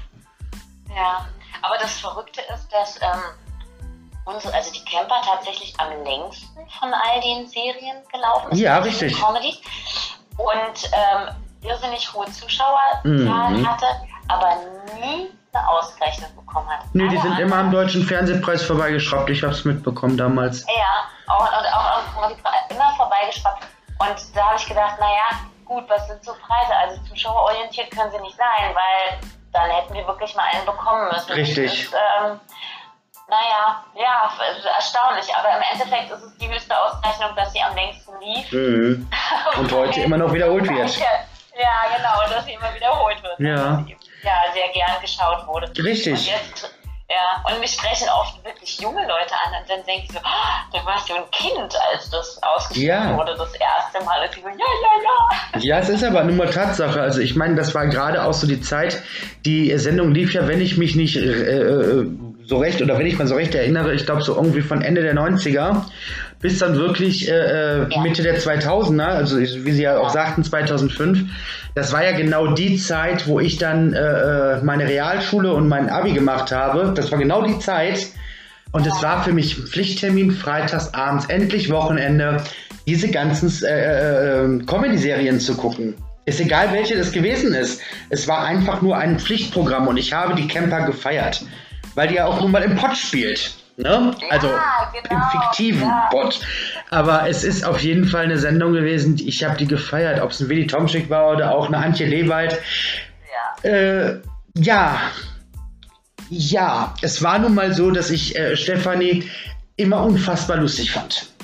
ja, 0.95 1.27
aber 1.61 1.77
das 1.81 1.99
Verrückte 1.99 2.41
ist, 2.53 2.67
dass 2.71 2.97
ähm, 3.01 3.21
unsere, 4.25 4.53
also 4.53 4.71
die 4.71 4.85
Camper 4.85 5.21
tatsächlich 5.25 5.73
am 5.79 5.89
längsten 6.03 6.59
von 6.79 6.93
all 6.93 7.21
den 7.21 7.47
Serien 7.47 7.97
gelaufen 8.11 8.51
ist. 8.51 8.59
Ja, 8.59 8.77
richtig. 8.79 9.19
Comedies. 9.19 9.59
Und 10.37 10.91
ähm, 10.91 11.33
irrsinnig 11.65 12.11
hohe 12.13 12.25
Zuschauerzahlen 12.31 13.61
mhm. 13.61 13.69
hatte, 13.69 13.85
aber 14.27 14.57
nie 14.99 15.29
eine 15.53 15.69
Auszeichnung 15.69 16.29
bekommen 16.35 16.69
hat. 16.69 16.85
Nee, 16.93 17.07
die 17.07 17.17
sind 17.17 17.39
immer 17.39 17.57
am 17.57 17.71
Deutschen 17.71 18.03
Fernsehpreis 18.03 18.63
vorbeigeschraubt. 18.63 19.29
Ich 19.29 19.43
habe 19.43 19.53
es 19.53 19.63
mitbekommen 19.65 20.17
damals. 20.17 20.65
Ja, 20.67 21.33
auch, 21.33 21.41
und 21.41 21.73
auch, 21.73 22.23
auch 22.23 22.69
immer 22.69 22.93
vorbeigeschraubt. 22.97 23.63
Und 23.99 24.35
da 24.35 24.45
habe 24.47 24.55
ich 24.57 24.67
gedacht, 24.67 24.99
naja, 24.99 25.39
gut, 25.63 25.85
was 25.87 26.07
sind 26.07 26.23
so 26.23 26.33
Preise? 26.33 26.75
Also 26.75 27.01
zuschauerorientiert 27.09 27.91
können 27.91 28.11
sie 28.11 28.19
nicht 28.19 28.37
sein, 28.37 28.75
weil 28.75 29.19
dann 29.53 29.69
hätten 29.69 29.93
wir 29.93 30.05
wirklich 30.05 30.35
mal 30.35 30.45
einen 30.53 30.65
bekommen 30.65 31.07
müssen. 31.11 31.31
Richtig. 31.31 31.89
Ähm, 31.93 32.39
naja, 33.27 33.83
ja, 33.95 34.31
erstaunlich. 34.75 35.33
Aber 35.35 35.57
im 35.57 35.63
Endeffekt 35.71 36.11
ist 36.11 36.23
es 36.23 36.37
die 36.37 36.47
höchste 36.47 36.75
Auszeichnung, 36.77 37.35
dass 37.35 37.51
sie 37.53 37.61
am 37.61 37.73
längsten 37.73 38.11
lief. 38.19 38.51
Mhm. 38.51 39.09
Und 39.57 39.71
heute 39.71 40.01
immer 40.01 40.17
noch 40.17 40.31
wiederholt 40.33 40.69
wird. 40.69 40.99
Ja, 41.57 41.95
genau, 41.95 42.35
dass 42.35 42.45
sie 42.45 42.53
immer 42.53 42.73
wiederholt 42.75 43.21
wird. 43.23 43.39
Ja. 43.39 43.85
Ja, 44.23 44.33
sehr 44.53 44.67
gern 44.73 45.01
geschaut 45.01 45.45
wurde. 45.47 45.67
Richtig. 45.83 46.13
Und 46.13 46.25
jetzt, 46.25 46.73
ja, 47.09 47.43
und 47.53 47.59
mich 47.59 47.71
sprechen 47.73 48.07
oft 48.19 48.43
wirklich 48.43 48.79
junge 48.79 49.01
Leute 49.01 49.33
an 49.45 49.53
und 49.61 49.69
dann 49.69 49.85
denke 49.85 50.05
ich 50.07 50.11
so, 50.11 50.19
oh, 50.19 50.73
da 50.73 50.85
warst 50.85 51.07
du 51.07 51.13
ein 51.13 51.29
Kind, 51.31 51.73
als 51.91 52.09
das 52.09 52.41
ausgeschrieben 52.41 52.87
Ja. 53.11 53.15
wurde, 53.17 53.35
das 53.37 53.53
erste 53.53 54.03
Mal. 54.03 54.21
Und 54.21 54.35
ich 54.35 54.41
so, 54.43 54.49
ja, 54.49 54.55
ja, 54.55 55.03
ja. 55.03 55.59
Ja, 55.59 55.79
es 55.79 55.89
ist 55.89 56.03
aber 56.03 56.23
nun 56.23 56.37
mal 56.37 56.49
Tatsache. 56.49 56.99
Also 57.01 57.21
ich 57.21 57.35
meine, 57.35 57.55
das 57.55 57.75
war 57.75 57.85
gerade 57.87 58.23
auch 58.25 58.33
so 58.33 58.47
die 58.47 58.59
Zeit, 58.61 59.01
die 59.45 59.77
Sendung 59.77 60.11
lief 60.11 60.33
ja, 60.33 60.47
wenn 60.47 60.59
ich 60.61 60.77
mich 60.77 60.95
nicht 60.95 61.15
äh, 61.15 61.21
äh, 61.21 62.05
so 62.47 62.57
recht 62.57 62.81
oder 62.81 62.97
wenn 62.99 63.05
ich 63.05 63.17
mal 63.17 63.27
so 63.27 63.35
recht 63.35 63.55
erinnere, 63.55 63.93
ich 63.93 64.05
glaube 64.05 64.21
so 64.21 64.35
irgendwie 64.35 64.61
von 64.61 64.81
Ende 64.81 65.01
der 65.03 65.13
90er 65.15 65.83
bis 66.45 66.59
dann 66.59 66.75
wirklich 66.75 67.27
äh, 67.27 67.31
äh, 67.31 67.87
Ja. 67.89 68.01
Mitte 68.03 68.21
der 68.21 68.39
2000er, 68.39 69.01
also 69.01 69.39
wie 69.39 69.71
Sie 69.71 69.81
ja 69.81 69.97
auch 69.97 70.11
sagten, 70.11 70.43
2005. 70.43 71.23
Das 71.73 71.91
war 71.91 72.03
ja 72.03 72.11
genau 72.11 72.53
die 72.53 72.77
Zeit, 72.77 73.25
wo 73.25 73.39
ich 73.39 73.57
dann 73.57 73.93
äh, 73.93 74.57
äh, 74.57 74.61
meine 74.61 74.87
Realschule 74.87 75.51
und 75.53 75.67
mein 75.67 75.89
Abi 75.89 76.13
gemacht 76.13 76.51
habe. 76.51 76.93
Das 76.95 77.11
war 77.11 77.17
genau 77.17 77.41
die 77.41 77.57
Zeit. 77.57 78.05
Und 78.73 78.85
es 78.85 79.01
war 79.01 79.23
für 79.23 79.33
mich 79.33 79.55
Pflichttermin, 79.55 80.29
freitags 80.29 80.93
abends, 80.93 81.25
endlich 81.25 81.71
Wochenende, 81.71 82.43
diese 82.85 83.09
ganzen 83.09 83.51
äh, 83.65 84.43
äh, 84.43 84.59
Comedy-Serien 84.67 85.39
zu 85.39 85.57
gucken. 85.57 85.95
Ist 86.25 86.39
egal, 86.39 86.71
welche 86.73 86.95
das 86.95 87.11
gewesen 87.11 87.55
ist. 87.55 87.81
Es 88.11 88.27
war 88.27 88.43
einfach 88.43 88.83
nur 88.83 88.97
ein 88.97 89.17
Pflichtprogramm 89.17 89.87
und 89.87 89.97
ich 89.97 90.13
habe 90.13 90.35
die 90.35 90.47
Camper 90.47 90.85
gefeiert. 90.85 91.43
Weil 91.95 92.09
die 92.09 92.15
ja 92.15 92.27
auch 92.27 92.39
nun 92.39 92.51
mal 92.51 92.61
im 92.61 92.75
Pott 92.75 92.95
spielt. 92.95 93.64
Ne? 93.77 94.15
Also 94.29 94.47
genau, 94.47 95.15
im 95.15 95.21
fiktiven 95.31 95.81
ja. 95.81 96.07
Pott. 96.09 96.39
Aber 96.91 97.27
es 97.27 97.43
ist 97.43 97.65
auf 97.65 97.79
jeden 97.81 98.05
Fall 98.05 98.23
eine 98.23 98.37
Sendung 98.37 98.73
gewesen, 98.73 99.19
ich 99.23 99.43
habe 99.43 99.57
die 99.57 99.67
gefeiert. 99.67 100.21
Ob 100.21 100.31
es 100.31 100.39
ein 100.39 100.49
Willy 100.49 100.65
Tomschick 100.65 101.09
war 101.09 101.31
oder 101.31 101.53
auch 101.53 101.67
eine 101.67 101.77
Antje 101.77 102.07
Lewald. 102.07 102.57
Ja. 103.63 103.69
Äh, 103.69 104.21
ja. 104.57 105.01
Ja, 106.29 106.93
es 107.01 107.21
war 107.21 107.37
nun 107.39 107.53
mal 107.53 107.73
so, 107.73 107.91
dass 107.91 108.09
ich 108.09 108.35
äh, 108.37 108.55
Stefanie 108.55 109.29
immer 109.75 110.03
unfassbar 110.03 110.57
lustig 110.57 110.91
fand. 110.91 111.27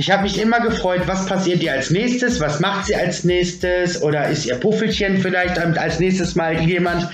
Ich 0.00 0.12
habe 0.12 0.22
mich 0.22 0.40
immer 0.40 0.60
gefreut, 0.60 1.02
was 1.06 1.26
passiert 1.26 1.60
ihr 1.60 1.72
als 1.72 1.90
nächstes, 1.90 2.40
was 2.40 2.60
macht 2.60 2.86
sie 2.86 2.94
als 2.94 3.24
nächstes 3.24 4.00
oder 4.00 4.28
ist 4.28 4.46
ihr 4.46 4.54
Puffelchen 4.54 5.18
vielleicht 5.18 5.58
als 5.58 5.98
nächstes 5.98 6.36
mal 6.36 6.60
jemand. 6.60 7.08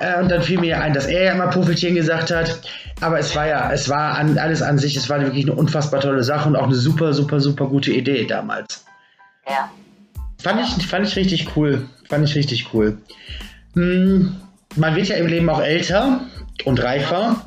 Äh, 0.00 0.20
und 0.20 0.28
dann 0.28 0.42
fiel 0.42 0.58
mir 0.58 0.80
ein, 0.80 0.94
dass 0.94 1.06
er 1.06 1.22
ja 1.22 1.32
immer 1.32 1.46
Puffelchen 1.46 1.94
gesagt 1.94 2.32
hat. 2.32 2.58
Aber 3.00 3.18
es 3.18 3.34
war 3.36 3.46
ja, 3.46 3.72
es 3.72 3.88
war 3.88 4.18
an, 4.18 4.38
alles 4.38 4.62
an 4.62 4.78
sich, 4.78 4.96
es 4.96 5.08
war 5.08 5.20
wirklich 5.20 5.44
eine 5.44 5.54
unfassbar 5.54 6.00
tolle 6.00 6.24
Sache 6.24 6.48
und 6.48 6.56
auch 6.56 6.64
eine 6.64 6.74
super, 6.74 7.12
super, 7.12 7.40
super 7.40 7.66
gute 7.66 7.92
Idee 7.92 8.26
damals. 8.26 8.84
ja. 9.48 9.70
Fand 10.40 10.60
ich, 10.60 10.86
fand 10.86 11.06
ich 11.06 11.16
richtig 11.16 11.56
cool. 11.56 11.88
Fand 12.08 12.28
ich 12.28 12.34
richtig 12.36 12.72
cool. 12.72 12.98
Hm, 13.74 14.36
man 14.76 14.94
wird 14.94 15.08
ja 15.08 15.16
im 15.16 15.26
Leben 15.26 15.50
auch 15.50 15.60
älter 15.60 16.20
und 16.64 16.82
reifer. 16.82 17.44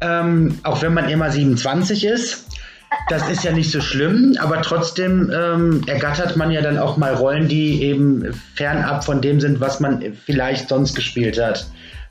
Ähm, 0.00 0.58
auch 0.64 0.82
wenn 0.82 0.92
man 0.92 1.08
immer 1.08 1.30
27 1.30 2.04
ist. 2.04 2.46
Das 3.08 3.28
ist 3.28 3.44
ja 3.44 3.52
nicht 3.52 3.70
so 3.70 3.80
schlimm, 3.80 4.36
aber 4.40 4.62
trotzdem 4.62 5.30
ähm, 5.34 5.82
ergattert 5.86 6.36
man 6.36 6.50
ja 6.50 6.62
dann 6.62 6.78
auch 6.78 6.96
mal 6.96 7.14
Rollen, 7.14 7.48
die 7.48 7.82
eben 7.82 8.32
fernab 8.54 9.04
von 9.04 9.20
dem 9.20 9.40
sind, 9.40 9.60
was 9.60 9.80
man 9.80 10.02
vielleicht 10.24 10.68
sonst 10.68 10.94
gespielt 10.94 11.40
hat. 11.40 11.66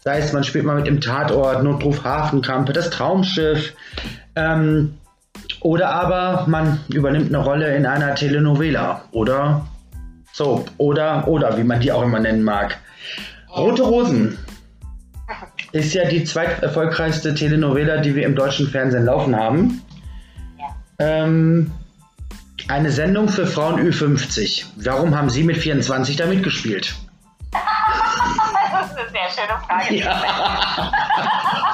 Sei 0.07 0.19
es, 0.19 0.33
man 0.33 0.43
spielt 0.43 0.65
mal 0.65 0.75
mit 0.75 0.85
dem 0.85 1.01
Tatort, 1.01 1.63
Notruf 1.63 2.03
Hafenkampe, 2.03 2.73
das 2.73 2.91
Traumschiff. 2.91 3.73
Ähm, 4.35 4.99
oder 5.61 5.89
aber 5.89 6.45
man 6.47 6.79
übernimmt 6.89 7.33
eine 7.33 7.43
Rolle 7.43 7.75
in 7.75 7.87
einer 7.87 8.13
Telenovela 8.13 9.05
oder 9.11 9.65
Soap 10.31 10.69
oder 10.77 11.27
oder 11.27 11.57
wie 11.57 11.63
man 11.63 11.79
die 11.79 11.91
auch 11.91 12.03
immer 12.03 12.19
nennen 12.19 12.43
mag. 12.43 12.77
Rote 13.49 13.81
Rosen 13.81 14.37
ist 15.71 15.95
ja 15.95 16.07
die 16.07 16.23
zweiterfolgreichste 16.23 17.33
Telenovela, 17.33 17.97
die 17.97 18.13
wir 18.13 18.27
im 18.27 18.35
deutschen 18.35 18.67
Fernsehen 18.67 19.05
laufen 19.05 19.35
haben. 19.35 19.81
Ähm, 20.99 21.71
eine 22.67 22.91
Sendung 22.91 23.27
für 23.27 23.47
Frauen 23.47 23.81
Ü50. 23.81 24.65
Warum 24.75 25.15
haben 25.15 25.31
Sie 25.31 25.41
mit 25.41 25.57
24 25.57 26.15
da 26.15 26.27
mitgespielt? 26.27 26.95
Das 28.85 28.91
ist 28.91 28.97
eine 28.97 29.09
sehr 29.09 29.29
schöne 29.29 29.59
Frage. 29.61 29.95
Ja. 29.95 30.15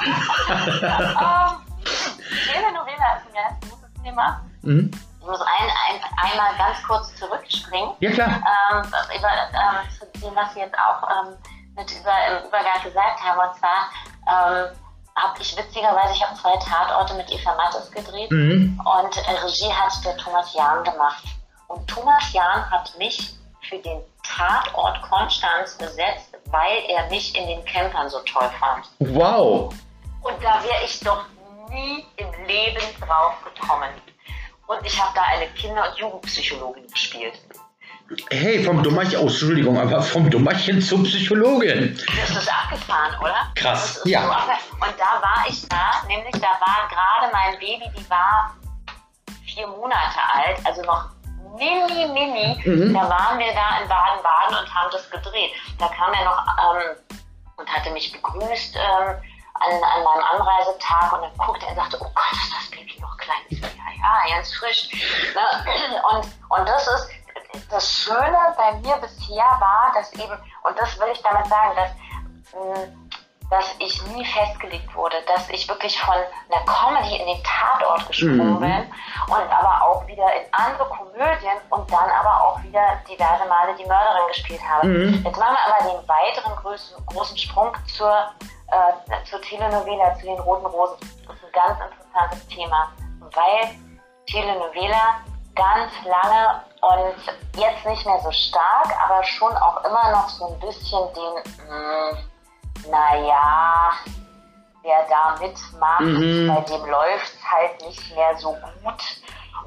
Ähm, 0.02 1.58
Telenovela 2.50 3.16
ist 3.16 3.26
ein 3.28 3.34
ganz 3.34 3.60
großes 3.70 4.02
Thema. 4.02 4.40
Mhm. 4.62 4.90
Ich 5.20 5.26
muss 5.26 5.40
ein, 5.40 5.68
ein, 5.88 6.00
einmal 6.30 6.56
ganz 6.56 6.82
kurz 6.86 7.14
zurückspringen. 7.16 7.90
Ja 8.00 8.10
klar. 8.10 8.28
Ähm, 8.28 8.82
über, 9.16 9.28
ähm, 9.30 9.90
zu 9.98 10.06
dem, 10.20 10.34
was 10.34 10.52
Sie 10.54 10.60
jetzt 10.60 10.74
auch 10.78 11.02
ähm, 11.08 11.36
mit 11.76 11.90
über, 11.92 12.12
im 12.28 12.48
Übergang 12.48 12.82
gesagt 12.82 13.20
haben. 13.22 13.38
Und 13.38 13.54
zwar 13.58 13.90
ähm, 14.26 14.76
habe 15.16 15.40
ich 15.40 15.56
witzigerweise, 15.56 16.14
ich 16.14 16.24
habe 16.26 16.34
zwei 16.36 16.56
Tatorte 16.56 17.14
mit 17.14 17.30
Eva 17.30 17.54
Mattes 17.54 17.90
gedreht 17.90 18.30
Mhm. 18.30 18.80
und 18.84 19.16
äh, 19.16 19.30
Regie 19.44 19.72
hat 19.72 20.04
der 20.04 20.16
Thomas 20.16 20.52
Jahn 20.54 20.82
gemacht. 20.84 21.24
Und 21.68 21.86
Thomas 21.88 22.32
Jahn 22.32 22.68
hat 22.70 22.92
mich 22.98 23.34
für 23.68 23.78
den 23.78 24.00
Tatort 24.22 25.02
Konstanz 25.02 25.76
besetzt, 25.76 26.36
weil 26.46 26.78
er 26.88 27.08
mich 27.10 27.36
in 27.36 27.46
den 27.46 27.64
Campern 27.64 28.08
so 28.08 28.20
toll 28.20 28.50
fand. 28.58 28.86
Wow. 28.98 29.74
Und 30.22 30.42
da 30.42 30.62
wäre 30.62 30.84
ich 30.84 31.00
doch 31.00 31.24
nie 31.70 32.04
im 32.16 32.46
Leben 32.46 32.82
drauf 33.00 33.34
gekommen. 33.44 33.90
Und 34.66 34.86
ich 34.86 35.00
habe 35.00 35.12
da 35.14 35.22
eine 35.22 35.48
Kinder- 35.48 35.90
und 35.90 35.98
Jugendpsychologin 35.98 36.86
gespielt. 36.86 37.34
Hey, 38.30 38.62
vom 38.62 38.82
Dummerchen, 38.82 39.20
oh, 39.20 39.22
Entschuldigung, 39.22 39.78
aber 39.78 40.02
vom 40.02 40.30
Dummerchen 40.30 40.82
zur 40.82 41.02
Psychologin. 41.04 41.98
Das 42.20 42.30
ist 42.30 42.48
abgefahren, 42.48 43.18
oder? 43.20 43.52
Krass, 43.54 44.00
ja. 44.04 44.22
So 44.22 44.84
und 44.84 44.94
da 44.98 45.22
war 45.22 45.44
ich 45.48 45.66
da, 45.68 46.06
nämlich 46.06 46.32
da 46.32 46.48
war 46.60 46.88
gerade 46.88 47.32
mein 47.32 47.58
Baby, 47.58 47.90
die 47.96 48.10
war 48.10 48.54
vier 49.44 49.66
Monate 49.66 50.18
alt, 50.34 50.58
also 50.64 50.82
noch 50.82 51.08
mini, 51.56 52.06
mini. 52.08 52.60
Mhm. 52.64 52.94
Da 52.94 53.08
waren 53.08 53.38
wir 53.38 53.52
da 53.52 53.80
in 53.82 53.88
Baden-Baden 53.88 54.58
und 54.58 54.74
haben 54.74 54.90
das 54.92 55.08
gedreht. 55.10 55.52
Da 55.78 55.88
kam 55.88 56.12
er 56.12 56.24
noch 56.24 56.46
ähm, 56.46 56.96
und 57.56 57.68
hatte 57.68 57.90
mich 57.90 58.12
begrüßt 58.12 58.76
ähm, 58.76 59.20
an, 59.54 59.72
an 59.72 60.04
meinem 60.04 60.24
Anreisetag 60.32 61.12
und 61.12 61.22
dann 61.22 61.36
guckte 61.38 61.66
er 61.66 61.72
und 61.72 61.76
sagte, 61.76 61.98
oh 62.00 62.10
Gott, 62.14 62.32
ist 62.32 62.52
das 62.52 62.70
Baby 62.70 63.00
noch 63.00 63.16
klein? 63.16 63.42
Ich 63.48 63.60
so, 63.60 63.66
ja, 63.66 64.28
ja, 64.28 64.34
ganz 64.36 64.52
frisch. 64.54 64.88
Ne? 65.34 66.00
Und, 66.10 66.24
und 66.48 66.68
das 66.68 66.86
ist 66.86 67.10
das 67.70 67.90
Schöne 67.90 68.38
bei 68.56 68.72
mir 68.80 68.96
bisher 68.96 69.44
war, 69.60 69.92
dass 69.94 70.12
eben, 70.14 70.36
und 70.62 70.78
das 70.78 70.98
will 70.98 71.08
ich 71.12 71.22
damit 71.22 71.46
sagen, 71.46 71.76
dass, 71.76 71.90
mh, 72.54 73.01
dass 73.52 73.74
ich 73.80 74.02
nie 74.06 74.24
festgelegt 74.24 74.94
wurde, 74.94 75.16
dass 75.26 75.46
ich 75.50 75.68
wirklich 75.68 76.00
von 76.00 76.14
einer 76.14 76.64
Comedy 76.64 77.16
in 77.18 77.26
den 77.26 77.42
Tatort 77.44 78.06
gesprungen 78.06 78.54
Mhm. 78.54 78.60
bin 78.60 78.92
und 79.26 79.52
aber 79.52 79.84
auch 79.84 80.06
wieder 80.06 80.24
in 80.34 80.42
andere 80.52 80.88
Komödien 80.88 81.58
und 81.68 81.92
dann 81.92 82.08
aber 82.08 82.40
auch 82.40 82.62
wieder 82.62 82.96
diverse 83.06 83.44
Male 83.44 83.74
die 83.78 83.84
Mörderin 83.84 84.26
gespielt 84.28 84.62
habe. 84.66 84.86
Mhm. 84.86 85.22
Jetzt 85.22 85.38
machen 85.38 85.54
wir 85.54 85.74
aber 85.74 85.90
den 85.90 86.08
weiteren 86.08 86.56
großen, 86.56 87.06
großen 87.06 87.36
Sprung 87.36 87.72
zur, 87.94 88.16
äh, 88.68 89.24
zur 89.28 89.42
Telenovela, 89.42 90.14
zu 90.16 90.22
den 90.24 90.38
Roten 90.40 90.64
Rosen. 90.66 90.96
Das 91.26 91.36
ist 91.36 91.44
ein 91.44 91.52
ganz 91.52 91.78
interessantes 91.78 92.46
Thema, 92.48 92.88
weil 93.20 93.68
Telenovela 94.28 95.20
ganz 95.54 95.92
lange 96.06 96.62
und 96.80 97.60
jetzt 97.60 97.84
nicht 97.84 98.06
mehr 98.06 98.18
so 98.20 98.30
stark, 98.32 98.88
aber 99.04 99.22
schon 99.24 99.54
auch 99.58 99.84
immer 99.84 100.10
noch 100.10 100.28
so 100.30 100.46
ein 100.48 100.58
bisschen 100.60 101.00
den, 101.12 101.68
mh, 101.68 102.18
naja, 102.90 103.90
wer 104.82 105.06
da 105.08 105.36
mitmacht, 105.40 106.00
Mhm. 106.00 106.52
bei 106.54 106.60
dem 106.62 106.84
läuft 106.86 107.34
es 107.34 107.50
halt 107.50 107.80
nicht 107.86 108.14
mehr 108.16 108.36
so 108.36 108.52
gut. 108.52 109.02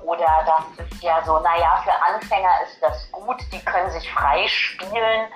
Oder 0.03 0.27
das 0.45 0.85
ist 0.91 1.01
ja 1.01 1.23
so, 1.25 1.39
naja, 1.39 1.81
für 1.83 2.13
Anfänger 2.13 2.49
ist 2.63 2.81
das 2.81 3.09
gut, 3.11 3.37
die 3.51 3.63
können 3.63 3.89
sich 3.91 4.11
frei 4.13 4.47
spielen. 4.47 5.27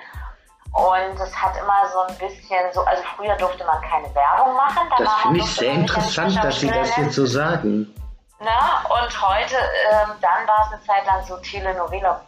Und 0.72 1.18
es 1.20 1.34
hat 1.34 1.56
immer 1.56 1.88
so 1.92 2.00
ein 2.00 2.18
bisschen 2.18 2.72
so, 2.72 2.84
also 2.84 3.02
früher 3.16 3.34
durfte 3.36 3.64
man 3.64 3.80
keine 3.82 4.14
Werbung 4.14 4.54
machen. 4.54 4.88
Da 4.90 5.02
Das 5.04 5.14
finde 5.22 5.40
ich 5.40 5.54
sehr 5.56 5.72
interessant, 5.72 6.44
dass 6.44 6.60
Sie 6.60 6.70
das 6.70 6.96
jetzt 6.96 7.14
so 7.14 7.26
sagen. 7.26 7.92
Na, 8.38 8.84
und 8.88 9.28
heute, 9.28 9.56
ähm, 9.56 10.10
dann 10.20 10.46
war 10.46 10.66
es 10.66 10.72
eine 10.74 10.82
Zeit 10.86 11.04
lang 11.06 11.24
so 11.26 11.36
Telenovela. 11.38 12.20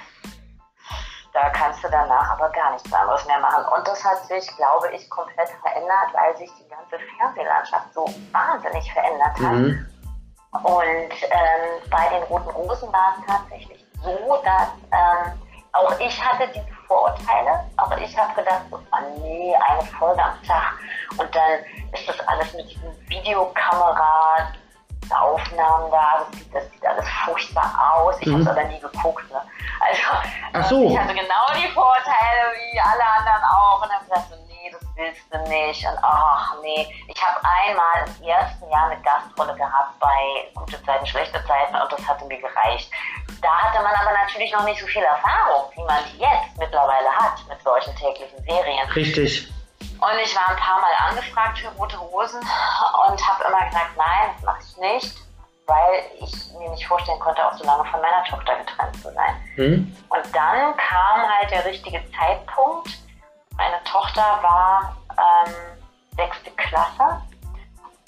Da 1.33 1.49
kannst 1.51 1.83
du 1.83 1.89
danach 1.89 2.31
aber 2.33 2.51
gar 2.51 2.73
nichts 2.73 2.93
anderes 2.93 3.27
mehr 3.27 3.41
machen. 3.41 3.65
Und 3.75 3.89
das 3.89 4.05
hat 4.05 4.25
sich, 4.27 4.47
glaube 4.57 4.91
ich, 4.93 5.09
komplett 5.09 5.49
verändert, 5.63 6.13
weil 6.13 6.37
sich 6.37 6.51
die 6.59 6.69
ganze 6.69 6.99
Fernsehlandschaft 7.17 7.95
so 7.95 8.05
wahnsinnig 8.33 8.93
verändert 8.93 9.37
hat. 9.39 9.53
Mhm. 9.53 9.87
Und 10.53 11.23
ähm, 11.23 11.91
bei 11.91 12.09
den 12.11 12.23
Roten 12.25 12.51
Rosen 12.51 12.93
war 12.93 13.17
es 13.19 13.27
tatsächlich 13.27 13.87
so, 14.03 14.43
dass 14.45 14.69
ähm, 14.93 15.41
auch 15.73 15.99
ich 15.99 16.23
hatte 16.23 16.47
diese 16.49 16.67
Vorurteile, 16.87 17.65
aber 17.79 17.99
ich 17.99 18.17
habe 18.19 18.35
gedacht, 18.35 18.63
so, 18.71 18.77
oh 18.77 19.21
nee, 19.21 19.57
eine 19.57 19.83
Folge 19.83 20.23
am 20.23 20.43
Tag 20.43 20.75
und 21.17 21.35
dann 21.35 21.65
ist 21.95 22.07
das 22.07 22.21
alles 22.29 22.53
mit 22.53 22.71
diesen 22.71 23.09
Videokamera, 23.09 24.53
Aufnahmen 25.11 25.91
da, 25.91 26.21
das 26.21 26.39
sieht, 26.39 26.55
das 26.55 26.71
sieht 26.71 26.87
alles 26.87 27.07
furchtbar 27.25 27.95
aus. 27.95 28.17
Ich 28.21 28.27
mhm. 28.27 28.33
habe 28.33 28.43
es 28.43 28.49
aber 28.49 28.65
nie 28.65 28.81
geguckt. 28.81 29.31
Ne? 29.31 29.41
Also 29.81 30.03
Ach 30.53 30.65
so. 30.69 30.91
ich 30.91 30.99
hatte 30.99 31.15
genau 31.15 31.47
die 31.55 31.69
Vorteile 31.73 32.43
wie 32.55 32.81
alle 32.81 33.05
anderen 33.05 33.43
auch 33.45 33.83
und 33.83 33.91
dann 33.91 34.01
gesagt 34.07 34.31
so, 34.31 34.37
nee, 34.47 34.71
das 34.71 34.81
willst 34.95 35.23
du 35.33 35.39
nicht 35.49 35.85
und 35.87 35.99
ach 36.03 36.55
nee. 36.63 36.87
Ich 37.09 37.23
habe 37.23 37.41
einmal 37.43 38.05
im 38.07 38.29
ersten 38.29 38.71
Jahr 38.71 38.91
eine 38.91 39.01
Gastrolle 39.03 39.55
gehabt 39.55 39.99
bei 39.99 40.51
Gute 40.55 40.83
Zeiten, 40.85 41.07
Schlechte 41.07 41.45
Zeiten 41.47 41.75
und 41.75 41.93
das 41.93 42.07
hatte 42.07 42.25
mir 42.27 42.41
gereicht. 42.41 42.91
Da 43.41 43.49
hatte 43.49 43.83
man 43.83 43.95
aber 43.95 44.13
natürlich 44.13 44.53
noch 44.53 44.65
nicht 44.65 44.81
so 44.81 44.87
viel 44.87 45.03
Erfahrung, 45.03 45.71
wie 45.75 45.83
man 45.83 46.03
jetzt 46.17 46.57
mittlerweile 46.59 47.09
hat 47.11 47.41
mit 47.49 47.61
solchen 47.63 47.95
täglichen 47.97 48.43
Serien. 48.45 48.89
Richtig. 48.91 49.53
Und 50.03 50.19
ich 50.19 50.35
war 50.35 50.49
ein 50.49 50.57
paar 50.57 50.81
Mal 50.81 50.91
angefragt 51.09 51.59
für 51.59 51.69
rote 51.79 52.01
Hosen 52.01 52.41
und 52.41 53.29
habe 53.29 53.45
immer 53.45 53.65
gesagt, 53.67 53.97
nein, 53.97 54.31
das 54.35 54.43
mache 54.43 54.61
ich 54.61 54.77
nicht, 54.79 55.17
weil 55.67 56.05
ich 56.19 56.53
mir 56.59 56.71
nicht 56.71 56.89
vorstellen 56.89 57.21
konnte, 57.21 57.47
auch 57.47 57.53
so 57.57 57.65
lange 57.65 57.85
von 57.85 58.01
meiner 58.01 58.25
Tochter 58.25 58.57
getrennt 58.57 58.97
zu 58.97 59.13
sein. 59.13 59.37
Mhm. 59.57 59.97
Und 60.09 60.35
dann 60.35 60.77
kam 60.77 61.23
halt 61.23 61.53
der 61.53 61.65
richtige 61.65 62.03
Zeitpunkt. 62.19 62.89
Meine 63.57 63.83
Tochter 63.85 64.41
war 64.43 64.97
ähm, 65.17 65.55
sechste 66.17 66.51
Klasse 66.51 67.23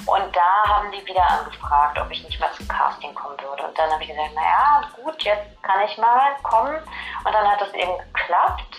und 0.07 0.37
da 0.37 0.69
haben 0.69 0.91
die 0.91 1.07
wieder 1.07 1.31
angefragt, 1.31 1.99
ob 1.99 2.11
ich 2.11 2.23
nicht 2.25 2.39
mal 2.39 2.53
zum 2.53 2.69
Casting 2.69 3.15
kommen 3.15 3.41
würde. 3.41 3.67
Und 3.67 3.79
dann 3.79 3.91
habe 3.91 4.03
ich 4.03 4.09
gesagt, 4.09 4.35
naja, 4.35 4.83
gut, 5.03 5.23
jetzt 5.23 5.63
kann 5.63 5.81
ich 5.87 5.97
mal 5.97 6.35
kommen. 6.43 6.77
Und 7.25 7.33
dann 7.33 7.49
hat 7.49 7.61
das 7.61 7.73
eben 7.73 7.97
geklappt. 7.99 8.77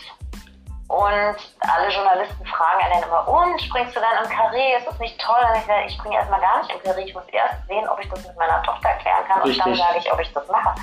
Und 0.88 1.36
alle 1.62 1.90
Journalisten 1.90 2.46
fragen 2.46 2.84
einen 2.84 3.04
immer, 3.04 3.28
und 3.28 3.60
springst 3.60 3.96
du 3.96 4.00
dann 4.00 4.24
im 4.24 4.30
Karree? 4.30 4.76
Ist 4.78 4.88
das 4.88 5.00
nicht 5.00 5.20
toll? 5.20 5.40
Und 5.50 5.58
ich 5.58 5.66
sage, 5.66 5.86
ich 5.88 5.94
springe 5.94 6.16
erstmal 6.16 6.40
gar 6.40 6.60
nicht 6.60 6.72
im 6.72 6.84
Karree. 6.84 7.06
Ich 7.06 7.14
muss 7.16 7.24
erst 7.32 7.68
sehen, 7.68 7.90
ob 7.90 8.00
ich 8.00 8.10
das 8.10 8.26
mit 8.28 8.38
meiner 8.38 8.62
Tochter 8.62 8.94
klären 8.96 9.26
kann. 9.28 9.42
Richtig. 9.42 9.66
Und 9.66 9.72
dann 9.72 9.88
sage 9.88 9.98
ich, 9.98 10.14
ob 10.14 10.20
ich 10.20 10.32
das 10.32 10.48
mache. 10.48 10.76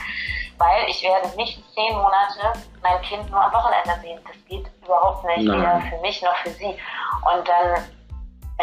Weil 0.59 0.89
ich 0.89 1.03
werde 1.05 1.29
nicht 1.37 1.63
zehn 1.75 1.95
Monate 1.95 2.53
mein 2.83 3.01
Kind 3.03 3.31
nur 3.31 3.41
am 3.41 3.53
Wochenende 3.53 4.01
sehen. 4.01 4.19
Das 4.27 4.37
geht 4.49 4.67
überhaupt 4.85 5.25
nicht, 5.25 5.47
Nein. 5.47 5.61
weder 5.61 5.81
für 5.83 6.01
mich 6.01 6.21
noch 6.21 6.37
für 6.37 6.51
sie. 6.51 6.77
Und 7.33 7.49
dann 7.49 7.85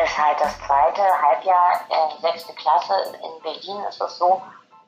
ist 0.03 0.17
halt 0.17 0.39
das 0.41 0.57
zweite 0.59 1.01
Halbjahr, 1.01 1.81
äh, 1.89 2.21
sechste 2.21 2.53
Klasse 2.53 2.93
in 3.13 3.43
Berlin 3.43 3.83
ist 3.87 4.01
es 4.01 4.17
so, 4.17 4.41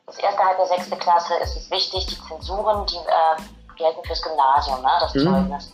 das 0.06 0.18
erste 0.20 0.44
Halbjahr, 0.44 0.68
sechste 0.68 0.98
Klasse 0.98 1.36
ist 1.36 1.56
es 1.56 1.72
wichtig, 1.72 2.06
die 2.08 2.22
Zensuren, 2.28 2.86
die 2.86 2.98
äh, 2.98 3.76
gelten 3.78 4.04
fürs 4.06 4.22
Gymnasium, 4.22 4.82
ne, 4.82 4.92
das 5.00 5.14
mhm. 5.16 5.24
Zeugnis 5.24 5.74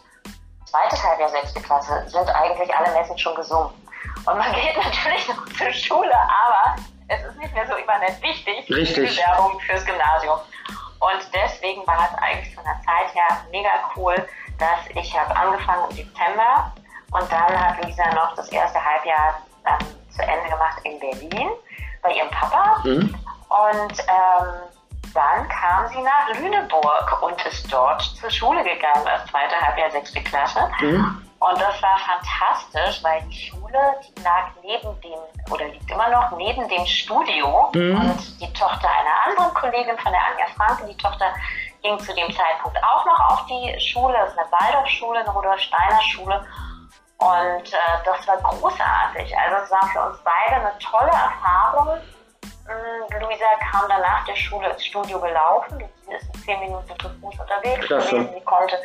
zweites 0.69 1.03
Halbjahr 1.03 1.29
sechste 1.29 1.61
Klasse 1.61 2.03
sind 2.07 2.29
eigentlich 2.29 2.75
alle 2.75 2.91
Messen 2.93 3.17
schon 3.17 3.35
gesungen. 3.35 3.73
Und 4.25 4.37
man 4.37 4.53
geht 4.53 4.75
natürlich 4.75 5.27
noch 5.27 5.45
zur 5.57 5.71
Schule, 5.71 6.13
aber 6.13 6.75
es 7.07 7.23
ist 7.23 7.37
nicht 7.37 7.53
mehr 7.53 7.67
so 7.67 7.75
immanent 7.75 8.21
wichtig, 8.21 8.69
Richtig. 8.69 9.11
die 9.11 9.17
Werbung 9.17 9.59
fürs 9.61 9.85
Gymnasium. 9.85 10.39
Und 10.99 11.29
deswegen 11.33 11.85
war 11.87 12.09
es 12.11 12.21
eigentlich 12.21 12.53
von 12.55 12.63
der 12.63 12.79
Zeit 12.85 13.13
her 13.13 13.45
mega 13.51 13.69
cool, 13.95 14.15
dass 14.57 14.79
ich 14.95 15.17
habe 15.17 15.35
angefangen 15.35 15.89
im 15.91 15.95
Dezember 15.95 16.73
und 17.11 17.31
dann 17.31 17.59
hat 17.59 17.83
Lisa 17.85 18.11
noch 18.13 18.35
das 18.35 18.49
erste 18.49 18.83
Halbjahr 18.83 19.41
ähm, 19.65 19.87
zu 20.09 20.21
Ende 20.23 20.49
gemacht 20.49 20.79
in 20.83 20.99
Berlin 20.99 21.49
bei 22.01 22.11
ihrem 22.13 22.29
Papa. 22.31 22.81
Mhm. 22.83 23.15
Und 23.49 23.99
ähm, 23.99 24.76
dann 25.17 25.49
kam 25.49 25.87
sie 25.87 26.01
nach 26.01 26.29
Lüneburg 26.39 27.23
und 27.23 27.43
ist 27.47 27.73
dort 27.73 28.01
zur 28.03 28.29
Schule 28.29 28.63
gegangen, 28.63 29.03
das 29.03 29.25
zweite 29.31 29.59
Halbjahr, 29.59 29.89
sechste 29.89 30.21
Klasse. 30.21 30.59
Mhm. 30.79 31.23
Und 31.39 31.59
das 31.59 31.81
war 31.81 31.97
fantastisch, 31.97 33.03
weil 33.03 33.21
die 33.23 33.49
Schule, 33.49 33.79
die 34.03 34.21
lag 34.21 34.49
neben 34.61 35.01
dem, 35.01 35.51
oder 35.51 35.65
liegt 35.65 35.89
immer 35.89 36.09
noch 36.09 36.37
neben 36.37 36.67
dem 36.69 36.85
Studio. 36.85 37.69
Mhm. 37.73 37.99
Und 37.99 38.41
die 38.41 38.53
Tochter 38.53 38.89
einer 38.89 39.25
anderen 39.25 39.53
Kollegin 39.55 39.97
von 39.97 40.11
der 40.11 40.21
Anja 40.21 40.45
Franke, 40.55 40.85
die 40.85 40.97
Tochter 40.97 41.33
ging 41.81 41.97
zu 41.99 42.13
dem 42.13 42.31
Zeitpunkt 42.31 42.77
auch 42.83 43.05
noch 43.05 43.31
auf 43.31 43.45
die 43.47 43.79
Schule. 43.79 44.13
Das 44.13 44.31
ist 44.31 44.37
eine 44.37 44.51
Waldorfschule, 44.51 45.19
eine 45.19 45.29
Rudolf-Steiner-Schule. 45.29 46.45
Und 47.17 47.73
äh, 47.73 47.77
das 48.05 48.27
war 48.27 48.37
großartig. 48.37 49.35
Also 49.35 49.63
es 49.63 49.71
war 49.71 49.87
für 49.87 50.01
uns 50.01 50.19
beide 50.23 50.61
eine 50.61 50.77
tolle 50.77 51.09
Erfahrung 51.09 51.97
Luisa 52.67 53.45
kam 53.71 53.87
dann 53.87 54.01
nach 54.01 54.25
der 54.25 54.35
Schule 54.35 54.69
ins 54.69 54.85
Studio 54.85 55.19
gelaufen. 55.19 55.83
Sie 56.05 56.13
ist 56.13 56.45
zehn 56.45 56.59
Minuten 56.59 56.87
zu 56.99 57.09
Fuß 57.09 57.39
unterwegs 57.39 57.85
Klasse. 57.85 58.09
gewesen. 58.09 58.33
Sie 58.33 58.41
konnte 58.41 58.77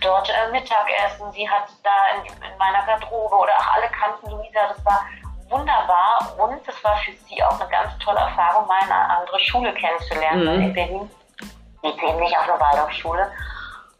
dort 0.00 0.28
äh, 0.28 0.52
Mittag 0.52 0.86
essen. 1.06 1.30
Sie 1.32 1.48
hat 1.48 1.68
da 1.82 2.16
in, 2.16 2.26
in, 2.26 2.58
meiner 2.58 2.84
Garderobe 2.84 3.34
oder 3.36 3.52
auch 3.58 3.76
alle 3.76 3.88
kannten 3.88 4.30
Luisa. 4.30 4.68
Das 4.68 4.84
war 4.84 5.06
wunderbar 5.48 6.34
und 6.38 6.60
es 6.66 6.84
war 6.84 6.96
für 6.98 7.12
sie 7.12 7.42
auch 7.42 7.58
eine 7.60 7.68
ganz 7.70 7.96
tolle 7.98 8.20
Erfahrung, 8.20 8.66
mal 8.66 8.82
eine 8.82 8.94
andere 8.94 9.40
Schule 9.40 9.72
kennenzulernen. 9.74 10.56
Mhm. 10.56 10.62
In 10.62 10.72
Berlin 10.74 11.10
sie 11.82 11.88
eben 11.88 12.20
nicht 12.20 12.36
auf 12.36 12.48
eine 12.48 12.60
Waldorfschule. 12.60 13.30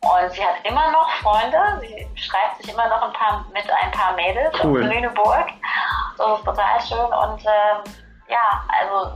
Und 0.02 0.32
sie 0.32 0.42
hat 0.42 0.64
immer 0.64 0.90
noch 0.90 1.10
Freunde. 1.22 1.58
Sie 1.80 2.08
schreibt 2.14 2.56
sich 2.58 2.72
immer 2.72 2.88
noch 2.88 3.02
ein 3.02 3.12
paar, 3.12 3.44
mit 3.52 3.70
ein 3.70 3.90
paar 3.90 4.14
Mädels 4.14 4.54
cool. 4.64 4.82
aus 4.82 4.94
Lüneburg. 4.94 5.46
Das 6.16 6.38
ist 6.38 6.44
total 6.44 6.80
schön. 6.80 6.98
Und 6.98 7.44
ähm, 7.44 7.92
ja, 8.30 8.64
also 8.80 9.14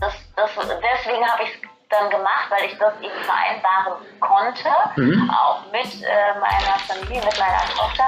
das, 0.00 0.14
das, 0.36 0.50
deswegen 0.54 1.26
habe 1.26 1.42
ich 1.42 1.50
es 1.50 1.68
dann 1.88 2.10
gemacht, 2.10 2.50
weil 2.50 2.64
ich 2.64 2.78
das 2.78 2.94
eben 3.00 3.24
vereinbaren 3.24 3.94
konnte, 4.20 4.68
mhm. 4.96 5.30
auch 5.30 5.62
mit 5.70 6.02
äh, 6.02 6.38
meiner 6.40 6.78
Familie, 6.86 7.24
mit 7.24 7.38
meiner 7.38 7.64
Tochter. 7.74 8.04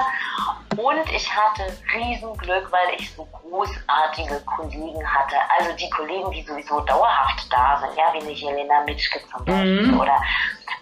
Und 0.75 1.11
ich 1.11 1.35
hatte 1.35 1.63
Riesenglück, 1.93 2.71
weil 2.71 2.95
ich 2.97 3.13
so 3.13 3.25
großartige 3.25 4.39
Kollegen 4.41 5.05
hatte. 5.05 5.35
Also 5.57 5.75
die 5.75 5.89
Kollegen, 5.89 6.29
die 6.31 6.43
sowieso 6.43 6.79
dauerhaft 6.81 7.51
da 7.51 7.79
sind, 7.81 7.97
ja, 7.97 8.13
wie 8.13 8.21
eine 8.21 8.31
Jelena 8.31 8.81
Mitschke 8.81 9.19
zum 9.29 9.45
Beispiel 9.45 9.87
mhm. 9.87 9.99
oder 9.99 10.17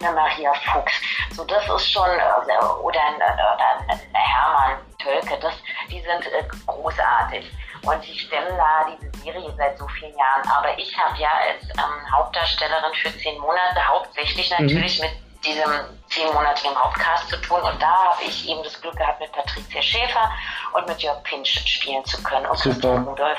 eine 0.00 0.12
Maria 0.12 0.52
Fuchs. 0.54 0.92
So, 1.32 1.44
das 1.44 1.68
ist 1.68 1.90
schon, 1.90 2.08
äh, 2.08 2.64
oder, 2.82 3.00
ein, 3.00 3.14
oder 3.14 3.88
ein 3.88 4.00
Hermann 4.12 4.78
Tölke, 4.98 5.38
das, 5.40 5.54
die 5.90 6.00
sind 6.00 6.32
äh, 6.32 6.44
großartig. 6.66 7.50
Und 7.88 8.04
die 8.06 8.18
stemmen 8.18 8.56
da 8.56 8.86
diese 8.90 9.10
Serie 9.22 9.54
seit 9.56 9.78
so 9.78 9.86
vielen 9.88 10.16
Jahren. 10.16 10.46
Aber 10.50 10.76
ich 10.78 10.96
habe 10.98 11.18
ja 11.18 11.30
als 11.30 11.64
ähm, 11.70 12.12
Hauptdarstellerin 12.12 12.94
für 12.94 13.16
zehn 13.18 13.38
Monate 13.40 13.86
hauptsächlich 13.86 14.50
mhm. 14.50 14.66
natürlich 14.66 15.00
mit 15.00 15.10
diesem 15.44 15.72
zehnmonatigen 16.08 16.76
Hauptcast 16.76 17.28
zu 17.28 17.36
tun. 17.40 17.60
Und 17.62 17.80
da 17.80 18.12
habe 18.12 18.24
ich 18.24 18.48
eben 18.48 18.62
das 18.62 18.80
Glück 18.80 18.96
gehabt, 18.96 19.20
mit 19.20 19.32
Patricia 19.32 19.80
Schäfer 19.80 20.30
und 20.74 20.86
mit 20.86 21.00
Jörg 21.00 21.22
Pinsch 21.22 21.64
spielen 21.66 22.04
zu 22.04 22.22
können 22.22 22.46
und 22.46 22.60
Christian 22.60 23.04
Rudolf. 23.04 23.38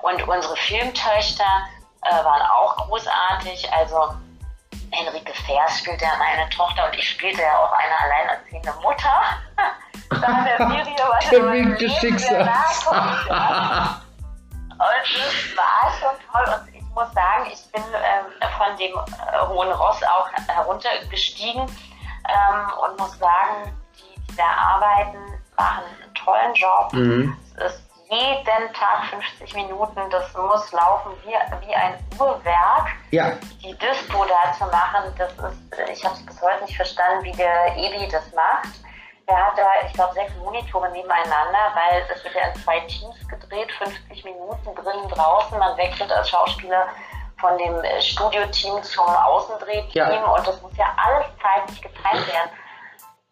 Und 0.00 0.22
unsere 0.28 0.56
Filmtöchter 0.56 1.66
äh, 2.02 2.24
waren 2.24 2.42
auch 2.42 2.76
großartig. 2.76 3.72
Also 3.72 4.14
Henrike 4.92 5.32
Vers 5.46 5.78
spielte 5.78 6.04
ja 6.04 6.16
meine 6.18 6.48
Tochter 6.50 6.86
und 6.86 6.96
ich 6.96 7.08
spielte 7.08 7.42
ja 7.42 7.58
auch 7.58 7.72
eine 7.72 7.98
alleinerziehende 8.00 8.72
Mutter. 8.82 9.22
da 10.10 10.44
der 10.44 10.56
Serie 10.56 10.96
war 11.08 11.18
der 11.30 11.52
winkte 11.52 11.88
Schicksal. 11.90 12.48
Und 14.80 14.88
es 15.04 15.56
war 15.56 15.92
schon 15.98 16.16
toll 16.32 16.54
und 16.54 16.74
ich 16.74 16.82
muss 16.94 17.12
sagen, 17.12 17.50
ich 17.52 17.72
bin 17.72 17.82
ähm, 17.94 18.50
von 18.56 18.76
dem 18.78 18.92
äh, 18.92 19.46
hohen 19.46 19.70
Ross 19.72 20.02
auch 20.02 20.28
heruntergestiegen 20.48 21.62
ähm, 21.62 22.72
und 22.82 22.98
muss 22.98 23.18
sagen, 23.18 23.76
die, 23.96 24.20
die 24.20 24.36
da 24.36 24.44
arbeiten, 24.44 25.18
machen 25.56 25.84
einen 26.02 26.14
tollen 26.14 26.54
Job. 26.54 26.92
Mhm. 26.92 27.36
Es 27.56 27.74
ist 27.74 27.90
jeden 28.10 28.72
Tag 28.72 29.04
50 29.10 29.54
Minuten. 29.54 30.00
Das 30.10 30.34
muss 30.34 30.72
laufen 30.72 31.12
wie, 31.24 31.66
wie 31.66 31.74
ein 31.74 31.94
Uhrwerk. 32.18 32.88
Ja. 33.10 33.32
Die 33.62 33.76
Dispo 33.78 34.24
da 34.24 34.52
zu 34.52 34.64
machen, 34.64 35.12
das 35.16 35.32
ist, 35.32 35.90
ich 35.92 36.04
habe 36.04 36.14
es 36.14 36.26
bis 36.26 36.40
heute 36.42 36.64
nicht 36.64 36.76
verstanden, 36.76 37.24
wie 37.24 37.32
der 37.32 37.76
Ebi 37.76 38.08
das 38.08 38.32
macht. 38.32 38.68
Der 39.28 39.46
hat 39.46 39.56
da, 39.56 39.64
ich 39.86 39.92
glaube, 39.92 40.14
sechs 40.14 40.34
Monitore 40.36 40.90
nebeneinander, 40.90 41.72
weil 41.74 42.04
es 42.12 42.24
wird 42.24 42.34
ja 42.34 42.48
in 42.48 42.62
zwei 42.62 42.80
Teams 42.80 43.16
gedreht, 43.28 43.70
50 43.72 44.24
Minuten 44.24 44.74
drinnen, 44.74 45.08
draußen. 45.08 45.58
Man 45.58 45.76
wechselt 45.76 46.10
als 46.12 46.30
Schauspieler 46.30 46.88
von 47.40 47.56
dem 47.58 47.82
äh, 47.82 48.02
Studioteam 48.02 48.82
zum 48.82 49.06
Außendrehteam 49.06 49.94
ja. 49.94 50.30
und 50.32 50.46
das 50.46 50.60
muss 50.62 50.76
ja 50.76 50.94
alles 50.96 51.26
zeitlich 51.40 51.80
geteilt 51.80 52.26
werden. 52.26 52.50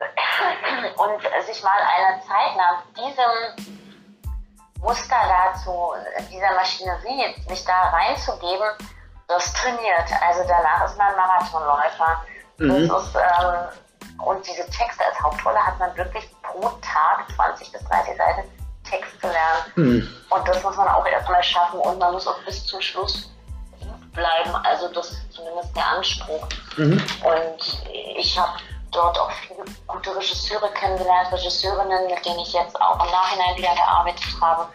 Und 0.96 1.20
sich 1.44 1.62
mal 1.64 1.72
eine 1.72 2.20
Zeit 2.22 2.56
nach 2.56 2.84
diesem 2.96 3.76
Muster 4.80 5.16
dazu, 5.28 5.92
dieser 6.30 6.54
Maschinerie, 6.54 7.34
sich 7.48 7.64
da 7.64 7.90
reinzugeben, 7.90 8.68
das 9.26 9.52
trainiert. 9.54 10.08
Also 10.26 10.44
danach 10.46 10.84
ist 10.84 10.96
man 10.96 11.16
Marathonläufer. 11.16 12.22
Mhm. 12.58 12.88
Das 12.88 13.02
ist, 13.02 13.16
ähm, 13.16 13.68
und 14.18 14.46
diese 14.46 14.68
Texte 14.70 15.04
als 15.04 15.20
Hauptrolle 15.20 15.58
hat 15.64 15.78
man 15.78 15.96
wirklich 15.96 16.28
pro 16.42 16.68
Tag 16.80 17.26
20 17.34 17.72
bis 17.72 17.84
30 17.84 18.16
Seiten 18.16 18.42
Text 18.88 19.20
zu 19.20 19.26
lernen. 19.26 19.72
Mhm. 19.76 20.08
Und 20.30 20.48
das 20.48 20.62
muss 20.62 20.76
man 20.76 20.88
auch 20.88 21.06
erstmal 21.06 21.42
schaffen 21.42 21.80
und 21.80 21.98
man 21.98 22.12
muss 22.12 22.26
auch 22.26 22.38
bis 22.44 22.64
zum 22.66 22.80
Schluss 22.80 23.30
bleiben. 24.12 24.54
Also 24.64 24.88
das 24.92 25.10
ist 25.10 25.32
zumindest 25.32 25.76
der 25.76 25.86
Anspruch. 25.86 26.48
Mhm. 26.76 27.02
Und 27.22 27.88
ich 28.16 28.38
habe 28.38 28.58
dort 28.90 29.18
auch 29.18 29.30
viele 29.30 29.64
gute 29.86 30.16
Regisseure 30.16 30.70
kennengelernt, 30.72 31.32
Regisseurinnen, 31.32 32.06
mit 32.06 32.24
denen 32.24 32.40
ich 32.40 32.52
jetzt 32.52 32.80
auch 32.80 33.04
im 33.04 33.10
Nachhinein 33.10 33.56
wieder 33.56 33.74
gearbeitet 33.74 34.26
habe. 34.40 34.68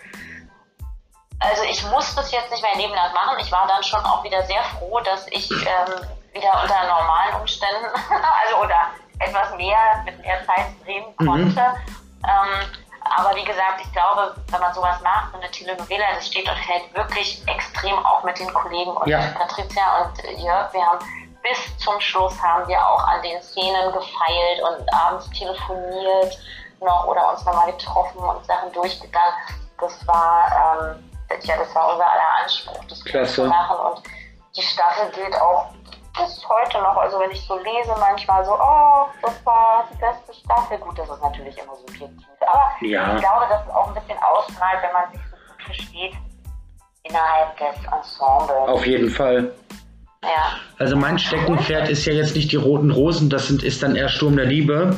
Also 1.40 1.64
ich 1.64 1.84
muss 1.88 2.16
das 2.16 2.32
jetzt 2.32 2.52
nicht 2.52 2.64
mein 2.64 2.78
Leben 2.78 2.94
lang 2.94 3.14
machen. 3.14 3.38
Ich 3.40 3.52
war 3.52 3.68
dann 3.68 3.84
schon 3.84 4.00
auch 4.06 4.24
wieder 4.24 4.44
sehr 4.44 4.64
froh, 4.64 5.00
dass 5.02 5.28
ich 5.28 5.52
ähm, 5.52 6.08
wieder 6.32 6.62
unter 6.62 6.88
normalen 6.88 7.42
Umständen, 7.42 7.86
also 8.46 8.58
oder 8.64 8.92
etwas 9.26 9.56
mehr 9.56 9.78
mit 10.06 10.20
mehr 10.22 10.46
Zeit 10.46 10.68
drehen 10.84 11.06
mhm. 11.20 11.26
konnte. 11.26 11.62
Mhm. 11.62 12.26
Ähm, 12.26 12.84
aber 13.18 13.36
wie 13.36 13.44
gesagt, 13.44 13.82
ich 13.84 13.92
glaube, 13.92 14.34
wenn 14.50 14.62
man 14.62 14.74
sowas 14.74 15.02
macht, 15.02 15.34
so 15.34 15.38
eine 15.38 15.52
Telenovela, 15.52 16.06
das 16.16 16.28
steht 16.28 16.48
und 16.48 16.58
fällt 16.60 16.94
wirklich 16.96 17.44
extrem 17.48 17.98
auch 18.06 18.24
mit 18.24 18.40
den 18.40 18.52
Kollegen 18.54 18.92
und 18.92 19.08
ja. 19.08 19.20
Patricia 19.38 20.04
und 20.04 20.40
Jörg. 20.40 20.74
Wir 20.74 20.86
haben 20.86 21.00
bis 21.44 21.78
zum 21.78 22.00
Schluss 22.00 22.42
haben 22.42 22.68
wir 22.68 22.80
auch 22.80 23.06
an 23.06 23.22
den 23.22 23.42
Szenen 23.42 23.92
gefeilt 23.92 24.62
und 24.62 24.94
abends 24.94 25.30
telefoniert 25.32 26.38
noch 26.80 27.06
oder 27.06 27.32
uns 27.32 27.44
nochmal 27.46 27.72
getroffen 27.72 28.20
und 28.20 28.46
Sachen 28.46 28.72
durchgegangen. 28.72 29.34
Das 29.80 30.06
war, 30.08 30.48
ähm, 30.82 31.12
ja, 31.44 31.58
das 31.58 31.74
war 31.76 31.92
unser 31.92 32.10
aller 32.10 32.42
Anspruch, 32.42 32.84
das 32.88 33.04
Klasse. 33.04 33.34
zu 33.36 33.46
machen. 33.46 33.78
Und 33.78 34.04
die 34.56 34.62
Staffel 34.62 35.10
geht 35.12 35.36
auch 35.40 35.68
bis 36.14 36.48
heute 36.48 36.78
noch, 36.80 36.98
also 36.98 37.20
wenn 37.20 37.32
ich 37.32 37.42
so 37.42 37.58
lese, 37.58 37.94
manchmal 38.00 38.46
so, 38.46 38.52
oh, 38.54 39.08
das 39.22 39.46
war 39.46 39.88
die 39.92 39.98
beste 39.98 40.34
Staffel. 40.34 40.78
Gut, 40.78 40.98
das 40.98 41.10
ist 41.10 41.22
natürlich 41.22 41.58
immer 41.58 41.76
subjektiv. 41.76 42.28
Aber 42.42 42.72
ja. 42.82 43.16
ich 43.16 43.22
glaube, 43.22 43.46
dass 43.50 43.66
es 43.66 43.70
auch 43.74 43.88
ein 43.88 43.94
bisschen 43.96 44.18
ausstrahlt, 44.22 44.80
wenn 44.84 44.94
man 44.94 45.12
sich 45.12 45.22
so 45.30 45.36
gut 45.36 45.64
versteht 45.64 46.14
innerhalb 47.04 47.58
des 47.58 47.84
Ensembles. 47.92 48.70
Auf 48.70 48.86
jeden 48.86 49.10
Fall. 49.10 49.52
Ja. 50.22 50.58
Also 50.78 50.96
mein 50.96 51.20
Steckenpferd 51.20 51.90
ist 51.90 52.06
ja 52.06 52.14
jetzt 52.14 52.36
nicht 52.36 52.52
die 52.52 52.58
roten 52.58 52.92
Rosen, 52.92 53.30
das 53.30 53.48
sind, 53.48 53.64
ist 53.64 53.84
dann 53.84 53.96
eher 53.96 54.08
Sturm 54.08 54.38
der 54.38 54.46
Liebe, 54.46 54.96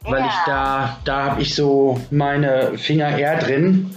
weil 0.00 0.20
ja. 0.20 0.26
ich 0.26 0.34
da, 0.46 0.96
da 1.04 1.24
habe 1.30 1.42
ich 1.42 1.54
so 1.54 2.00
meine 2.10 2.76
Finger 2.78 3.16
eher 3.16 3.38
drin. 3.38 3.96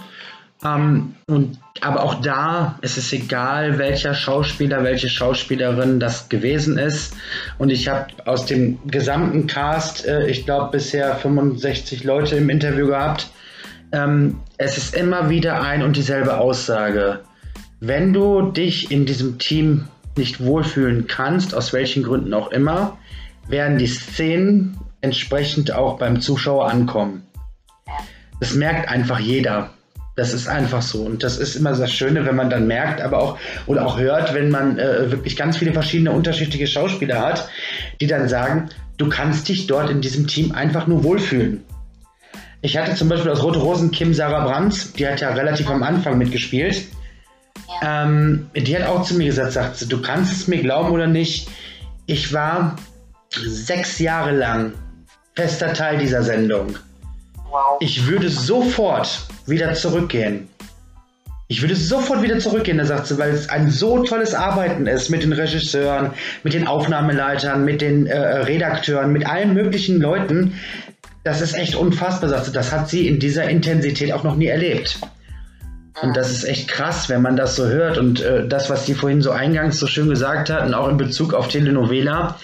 Ähm, 0.64 1.16
und, 1.28 1.60
aber 1.82 2.04
auch 2.04 2.16
da 2.16 2.78
ist 2.82 2.98
es 2.98 3.12
egal, 3.14 3.78
welcher 3.78 4.14
Schauspieler, 4.14 4.84
welche 4.84 5.10
Schauspielerin 5.10 6.00
das 6.00 6.30
gewesen 6.30 6.78
ist. 6.78 7.14
Und 7.58 7.70
ich 7.70 7.88
habe 7.88 8.08
aus 8.26 8.46
dem 8.46 8.80
gesamten 8.88 9.48
Cast, 9.48 10.06
äh, 10.06 10.28
ich 10.28 10.46
glaube 10.46 10.72
bisher 10.72 11.16
65 11.16 12.04
Leute 12.04 12.36
im 12.36 12.50
Interview 12.50 12.88
gehabt. 12.88 13.30
Ähm, 13.92 14.40
es 14.58 14.78
ist 14.78 14.96
immer 14.96 15.30
wieder 15.30 15.62
ein 15.62 15.84
und 15.84 15.96
dieselbe 15.96 16.38
Aussage. 16.38 17.22
Wenn 17.80 18.14
du 18.14 18.52
dich 18.52 18.92
in 18.92 19.06
diesem 19.06 19.40
Team 19.40 19.88
nicht 20.18 20.44
wohlfühlen 20.44 21.08
kannst, 21.08 21.56
aus 21.56 21.72
welchen 21.72 22.04
Gründen 22.04 22.34
auch 22.34 22.52
immer, 22.52 22.98
werden 23.48 23.78
die 23.78 23.88
Szenen 23.88 24.78
entsprechend 25.02 25.72
auch 25.72 25.98
beim 25.98 26.20
Zuschauer 26.22 26.70
ankommen. 26.70 27.24
Das 28.40 28.54
merkt 28.54 28.90
einfach 28.90 29.20
jeder. 29.20 29.72
Das 30.20 30.34
ist 30.34 30.50
einfach 30.50 30.82
so. 30.82 31.04
Und 31.04 31.24
das 31.24 31.38
ist 31.38 31.56
immer 31.56 31.72
das 31.72 31.94
Schöne, 31.94 32.26
wenn 32.26 32.36
man 32.36 32.50
dann 32.50 32.68
merkt, 32.68 33.00
aber 33.00 33.20
auch 33.20 33.40
oder 33.68 33.86
auch 33.86 33.98
hört, 33.98 34.34
wenn 34.34 34.50
man 34.50 34.78
äh, 34.78 35.10
wirklich 35.10 35.38
ganz 35.38 35.56
viele 35.56 35.72
verschiedene 35.72 36.12
unterschiedliche 36.12 36.68
Schauspieler 36.68 37.22
hat, 37.22 37.48
die 38.02 38.08
dann 38.08 38.28
sagen, 38.28 38.68
du 38.98 39.08
kannst 39.08 39.48
dich 39.48 39.66
dort 39.66 39.90
in 39.90 40.02
diesem 40.02 40.28
Team 40.28 40.52
einfach 40.52 40.88
nur 40.88 41.06
wohlfühlen. 41.06 41.64
Ich 42.62 42.78
hatte 42.78 42.96
zum 42.96 43.08
Beispiel 43.08 43.32
aus 43.32 43.42
Rote 43.42 43.60
Rosen 43.60 43.92
Kim 43.92 44.14
Sarah 44.14 44.44
Brands, 44.44 44.92
die 44.92 45.08
hat 45.08 45.22
ja 45.22 45.30
relativ 45.30 45.70
am 45.70 45.84
Anfang 45.84 46.18
mitgespielt. 46.18 46.84
Ja. 47.82 48.04
Ähm, 48.04 48.50
die 48.54 48.76
hat 48.76 48.90
auch 48.90 49.04
zu 49.04 49.14
mir 49.14 49.28
gesagt, 49.28 49.54
sagt 49.54 49.90
du 49.90 50.02
kannst 50.02 50.34
es 50.34 50.48
mir 50.50 50.62
glauben 50.62 50.92
oder 50.92 51.08
nicht, 51.08 51.48
ich 52.08 52.34
war 52.34 52.76
sechs 53.32 54.00
Jahre 54.00 54.36
lang 54.36 54.74
fester 55.34 55.72
Teil 55.72 55.98
dieser 55.98 56.24
Sendung. 56.24 56.76
Ich 57.80 58.08
würde 58.08 58.30
sofort 58.30 59.22
wieder 59.46 59.74
zurückgehen. 59.74 60.48
Ich 61.52 61.62
würde 61.64 61.76
sofort 61.76 62.22
wieder 62.22 62.38
zurückgehen, 62.38 62.78
da 62.78 62.86
sagt 62.86 63.08
sie, 63.08 63.18
weil 63.18 63.32
es 63.32 63.50
ein 63.50 63.72
so 63.72 64.04
tolles 64.04 64.36
Arbeiten 64.36 64.86
ist 64.86 65.10
mit 65.10 65.24
den 65.24 65.34
Regisseuren, 65.34 66.12
mit 66.44 66.54
den 66.54 66.68
Aufnahmeleitern, 66.68 67.66
mit 67.66 67.82
den 67.82 68.06
äh, 68.06 68.18
Redakteuren, 68.18 69.12
mit 69.12 69.26
allen 69.26 69.56
möglichen 69.56 70.00
Leuten. 70.00 70.54
Das 71.24 71.42
ist 71.42 71.56
echt 71.56 71.74
unfassbar, 71.74 72.30
sagt 72.30 72.46
sie. 72.46 72.52
Das 72.52 72.72
hat 72.72 72.88
sie 72.88 73.08
in 73.08 73.20
dieser 73.20 73.50
Intensität 73.50 74.14
auch 74.14 74.24
noch 74.24 74.36
nie 74.36 74.46
erlebt. 74.46 75.00
Und 76.02 76.16
das 76.16 76.32
ist 76.32 76.44
echt 76.44 76.68
krass, 76.68 77.10
wenn 77.10 77.22
man 77.22 77.36
das 77.36 77.56
so 77.56 77.66
hört. 77.68 77.98
Und 77.98 78.22
äh, 78.22 78.48
das, 78.48 78.70
was 78.70 78.86
Sie 78.86 78.94
vorhin 78.94 79.22
so 79.22 79.32
eingangs 79.32 79.80
so 79.80 79.88
schön 79.88 80.08
gesagt 80.10 80.50
hatten, 80.50 80.74
auch 80.74 80.88
in 80.88 80.98
Bezug 80.98 81.34
auf 81.34 81.48
Telenovela, 81.48 82.38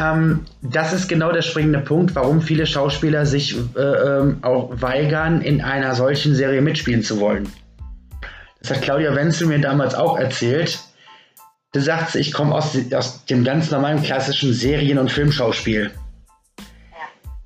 ähm, 0.00 0.40
das 0.62 0.92
ist 0.92 1.08
genau 1.08 1.30
der 1.30 1.42
springende 1.42 1.80
Punkt, 1.80 2.14
warum 2.14 2.42
viele 2.42 2.66
Schauspieler 2.66 3.26
sich 3.26 3.56
äh, 3.76 3.80
ähm, 3.80 4.38
auch 4.42 4.70
weigern, 4.80 5.40
in 5.40 5.60
einer 5.60 5.94
solchen 5.94 6.34
Serie 6.34 6.62
mitspielen 6.62 7.02
zu 7.02 7.20
wollen. 7.20 7.48
Das 8.60 8.70
hat 8.70 8.82
Claudia 8.82 9.14
Wenzel 9.14 9.46
mir 9.46 9.60
damals 9.60 9.94
auch 9.94 10.18
erzählt. 10.18 10.80
Da 11.72 11.80
sagt 11.80 12.12
sie, 12.12 12.20
ich 12.20 12.32
komme 12.32 12.54
aus, 12.54 12.76
aus 12.94 13.24
dem 13.26 13.44
ganz 13.44 13.70
normalen 13.70 14.02
klassischen 14.02 14.52
Serien- 14.52 14.98
und 14.98 15.12
Filmschauspiel. 15.12 15.90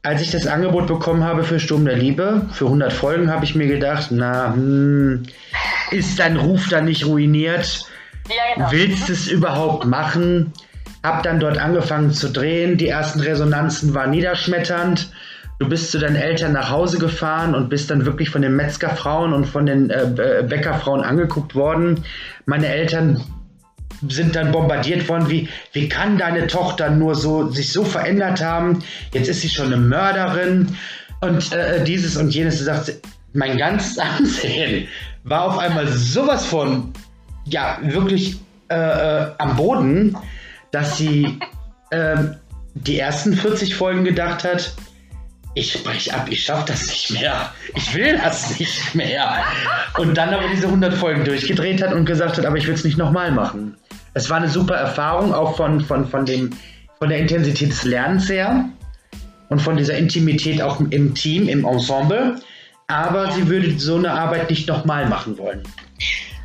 Als 0.03 0.23
ich 0.23 0.31
das 0.31 0.47
Angebot 0.47 0.87
bekommen 0.87 1.25
habe 1.25 1.45
für 1.45 1.59
Sturm 1.59 1.85
der 1.85 1.97
Liebe, 1.97 2.47
für 2.53 2.67
100 2.67 2.93
Folgen, 2.93 3.31
habe 3.31 3.45
ich 3.45 3.55
mir 3.55 3.67
gedacht, 3.67 4.09
na, 4.11 4.55
hm, 4.55 5.25
ist 5.91 6.19
dein 6.19 6.37
Ruf 6.37 6.69
dann 6.69 6.85
nicht 6.85 7.05
ruiniert? 7.05 7.85
Ja, 8.29 8.55
genau. 8.55 8.73
Willst 8.73 9.09
du 9.09 9.13
es 9.13 9.27
überhaupt 9.27 9.87
machen? 9.87 10.53
Hab 11.03 11.23
dann 11.23 11.41
dort 11.41 11.59
angefangen 11.59 12.13
zu 12.13 12.29
drehen. 12.29 12.77
Die 12.77 12.89
ersten 12.89 13.21
Resonanzen 13.21 13.95
waren 13.95 14.11
niederschmetternd. 14.11 15.11
Du 15.59 15.69
bist 15.69 15.91
zu 15.91 15.99
deinen 15.99 16.17
Eltern 16.17 16.53
nach 16.53 16.71
Hause 16.71 16.99
gefahren 16.99 17.55
und 17.55 17.69
bist 17.69 17.91
dann 17.91 18.07
wirklich 18.07 18.31
von 18.31 18.43
den 18.43 18.55
Metzgerfrauen 18.55 19.33
und 19.33 19.45
von 19.45 19.67
den 19.67 19.91
äh, 19.91 20.45
Bäckerfrauen 20.49 21.03
angeguckt 21.03 21.55
worden. 21.55 22.05
Meine 22.47 22.69
Eltern 22.69 23.25
sind 24.09 24.37
dann 24.37 24.53
bombardiert 24.53 25.09
worden, 25.09 25.29
wie, 25.29 25.49
wie 25.73 25.89
kann 25.89 26.19
deine 26.19 26.47
Tochter 26.47 26.91
nur 26.91 27.15
so 27.15 27.51
sich 27.51 27.73
so 27.73 27.85
verändert 27.85 28.43
haben? 28.43 28.85
Jetzt 29.13 29.29
ist 29.29 29.41
sie 29.41 29.49
schon 29.49 29.67
eine 29.67 29.77
Mörderin 29.77 30.77
und 31.21 31.53
äh, 31.53 31.83
dieses 31.83 32.17
und 32.17 32.31
jenes. 32.33 32.59
Du 32.59 32.65
sagst, 32.65 33.01
mein 33.33 33.59
ganzes 33.59 33.99
Ansehen 34.19 34.87
war 35.25 35.43
auf 35.43 35.59
einmal 35.59 35.89
sowas 35.89 36.47
von, 36.47 36.93
ja, 37.45 37.79
wirklich 37.83 38.39
äh, 38.69 38.75
äh, 38.77 39.27
am 39.39 39.57
Boden, 39.57 40.17
dass 40.71 40.99
sie 40.99 41.39
ähm, 41.91 42.37
die 42.75 42.99
ersten 42.99 43.35
40 43.35 43.75
Folgen 43.75 44.05
gedacht 44.05 44.45
hat, 44.45 44.73
ich 45.55 45.83
brech 45.83 46.15
ab, 46.15 46.27
ich 46.31 46.45
schaff 46.45 46.65
das 46.67 46.87
nicht 46.87 47.11
mehr. 47.11 47.53
Ich 47.75 47.95
will 47.95 48.19
das 48.19 48.59
nicht 48.59 48.95
mehr. 48.95 49.43
Und 49.97 50.15
dann 50.15 50.33
aber 50.33 50.47
diese 50.49 50.67
100 50.67 50.95
Folgen 50.95 51.25
durchgedreht 51.25 51.83
hat 51.83 51.93
und 51.93 52.05
gesagt 52.05 52.39
hat, 52.39 52.47
aber 52.47 52.57
ich 52.57 52.67
will 52.67 52.75
es 52.75 52.85
nicht 52.85 52.99
nochmal 52.99 53.33
machen. 53.33 53.77
Es 54.15 54.31
war 54.31 54.37
eine 54.37 54.49
super 54.49 54.77
Erfahrung, 54.77 55.35
auch 55.35 55.57
von, 55.57 55.81
von, 55.81 56.07
von, 56.07 56.25
dem, 56.25 56.51
von 56.99 57.09
der 57.09 57.19
Intensität 57.19 57.71
des 57.71 57.85
Lernens 57.85 58.29
her 58.29 58.69
und 59.49 59.61
von 59.61 59.77
dieser 59.77 59.97
Intimität 59.97 60.63
auch 60.63 60.81
im 60.81 61.15
Team, 61.15 61.49
im 61.49 61.65
Ensemble. 61.65 62.41
Aber 62.87 63.33
sie 63.33 63.49
würde 63.49 63.79
so 63.79 63.97
eine 63.97 64.13
Arbeit 64.13 64.51
nicht 64.51 64.69
nochmal 64.69 65.07
machen 65.09 65.37
wollen. 65.39 65.63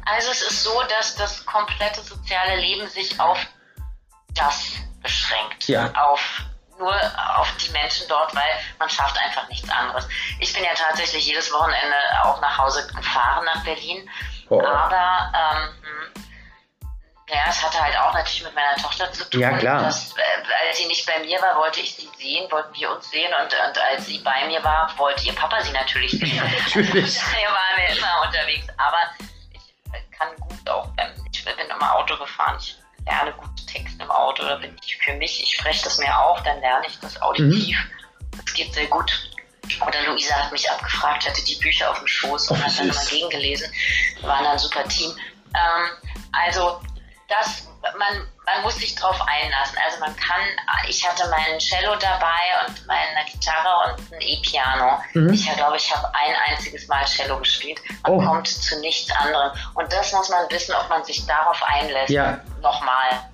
Also 0.06 0.32
es 0.32 0.42
ist 0.42 0.64
so, 0.64 0.72
dass 1.00 1.16
das 1.16 1.46
komplette 1.46 2.02
soziale 2.02 2.60
Leben 2.60 2.88
sich 2.90 3.20
auf 3.20 3.38
das 4.34 4.74
beschränkt. 5.02 5.68
Ja. 5.68 5.92
Auf 5.96 6.44
nur 6.80 6.96
auf 7.38 7.52
die 7.58 7.72
Menschen 7.72 8.08
dort, 8.10 8.36
weil 8.36 8.52
man 8.80 8.90
schafft 8.90 9.18
einfach 9.20 9.48
nichts 9.48 9.70
anderes. 9.70 10.08
Ich 10.40 10.54
bin 10.54 10.64
ja 10.64 10.74
tatsächlich 10.74 11.26
jedes 11.26 11.52
Wochenende 11.52 11.96
auch 12.24 12.42
nach 12.42 12.58
Hause 12.58 12.88
gefahren 12.88 13.46
nach 13.46 13.64
Berlin. 13.64 14.10
Oh. 14.50 14.60
Aber 14.60 15.32
ähm, 15.36 16.24
ja, 17.30 17.46
es 17.50 17.64
hatte 17.64 17.82
halt 17.82 17.98
auch 17.98 18.14
natürlich 18.14 18.44
mit 18.44 18.54
meiner 18.54 18.76
Tochter 18.76 19.12
zu 19.12 19.30
tun. 19.30 19.40
Ja, 19.40 19.58
klar. 19.58 19.84
Dass, 19.84 20.16
äh, 20.18 20.68
als 20.68 20.78
sie 20.78 20.86
nicht 20.86 21.06
bei 21.06 21.20
mir 21.20 21.42
war, 21.42 21.56
wollte 21.58 21.80
ich 21.80 21.96
sie 21.96 22.10
sehen, 22.18 22.52
wollten 22.52 22.74
wir 22.76 22.92
uns 22.92 23.10
sehen. 23.10 23.32
Und, 23.42 23.54
und 23.54 23.78
als 23.78 24.06
sie 24.06 24.20
bei 24.20 24.46
mir 24.48 24.64
war, 24.64 24.92
wollte 24.98 25.26
ihr 25.26 25.34
Papa 25.34 25.62
sie 25.62 25.72
natürlich 25.72 26.12
sehen. 26.12 26.36
Ja, 26.36 26.44
natürlich. 26.76 26.86
wir 26.86 27.50
waren 27.50 27.78
wir 27.78 27.98
immer 27.98 28.22
unterwegs. 28.26 28.68
Aber 28.78 28.98
ich 29.54 30.18
kann 30.18 30.36
gut 30.38 30.70
auch, 30.70 30.90
ähm, 30.98 31.12
ich 31.32 31.46
bin 31.46 31.54
immer 31.58 31.96
Auto 31.96 32.18
gefahren. 32.18 32.58
Ich 32.60 32.78
lerne 33.06 33.34
gut 33.34 33.68
Texte 33.68 34.04
im 34.04 34.12
Auto. 34.12 34.44
Da 34.44 34.56
bin 34.56 34.76
ich 34.86 34.98
für 34.98 35.14
mich, 35.14 35.42
ich 35.42 35.56
spreche 35.56 35.84
das 35.84 35.98
mir 35.98 36.18
auf, 36.18 36.42
dann 36.44 36.60
lerne 36.60 36.86
ich 36.88 37.00
das 37.00 37.22
auditiv. 37.22 37.78
Mhm. 37.78 38.38
Das 38.38 38.54
geht 38.54 38.74
sehr 38.74 38.88
gut. 38.88 39.30
Oder 39.88 40.04
Luisa 40.08 40.36
hat 40.36 40.52
mich 40.52 40.70
abgefragt, 40.70 41.28
hatte 41.28 41.44
die 41.44 41.56
Bücher 41.56 41.90
auf 41.90 42.00
dem 42.00 42.08
Schoß 42.08 42.52
und 42.52 42.64
hat 42.64 42.78
dann 42.78 42.90
immer 42.90 43.06
gegengelesen. 43.06 43.72
Wir 44.20 44.28
waren 44.28 44.44
dann 44.44 44.54
ein 44.54 44.60
super 44.60 44.84
Team. 44.88 45.12
Ähm, 45.56 46.12
also 46.32 46.82
das, 47.34 47.68
man, 47.98 48.28
man 48.46 48.64
muss 48.64 48.76
sich 48.76 48.96
drauf 48.96 49.20
einlassen. 49.22 49.78
Also 49.86 50.00
man 50.00 50.16
kann, 50.16 50.42
ich 50.88 51.08
hatte 51.08 51.30
meinen 51.30 51.60
Cello 51.60 51.96
dabei 52.00 52.66
und 52.66 52.88
meine 52.88 53.26
Gitarre 53.32 53.92
und 53.92 54.14
ein 54.14 54.22
E-Piano. 54.22 55.00
Mhm. 55.14 55.34
Ich 55.34 55.52
glaube, 55.56 55.78
ich 55.78 55.94
habe 55.94 56.08
ein 56.14 56.36
einziges 56.48 56.88
Mal 56.88 57.04
Cello 57.06 57.40
gespielt. 57.40 57.80
Man 58.04 58.14
oh. 58.14 58.26
kommt 58.26 58.48
zu 58.48 58.80
nichts 58.80 59.12
anderem. 59.12 59.52
Und 59.74 59.92
das 59.92 60.14
muss 60.14 60.30
man 60.30 60.50
wissen, 60.50 60.74
ob 60.76 60.90
man 60.90 61.04
sich 61.04 61.26
darauf 61.26 61.62
einlässt. 61.64 62.10
Ja. 62.10 62.40
Nochmal. 62.62 63.30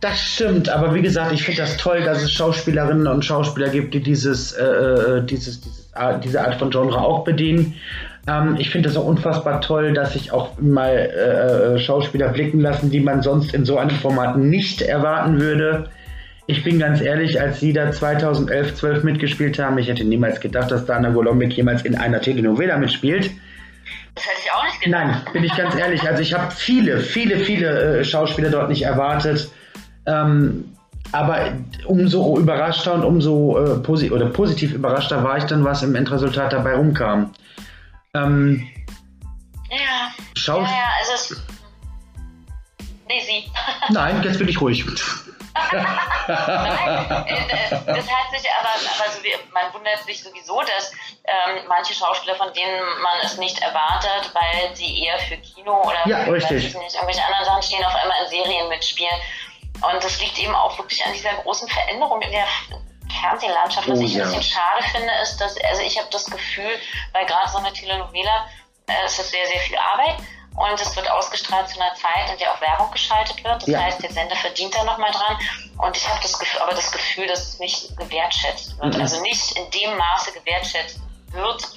Das 0.00 0.20
stimmt, 0.20 0.68
aber 0.68 0.94
wie 0.94 1.00
gesagt, 1.00 1.32
ich 1.32 1.42
finde 1.42 1.62
das 1.62 1.78
toll, 1.78 2.02
dass 2.02 2.22
es 2.22 2.30
Schauspielerinnen 2.30 3.06
und 3.06 3.24
Schauspieler 3.24 3.70
gibt, 3.70 3.94
die 3.94 4.02
dieses, 4.02 4.52
äh, 4.52 4.62
äh 4.62 5.22
dieses, 5.24 5.60
diese 6.22 6.40
Art 6.42 6.56
von 6.56 6.70
Genre 6.70 6.98
auch 6.98 7.24
bedienen. 7.24 7.74
Ähm, 8.26 8.56
ich 8.58 8.70
finde 8.70 8.88
das 8.88 8.96
auch 8.96 9.06
unfassbar 9.06 9.60
toll, 9.60 9.92
dass 9.92 10.12
sich 10.12 10.32
auch 10.32 10.58
mal 10.60 10.90
äh, 10.90 11.74
äh, 11.74 11.78
Schauspieler 11.78 12.28
blicken 12.30 12.60
lassen, 12.60 12.90
die 12.90 13.00
man 13.00 13.22
sonst 13.22 13.54
in 13.54 13.64
so 13.64 13.78
einem 13.78 13.90
Format 13.90 14.36
nicht 14.36 14.82
erwarten 14.82 15.40
würde. 15.40 15.88
Ich 16.48 16.62
bin 16.62 16.78
ganz 16.78 17.00
ehrlich, 17.00 17.40
als 17.40 17.60
sie 17.60 17.72
da 17.72 17.90
2011, 17.90 18.74
12 18.74 19.04
mitgespielt 19.04 19.58
haben, 19.58 19.78
ich 19.78 19.88
hätte 19.88 20.04
niemals 20.04 20.40
gedacht, 20.40 20.70
dass 20.70 20.86
Dana 20.86 21.10
Golombek 21.10 21.52
jemals 21.52 21.82
in 21.82 21.96
einer 21.96 22.20
Telenovela 22.20 22.78
mitspielt. 22.78 23.30
Das 24.14 24.24
hätte 24.26 24.38
ich 24.44 24.52
auch 24.52 24.64
nicht 24.64 24.80
gedacht. 24.80 25.06
Nein, 25.06 25.32
bin 25.32 25.44
ich 25.44 25.56
ganz 25.56 25.74
ehrlich. 25.74 26.02
Also 26.08 26.22
ich 26.22 26.34
habe 26.34 26.52
viele, 26.52 26.98
viele, 26.98 27.38
viele 27.38 27.98
äh, 27.98 28.04
Schauspieler 28.04 28.50
dort 28.50 28.68
nicht 28.68 28.82
erwartet. 28.82 29.50
Ähm, 30.06 30.75
aber 31.16 31.52
umso 31.86 32.38
überraschter 32.38 32.94
und 32.94 33.04
umso 33.04 33.58
äh, 33.58 33.78
posi 33.78 34.10
oder 34.10 34.26
positiv 34.26 34.72
überraschter 34.72 35.24
war 35.24 35.38
ich 35.38 35.44
dann, 35.44 35.64
was 35.64 35.82
im 35.82 35.94
Endresultat 35.94 36.52
dabei 36.52 36.74
rumkam. 36.74 37.32
Ähm, 38.14 38.68
ja. 39.70 40.12
Schau 40.34 40.60
ja, 40.60 40.68
ja, 40.68 40.90
also 41.00 41.12
es. 41.14 41.42
Nee, 43.08 43.20
sie. 43.20 43.50
Nein, 43.92 44.22
jetzt 44.22 44.38
bin 44.38 44.48
ich 44.48 44.60
ruhig. 44.60 44.84
Nein, 45.72 45.78
äh, 46.28 47.70
das 47.70 48.06
hat 48.10 48.30
sich 48.30 48.46
aber, 48.58 48.74
aber 48.76 49.10
so 49.10 49.24
wie, 49.24 49.32
man 49.54 49.72
wundert 49.72 50.04
sich 50.04 50.22
sowieso, 50.22 50.60
dass 50.60 50.92
ähm, 51.24 51.64
manche 51.66 51.94
Schauspieler, 51.94 52.34
von 52.34 52.52
denen 52.52 52.78
man 53.02 53.18
es 53.24 53.38
nicht 53.38 53.58
erwartet, 53.62 54.30
weil 54.34 54.76
sie 54.76 55.04
eher 55.04 55.18
für 55.20 55.38
Kino 55.38 55.82
oder 55.82 56.06
ja, 56.06 56.24
für, 56.24 56.32
richtig. 56.34 56.74
Nicht, 56.74 56.94
irgendwelche 56.94 57.24
anderen 57.24 57.44
Sachen 57.46 57.62
stehen, 57.62 57.84
auf 57.84 57.94
einmal 57.94 58.16
in 58.24 58.30
Serien 58.30 58.68
mitspielen. 58.68 59.16
Und 59.82 60.04
das 60.04 60.20
liegt 60.20 60.38
eben 60.38 60.54
auch 60.54 60.78
wirklich 60.78 61.04
an 61.04 61.12
dieser 61.12 61.34
großen 61.34 61.68
Veränderung 61.68 62.20
in 62.22 62.32
der 62.32 62.46
Fernsehlandschaft. 63.20 63.88
Was 63.88 63.98
oh, 63.98 64.02
ich 64.02 64.14
ja. 64.14 64.24
ein 64.24 64.30
bisschen 64.30 64.54
schade 64.54 64.82
finde, 64.92 65.12
ist, 65.22 65.36
dass, 65.38 65.56
also 65.64 65.82
ich 65.82 65.98
habe 65.98 66.08
das 66.10 66.26
Gefühl, 66.26 66.78
weil 67.12 67.26
gerade 67.26 67.50
so 67.50 67.58
eine 67.58 67.72
Telenovela, 67.72 68.46
äh, 68.88 69.06
ist 69.06 69.16
sehr, 69.16 69.46
sehr 69.46 69.60
viel 69.60 69.76
Arbeit 69.78 70.16
und 70.56 70.80
es 70.80 70.96
wird 70.96 71.10
ausgestrahlt 71.10 71.68
zu 71.68 71.78
einer 71.80 71.94
Zeit, 71.94 72.30
in 72.32 72.38
der 72.38 72.52
auch 72.52 72.60
Werbung 72.60 72.90
geschaltet 72.90 73.42
wird. 73.44 73.62
Das 73.62 73.68
ja. 73.68 73.82
heißt, 73.82 74.02
der 74.02 74.10
Sender 74.10 74.36
verdient 74.36 74.74
da 74.74 74.84
nochmal 74.84 75.10
dran. 75.10 75.36
Und 75.78 75.96
ich 75.96 76.08
habe 76.08 76.18
das 76.22 76.38
Gefühl, 76.38 76.60
aber 76.62 76.72
das 76.72 76.90
Gefühl, 76.90 77.26
dass 77.26 77.48
es 77.48 77.58
nicht 77.58 77.96
gewertschätzt 77.96 78.78
wird. 78.78 78.94
Mhm. 78.94 79.00
Also 79.00 79.20
nicht 79.20 79.52
in 79.58 79.70
dem 79.70 79.96
Maße 79.96 80.32
gewertschätzt 80.32 80.98
wird, 81.32 81.68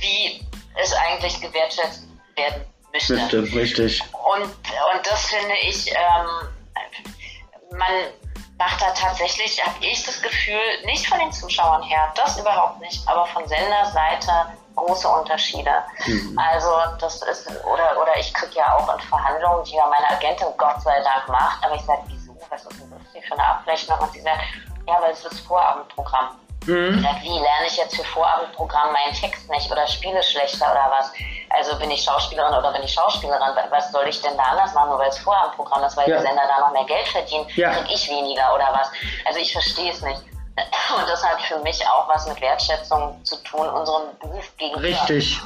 wie 0.00 0.44
es 0.74 0.92
eigentlich 0.94 1.40
gewertschätzt 1.40 2.02
werden 2.34 2.66
müsste. 2.92 3.14
Müsste, 3.14 3.42
richtig. 3.42 4.02
Und, 4.12 4.42
und 4.42 5.06
das 5.06 5.26
finde 5.26 5.54
ich, 5.62 5.88
ähm, 5.90 6.55
man 7.72 7.88
macht 8.58 8.80
da 8.80 8.90
tatsächlich, 8.90 9.62
habe 9.64 9.84
ich 9.84 10.04
das 10.04 10.20
Gefühl, 10.22 10.60
nicht 10.84 11.06
von 11.06 11.18
den 11.18 11.32
Zuschauern 11.32 11.82
her, 11.82 12.12
das 12.14 12.38
überhaupt 12.38 12.80
nicht, 12.80 13.06
aber 13.08 13.26
von 13.26 13.46
Senderseite 13.46 14.32
große 14.76 15.08
Unterschiede. 15.08 15.72
Mhm. 16.06 16.38
Also 16.38 16.70
das 17.00 17.22
ist, 17.22 17.48
oder, 17.64 18.00
oder 18.00 18.16
ich 18.18 18.32
kriege 18.32 18.56
ja 18.56 18.76
auch 18.76 18.94
in 18.94 19.00
Verhandlungen, 19.00 19.64
die 19.64 19.74
ja 19.74 19.86
meine 19.86 20.10
Agentin 20.10 20.48
Gott 20.56 20.80
sei 20.82 21.00
Dank 21.02 21.28
macht, 21.28 21.64
aber 21.64 21.74
ich 21.74 21.82
sage, 21.82 22.02
wieso, 22.06 22.36
was 22.50 22.64
ist 22.64 22.80
denn 22.80 22.90
das 22.90 23.24
für 23.24 23.32
eine 23.32 23.44
Abrechnung? 23.44 23.98
Und 23.98 24.12
sie 24.12 24.20
sagt, 24.20 24.40
ja, 24.86 25.00
weil 25.00 25.12
es 25.12 25.24
ist 25.24 25.40
Vorabendprogramm. 25.40 26.36
Mhm. 26.66 26.98
Ich 26.98 27.02
sage, 27.02 27.22
wie 27.22 27.38
lerne 27.38 27.66
ich 27.66 27.76
jetzt 27.76 27.96
für 27.96 28.04
Vorabendprogramm 28.04 28.92
meinen 28.92 29.14
Text 29.14 29.48
nicht 29.50 29.70
oder 29.70 29.86
spiele 29.86 30.22
schlechter 30.22 30.70
oder 30.70 30.90
was? 30.90 31.12
Also 31.56 31.78
bin 31.78 31.90
ich 31.90 32.02
Schauspielerin 32.02 32.54
oder 32.54 32.72
bin 32.72 32.82
ich 32.82 32.92
Schauspielerin? 32.92 33.40
Was 33.70 33.90
soll 33.90 34.06
ich 34.08 34.20
denn 34.20 34.36
da 34.36 34.42
anders 34.44 34.74
machen, 34.74 34.90
nur 34.90 34.98
weil 34.98 35.08
es 35.08 35.18
Vorabendprogramm 35.18 35.84
ist, 35.84 35.96
weil 35.96 36.08
ja. 36.08 36.18
die 36.18 36.22
Sender 36.22 36.42
da 36.46 36.66
noch 36.66 36.72
mehr 36.72 36.84
Geld 36.84 37.08
verdienen, 37.08 37.46
ja. 37.56 37.72
kriege 37.72 37.94
ich 37.94 38.08
weniger 38.10 38.54
oder 38.54 38.68
was? 38.72 38.90
Also 39.24 39.40
ich 39.40 39.52
verstehe 39.52 39.92
es 39.92 40.02
nicht. 40.02 40.20
Und 40.96 41.08
das 41.08 41.24
hat 41.24 41.40
für 41.42 41.58
mich 41.60 41.86
auch 41.86 42.08
was 42.08 42.26
mit 42.26 42.40
Wertschätzung 42.40 43.22
zu 43.24 43.36
tun, 43.42 43.68
unserem 43.68 44.18
Beruf 44.20 44.56
gegenüber. 44.56 44.82
Richtig. 44.82 45.40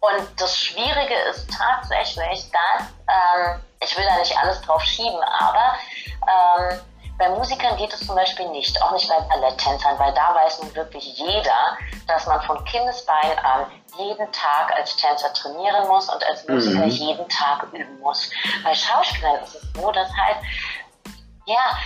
Und 0.00 0.28
das 0.38 0.56
Schwierige 0.58 1.14
ist 1.30 1.48
tatsächlich, 1.50 2.50
dass, 2.50 2.86
ähm, 3.08 3.60
ich 3.80 3.96
will 3.96 4.04
da 4.04 4.18
nicht 4.18 4.36
alles 4.38 4.60
drauf 4.62 4.82
schieben, 4.82 5.20
aber 5.22 5.74
ähm, 6.22 6.80
bei 7.18 7.28
Musikern 7.30 7.76
geht 7.76 7.92
es 7.92 8.06
zum 8.06 8.14
Beispiel 8.14 8.48
nicht, 8.48 8.80
auch 8.82 8.92
nicht 8.92 9.08
bei 9.08 9.18
Balletttänzern, 9.20 9.98
weil 9.98 10.12
da 10.12 10.34
weiß 10.34 10.62
nun 10.62 10.74
wirklich 10.74 11.16
jeder, 11.16 11.78
dass 12.06 12.26
man 12.26 12.40
von 12.42 12.62
Kindesbein 12.64 13.38
an 13.38 13.66
jeden 13.96 14.30
Tag 14.32 14.72
als 14.76 14.96
Tänzer 14.96 15.32
trainieren 15.32 15.88
muss 15.88 16.08
und 16.08 16.24
als 16.26 16.46
Musiker 16.46 16.84
mhm. 16.84 16.90
jeden 16.90 17.28
Tag 17.28 17.62
üben 17.72 18.00
muss. 18.00 18.30
Bei 18.62 18.74
Schauspielern 18.74 19.42
ist 19.42 19.54
es 19.54 19.62
so, 19.74 19.90
dass 19.92 20.08
halt, 20.16 20.36
ja, 21.46 21.78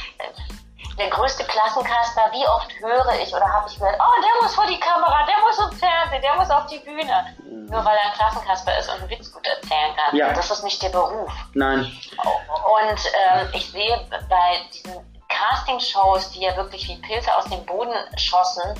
der 0.99 1.09
größte 1.11 1.45
Klassenkasper, 1.45 2.31
wie 2.33 2.47
oft 2.47 2.73
höre 2.81 3.15
ich 3.23 3.33
oder 3.33 3.47
habe 3.47 3.69
ich 3.69 3.79
gehört, 3.79 3.99
oh, 3.99 4.21
der 4.21 4.43
muss 4.43 4.55
vor 4.55 4.67
die 4.67 4.81
Kamera, 4.81 5.25
der 5.25 5.37
muss 5.47 5.59
ins 5.59 5.79
Fernsehen, 5.81 6.23
der 6.23 6.35
muss 6.35 6.51
auf 6.51 6.67
die 6.67 6.79
Bühne. 6.79 7.37
Mhm. 7.45 7.67
Nur 7.67 7.85
weil 7.85 7.97
er 7.97 8.11
ein 8.11 8.15
Klassenkasper 8.15 8.79
ist 8.79 8.89
und 8.89 9.01
einen 9.01 9.11
Witz 9.11 9.33
gut 9.33 9.47
erzählen 9.47 9.95
kann. 9.97 10.17
Ja. 10.17 10.33
Das 10.33 10.51
ist 10.51 10.65
nicht 10.65 10.83
der 10.83 10.89
Beruf. 10.89 11.33
Nein. 11.55 11.81
Und 11.81 13.13
ähm, 13.33 13.49
ich 13.53 13.71
sehe 13.71 14.07
bei 14.29 14.61
diesen 14.75 15.10
Castingshows, 15.31 16.33
die 16.33 16.41
ja 16.41 16.57
wirklich 16.57 16.87
wie 16.89 16.97
Pilze 16.97 17.35
aus 17.35 17.45
dem 17.45 17.65
Boden 17.65 17.95
schossen, 18.17 18.75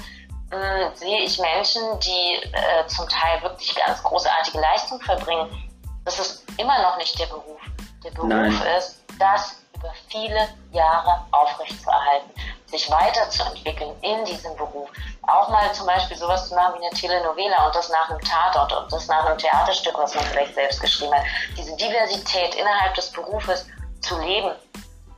mh, 0.51 0.91
sehe 0.95 1.21
ich 1.23 1.39
Menschen, 1.39 1.83
die 2.01 2.43
äh, 2.53 2.87
zum 2.87 3.09
Teil 3.09 3.41
wirklich 3.43 3.75
ganz 3.75 4.03
großartige 4.03 4.61
Leistung 4.61 5.01
verbringen. 5.01 5.71
Das 6.05 6.19
ist 6.19 6.45
immer 6.59 6.81
noch 6.83 6.97
nicht 6.99 7.19
der 7.19 7.27
Beruf. 7.27 7.61
Der 8.05 8.11
Beruf 8.11 8.29
Nein. 8.29 8.53
ist, 8.79 9.01
das 9.19 9.57
über 9.77 9.93
viele 10.09 10.49
Jahre 10.73 11.25
aufrechtzuerhalten, 11.31 12.31
sich 12.67 12.91
weiterzuentwickeln 12.91 13.95
in 14.03 14.25
diesem 14.25 14.55
Beruf. 14.57 14.91
Auch 15.27 15.49
mal 15.49 15.73
zum 15.73 15.87
Beispiel 15.87 16.17
sowas 16.17 16.49
zu 16.49 16.55
machen 16.55 16.75
wie 16.79 16.87
eine 16.87 16.95
Telenovela 16.95 17.67
und 17.67 17.75
das 17.75 17.89
nach 17.89 18.11
einem 18.11 18.21
Tatort 18.21 18.73
und 18.73 18.93
das 18.93 19.07
nach 19.07 19.25
einem 19.25 19.39
Theaterstück, 19.39 19.97
was 19.97 20.15
man 20.15 20.25
vielleicht 20.25 20.55
selbst 20.55 20.81
geschrieben 20.81 21.15
hat. 21.15 21.25
Diese 21.57 21.75
Diversität 21.77 22.55
innerhalb 22.57 22.95
des 22.95 23.11
Berufes 23.13 23.67
zu 24.01 24.19
leben 24.19 24.53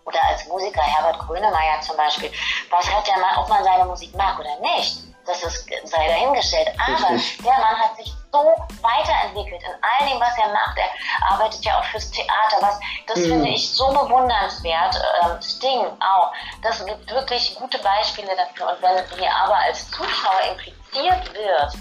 oder 0.05 0.18
als 0.28 0.46
Musiker 0.46 0.82
Herbert 0.82 1.18
Grönemeyer 1.20 1.80
zum 1.80 1.96
Beispiel, 1.96 2.30
was 2.70 2.90
hat 2.90 3.07
der 3.07 3.18
Mann, 3.18 3.36
ob 3.38 3.48
man 3.48 3.64
seine 3.64 3.84
Musik 3.84 4.14
mag 4.16 4.38
oder 4.38 4.59
nicht, 4.61 5.03
das 5.26 5.42
ist, 5.42 5.68
sei 5.84 6.09
dahingestellt. 6.09 6.68
Aber 6.78 7.14
Richtig. 7.14 7.44
der 7.44 7.53
Mann 7.53 7.78
hat 7.78 7.96
sich 7.96 8.12
so 8.32 8.38
weiterentwickelt 8.82 9.62
in 9.62 9.74
all 9.82 10.09
dem, 10.09 10.20
was 10.20 10.36
er 10.38 10.53
macht. 10.53 10.76
Er 10.78 11.32
arbeitet 11.32 11.64
ja 11.64 11.78
auch 11.78 11.84
fürs 11.84 12.11
Theater. 12.11 12.57
Was, 12.61 12.80
das 13.07 13.18
mhm. 13.18 13.28
finde 13.28 13.48
ich 13.50 13.70
so 13.70 13.86
bewundernswert. 13.88 14.96
Ähm, 15.22 15.40
Sting 15.40 15.86
auch. 16.00 16.32
Das 16.62 16.84
gibt 16.84 17.11
wirklich 17.11 17.55
gute 17.55 17.78
Beispiele 17.78 18.34
dafür. 18.36 18.72
Und 18.72 18.82
wenn 18.82 19.18
hier 19.18 19.34
aber 19.34 19.57
als 19.57 19.90
Zuschauer 19.90 20.40
impliziert 20.50 21.34
wird, 21.34 21.72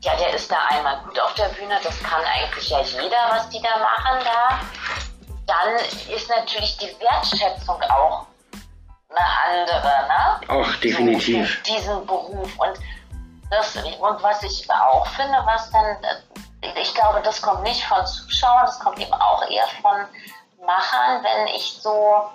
ja, 0.00 0.14
der 0.16 0.32
ist 0.34 0.50
da 0.50 0.58
einmal 0.68 1.00
gut 1.00 1.18
auf 1.20 1.34
der 1.34 1.48
Bühne, 1.48 1.78
das 1.82 2.02
kann 2.02 2.22
eigentlich 2.24 2.70
ja 2.70 2.80
jeder, 2.80 3.30
was 3.30 3.48
die 3.50 3.60
da 3.60 3.76
machen 3.78 4.24
da 4.24 4.60
dann 5.64 6.14
ist 6.14 6.28
natürlich 6.28 6.76
die 6.78 6.94
Wertschätzung 7.00 7.80
auch 7.82 8.26
eine 9.10 9.62
andere, 9.62 10.08
ne? 10.08 10.40
Ach, 10.48 10.80
definitiv. 10.80 11.62
So, 11.64 11.72
diesen 11.72 12.06
Beruf. 12.06 12.58
Und, 12.58 12.78
das, 13.50 13.76
und 13.76 14.22
was 14.22 14.42
ich 14.42 14.70
auch 14.70 15.06
finde, 15.08 15.38
was 15.44 15.70
dann, 15.70 15.96
ich 16.76 16.94
glaube, 16.94 17.20
das 17.22 17.40
kommt 17.40 17.62
nicht 17.62 17.84
von 17.84 18.04
Zuschauern, 18.06 18.66
das 18.66 18.78
kommt 18.80 18.98
eben 18.98 19.12
auch 19.12 19.48
eher 19.48 19.66
von 19.80 20.04
Machern, 20.64 21.24
wenn 21.24 21.46
ich 21.48 21.78
so 21.80 22.28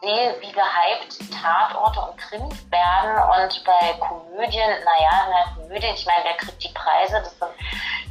sehe, 0.00 0.34
wie 0.40 0.52
gehypt 0.52 1.18
Tatorte 1.42 2.00
und 2.00 2.16
Krimis 2.18 2.70
werden 2.70 3.44
und 3.44 3.64
bei 3.64 3.92
Komödien, 3.98 4.70
naja, 4.84 5.26
in 5.26 5.30
der 5.30 5.54
Komödie, 5.54 5.92
ich 5.94 6.06
meine, 6.06 6.24
wer 6.24 6.36
kriegt 6.36 6.62
die 6.62 6.72
Preise? 6.72 7.20
Das 7.20 7.38
sind, 7.38 7.50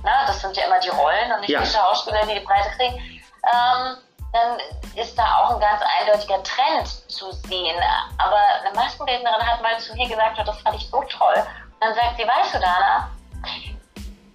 na, 0.03 0.25
das 0.27 0.39
sind 0.39 0.55
ja 0.55 0.65
immer 0.65 0.79
die 0.79 0.89
Rollen 0.89 1.31
und 1.33 1.41
nicht 1.41 1.49
ja. 1.49 1.61
die 1.61 1.67
Schauspieler, 1.67 2.25
die 2.27 2.35
die 2.35 2.45
Preise 2.45 2.69
kriegen. 2.77 2.95
Ähm, 2.95 3.97
dann 4.31 4.57
ist 4.95 5.17
da 5.17 5.37
auch 5.37 5.51
ein 5.51 5.59
ganz 5.59 5.81
eindeutiger 5.99 6.43
Trend 6.43 6.87
zu 7.09 7.31
sehen. 7.31 7.75
Aber 8.17 8.37
eine 8.37 8.75
Maskenbildnerin 8.75 9.47
hat 9.47 9.61
mal 9.61 9.77
zu 9.79 9.93
mir 9.95 10.07
gesagt, 10.07 10.37
das 10.37 10.61
fand 10.61 10.75
ich 10.75 10.87
so 10.89 11.01
toll. 11.03 11.35
Und 11.35 11.81
dann 11.81 11.95
sagt 11.95 12.17
sie, 12.17 12.27
weißt 12.27 12.55
du, 12.55 12.59
Dana, 12.59 13.09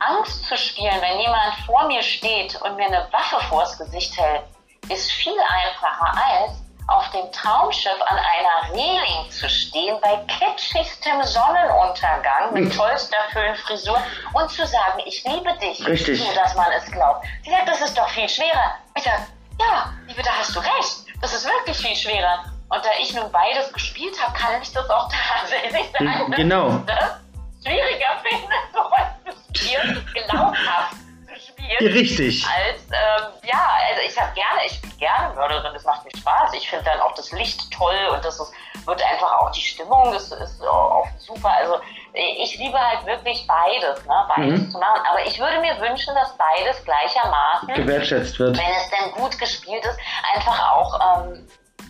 Angst 0.00 0.46
zu 0.46 0.56
spielen, 0.56 1.00
wenn 1.00 1.20
jemand 1.20 1.54
vor 1.66 1.84
mir 1.86 2.02
steht 2.02 2.60
und 2.62 2.76
mir 2.76 2.86
eine 2.86 3.06
Waffe 3.12 3.40
vors 3.46 3.78
Gesicht 3.78 4.18
hält, 4.18 4.42
ist 4.88 5.10
viel 5.12 5.38
einfacher 5.48 6.12
als 6.14 6.64
auf 6.86 7.10
dem 7.12 7.30
Traumschiff 7.32 8.00
an 8.06 8.18
einer 8.18 8.74
Reling 8.74 9.30
zu 9.30 9.48
stehen 9.48 9.98
bei 10.02 10.16
kitschigstem 10.26 11.22
Sonnenuntergang 11.22 12.52
mit 12.52 12.64
hm. 12.64 12.76
tollster 12.76 13.16
Föhnfrisur 13.32 14.02
und 14.34 14.50
zu 14.50 14.66
sagen, 14.66 15.00
ich 15.06 15.24
liebe 15.24 15.50
dich, 15.58 15.86
Richtig. 15.86 16.22
so 16.22 16.34
dass 16.34 16.54
man 16.54 16.70
es 16.72 16.84
glaubt. 16.90 17.24
Sie 17.42 17.50
sagt, 17.50 17.68
das 17.68 17.80
ist 17.80 17.96
doch 17.96 18.08
viel 18.10 18.28
schwerer. 18.28 18.74
Ich 18.96 19.02
sage, 19.02 19.22
ja, 19.60 19.92
liebe, 20.06 20.22
da 20.22 20.30
hast 20.38 20.54
du 20.54 20.60
recht. 20.60 21.04
Das 21.20 21.32
ist 21.32 21.44
wirklich 21.44 21.76
viel 21.76 21.96
schwerer. 21.96 22.44
Und 22.68 22.84
da 22.84 22.90
ich 23.00 23.14
nun 23.14 23.30
beides 23.30 23.72
gespielt 23.72 24.20
habe, 24.20 24.36
kann 24.36 24.60
ich 24.60 24.72
das 24.72 24.88
auch 24.90 25.08
tatsächlich 25.40 25.90
sagen. 25.92 26.32
Genau. 26.32 26.78
Das 26.86 27.20
schwieriger 27.62 28.22
finde, 28.22 28.54
sowas 28.72 29.44
zu 29.52 29.58
spielen, 29.58 30.06
glaubhaft 30.12 30.96
zu 31.26 31.52
spielen. 31.52 31.92
Richtig. 31.92 32.46
Als, 32.46 32.82
ähm, 32.82 33.32
ja, 33.44 33.68
also 33.88 34.02
ich 34.06 34.20
habe 34.20 34.32
gerne, 34.34 34.66
ich 34.66 34.72
spiele 34.74 34.94
gerne 34.94 35.34
Mörderin, 35.34 35.72
das 35.72 35.84
macht 35.84 36.04
mir 36.04 36.18
Spaß. 36.18 36.52
Ich 36.54 36.68
finde 36.68 36.84
dann 36.84 37.00
auch 37.00 37.14
das 37.14 37.32
Licht 37.32 37.70
toll 37.70 37.96
und 38.12 38.24
das 38.24 38.40
ist, 38.40 38.52
wird 38.84 39.02
einfach 39.02 39.40
auch 39.40 39.50
die 39.52 39.62
Stimmung, 39.62 40.12
das 40.12 40.30
ist 40.32 40.62
auch 40.62 41.06
super. 41.18 41.50
Also 41.50 41.80
ich 42.14 42.58
liebe 42.58 42.78
halt 42.78 43.04
wirklich 43.06 43.46
beides, 43.46 44.04
ne? 44.06 44.14
beides 44.36 44.60
mhm. 44.60 44.70
zu 44.70 44.78
machen. 44.78 45.00
Aber 45.10 45.26
ich 45.26 45.38
würde 45.38 45.60
mir 45.60 45.74
wünschen, 45.80 46.14
dass 46.14 46.36
beides 46.36 46.84
gleichermaßen 46.84 47.74
gewertschätzt 47.74 48.38
wird. 48.38 48.56
Wenn 48.56 48.74
es 48.76 48.90
denn 48.90 49.12
gut 49.20 49.38
gespielt 49.38 49.84
ist, 49.84 49.98
einfach 50.34 50.72
auch 50.72 51.26
ähm, 51.26 51.46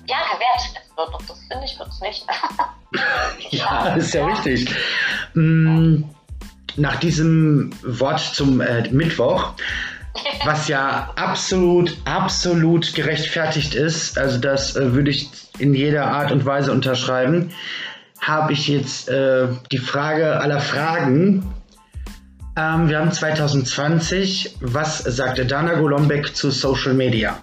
ja, 0.06 0.16
gewertschätzt 0.32 0.96
wird. 0.96 1.14
Und 1.14 1.30
das 1.30 1.38
finde 1.48 1.64
ich 1.64 1.78
wird 1.78 1.88
es 1.88 2.00
nicht. 2.00 2.26
ja, 3.50 3.94
ist 3.94 4.14
ja 4.14 4.26
richtig. 4.26 4.74
Mhm. 5.34 6.14
Nach 6.76 6.96
diesem 6.96 7.70
Wort 7.82 8.20
zum 8.20 8.60
äh, 8.60 8.88
Mittwoch 8.88 9.52
was 10.44 10.68
ja 10.68 11.12
absolut, 11.16 11.96
absolut 12.04 12.94
gerechtfertigt 12.94 13.74
ist, 13.74 14.18
also 14.18 14.38
das 14.38 14.76
äh, 14.76 14.94
würde 14.94 15.10
ich 15.10 15.28
in 15.58 15.74
jeder 15.74 16.06
Art 16.06 16.32
und 16.32 16.44
Weise 16.44 16.72
unterschreiben, 16.72 17.52
habe 18.26 18.52
ich 18.52 18.68
jetzt 18.68 19.08
äh, 19.08 19.48
die 19.70 19.78
Frage 19.78 20.40
aller 20.40 20.60
Fragen. 20.60 21.54
Ähm, 22.56 22.88
wir 22.88 22.98
haben 22.98 23.12
2020. 23.12 24.56
Was 24.60 24.98
sagte 24.98 25.44
Dana 25.44 25.74
Golombek 25.74 26.34
zu 26.34 26.50
Social 26.50 26.94
Media? 26.94 27.38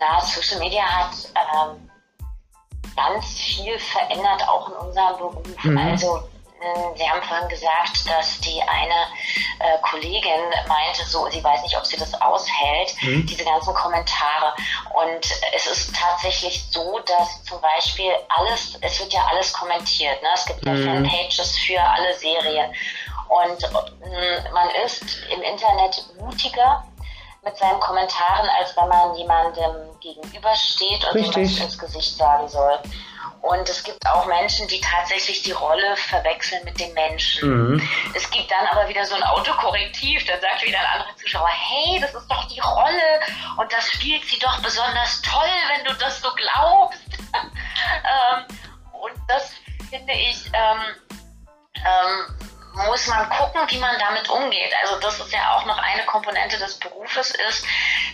Na, 0.00 0.20
Social 0.20 0.58
Media 0.60 0.82
hat 0.82 1.14
ähm, 1.34 1.88
ganz 2.96 3.26
viel 3.26 3.78
verändert, 3.78 4.48
auch 4.48 4.68
in 4.68 4.86
unserem 4.88 5.16
Beruf. 5.18 5.64
Mhm. 5.64 5.78
Also 5.78 6.28
sie 6.96 7.08
haben 7.08 7.22
vorhin 7.22 7.48
gesagt, 7.48 8.08
dass 8.08 8.40
die 8.40 8.60
eine 8.62 9.06
äh, 9.60 9.78
Kollegin 9.82 10.40
meinte, 10.66 11.04
so, 11.04 11.28
sie 11.30 11.42
weiß 11.42 11.62
nicht, 11.62 11.76
ob 11.76 11.86
sie 11.86 11.96
das 11.96 12.14
aushält, 12.20 12.94
mhm. 13.02 13.26
diese 13.26 13.44
ganzen 13.44 13.74
Kommentare. 13.74 14.54
Und 14.94 15.24
es 15.54 15.66
ist 15.66 15.94
tatsächlich 15.94 16.64
so, 16.70 16.98
dass 17.00 17.42
zum 17.44 17.60
Beispiel 17.60 18.12
alles, 18.28 18.78
es 18.80 19.00
wird 19.00 19.12
ja 19.12 19.24
alles 19.30 19.52
kommentiert. 19.52 20.20
Ne? 20.22 20.28
Es 20.34 20.46
gibt 20.46 20.64
ja 20.64 20.72
mhm. 20.72 20.84
Fanpages 20.84 21.56
für 21.58 21.80
alle 21.80 22.14
Serien. 22.14 22.72
Und 23.28 23.62
äh, 23.62 24.50
man 24.52 24.70
ist 24.84 25.04
im 25.30 25.42
Internet 25.42 26.02
mutiger 26.20 26.84
mit 27.44 27.56
seinen 27.56 27.78
Kommentaren, 27.80 28.48
als 28.58 28.76
wenn 28.76 28.88
man 28.88 29.14
jemandem 29.14 29.88
gegenübersteht 30.00 31.06
und 31.12 31.20
ihm 31.20 31.28
was 31.28 31.58
ins 31.58 31.78
Gesicht 31.78 32.16
sagen 32.16 32.48
soll. 32.48 32.78
Und 33.42 33.68
es 33.68 33.82
gibt 33.82 34.04
auch 34.06 34.26
Menschen, 34.26 34.66
die 34.68 34.80
tatsächlich 34.80 35.42
die 35.42 35.52
Rolle 35.52 35.96
verwechseln 35.96 36.62
mit 36.64 36.78
den 36.80 36.92
Menschen. 36.94 37.72
Mhm. 37.72 37.88
Es 38.14 38.28
gibt 38.30 38.50
dann 38.50 38.66
aber 38.66 38.88
wieder 38.88 39.04
so 39.04 39.14
ein 39.14 39.22
Autokorrektiv, 39.22 40.24
dann 40.26 40.40
sagt 40.40 40.64
wieder 40.64 40.78
ein 40.80 40.86
anderer 40.86 41.16
Zuschauer, 41.16 41.48
hey, 41.48 42.00
das 42.00 42.14
ist 42.14 42.28
doch 42.28 42.44
die 42.48 42.60
Rolle 42.60 43.20
und 43.56 43.72
das 43.72 43.90
spielt 43.92 44.24
sie 44.24 44.38
doch 44.38 44.60
besonders 44.60 45.22
toll, 45.22 45.48
wenn 45.74 45.84
du 45.84 45.94
das 45.94 46.20
so 46.20 46.28
glaubst. 46.34 47.00
ähm, 47.34 48.44
und 48.92 49.14
das 49.28 49.52
finde 49.88 50.12
ich, 50.12 50.46
ähm, 50.52 50.80
ähm, 51.76 52.57
muss 52.86 53.06
man 53.06 53.28
gucken, 53.30 53.60
wie 53.68 53.78
man 53.78 53.98
damit 53.98 54.28
umgeht. 54.28 54.72
Also 54.82 54.98
das 55.00 55.18
ist 55.20 55.32
ja 55.32 55.54
auch 55.54 55.64
noch 55.66 55.78
eine 55.78 56.04
Komponente 56.04 56.58
des 56.58 56.78
Berufes 56.78 57.30
ist, 57.48 57.64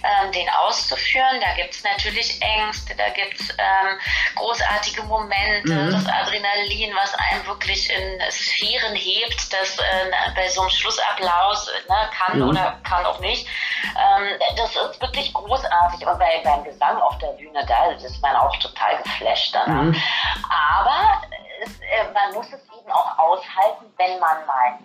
ähm, 0.02 0.32
den 0.32 0.48
auszuführen. 0.50 1.40
Da 1.40 1.54
gibt 1.54 1.74
es 1.74 1.84
natürlich 1.84 2.40
Ängste, 2.40 2.94
da 2.94 3.08
gibt 3.10 3.40
es 3.40 3.50
ähm, 3.50 3.98
großartige 4.36 5.02
Momente, 5.02 5.72
mhm. 5.72 5.92
das 5.92 6.06
Adrenalin, 6.06 6.94
was 6.94 7.14
einem 7.14 7.46
wirklich 7.46 7.90
in 7.90 8.20
Sphären 8.30 8.94
hebt, 8.94 9.52
das 9.52 9.78
äh, 9.78 10.32
bei 10.34 10.48
so 10.48 10.62
einem 10.62 10.70
Schlussapplaus 10.70 11.70
ne, 11.88 12.10
kann 12.16 12.38
mhm. 12.38 12.48
oder 12.48 12.78
kann 12.88 13.04
auch 13.04 13.20
nicht. 13.20 13.46
Ähm, 13.84 14.38
das 14.56 14.70
ist 14.76 15.00
wirklich 15.00 15.32
großartig. 15.32 16.06
Und 16.06 16.18
bei, 16.18 16.40
beim 16.44 16.64
Gesang 16.64 17.00
auf 17.00 17.18
der 17.18 17.28
Bühne, 17.28 17.64
da 17.66 17.90
ist 17.90 18.20
man 18.22 18.36
auch 18.36 18.56
total 18.58 18.96
geflasht 19.02 19.54
danach. 19.54 19.82
Mhm. 19.82 20.02
Aber 20.48 21.22
es, 21.62 21.80
äh, 21.80 22.12
man 22.12 22.34
muss 22.34 22.46
es 22.52 22.60
eben 22.84 22.92
auch 22.92 23.18
aushalten, 23.18 23.92
wenn 23.96 24.18
man 24.18 24.46
mal 24.46 24.78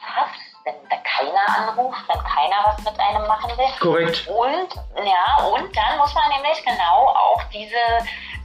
hat, 0.00 0.28
wenn 0.64 0.74
da 0.88 0.96
keiner 0.96 1.68
anruft, 1.68 2.02
wenn 2.08 2.22
keiner 2.22 2.56
was 2.64 2.78
mit 2.78 2.98
einem 2.98 3.26
machen 3.26 3.50
will. 3.56 3.66
Korrekt. 3.80 4.26
Und 4.28 4.74
ja, 5.04 5.44
und 5.46 5.76
dann 5.76 5.98
muss 5.98 6.14
man 6.14 6.28
nämlich 6.30 6.64
genau 6.64 7.08
auch 7.08 7.42
diese 7.52 7.76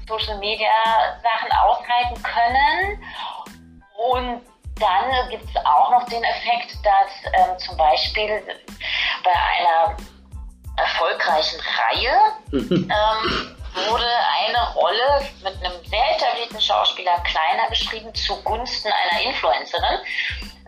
Social 0.08 0.38
Media 0.40 0.70
Sachen 1.24 1.52
aushalten 1.52 2.22
können. 2.24 3.04
Und 3.98 4.42
dann 4.80 5.30
gibt 5.30 5.44
es 5.44 5.66
auch 5.66 5.92
noch 5.92 6.06
den 6.06 6.24
Effekt, 6.24 6.78
dass 6.84 7.34
ähm, 7.34 7.58
zum 7.60 7.76
Beispiel 7.78 8.42
bei 9.24 9.32
einer 9.32 9.98
erfolgreichen 10.78 11.60
Reihe 11.60 12.18
ähm, 12.54 13.59
wurde 13.76 14.06
eine 14.06 14.74
Rolle 14.74 15.28
mit 15.44 15.54
einem 15.64 15.84
sehr 15.86 16.16
etablierten 16.16 16.62
Schauspieler 16.62 17.20
kleiner 17.24 17.70
geschrieben 17.70 18.14
zugunsten 18.14 18.92
einer 18.92 19.22
Influencerin. 19.22 20.00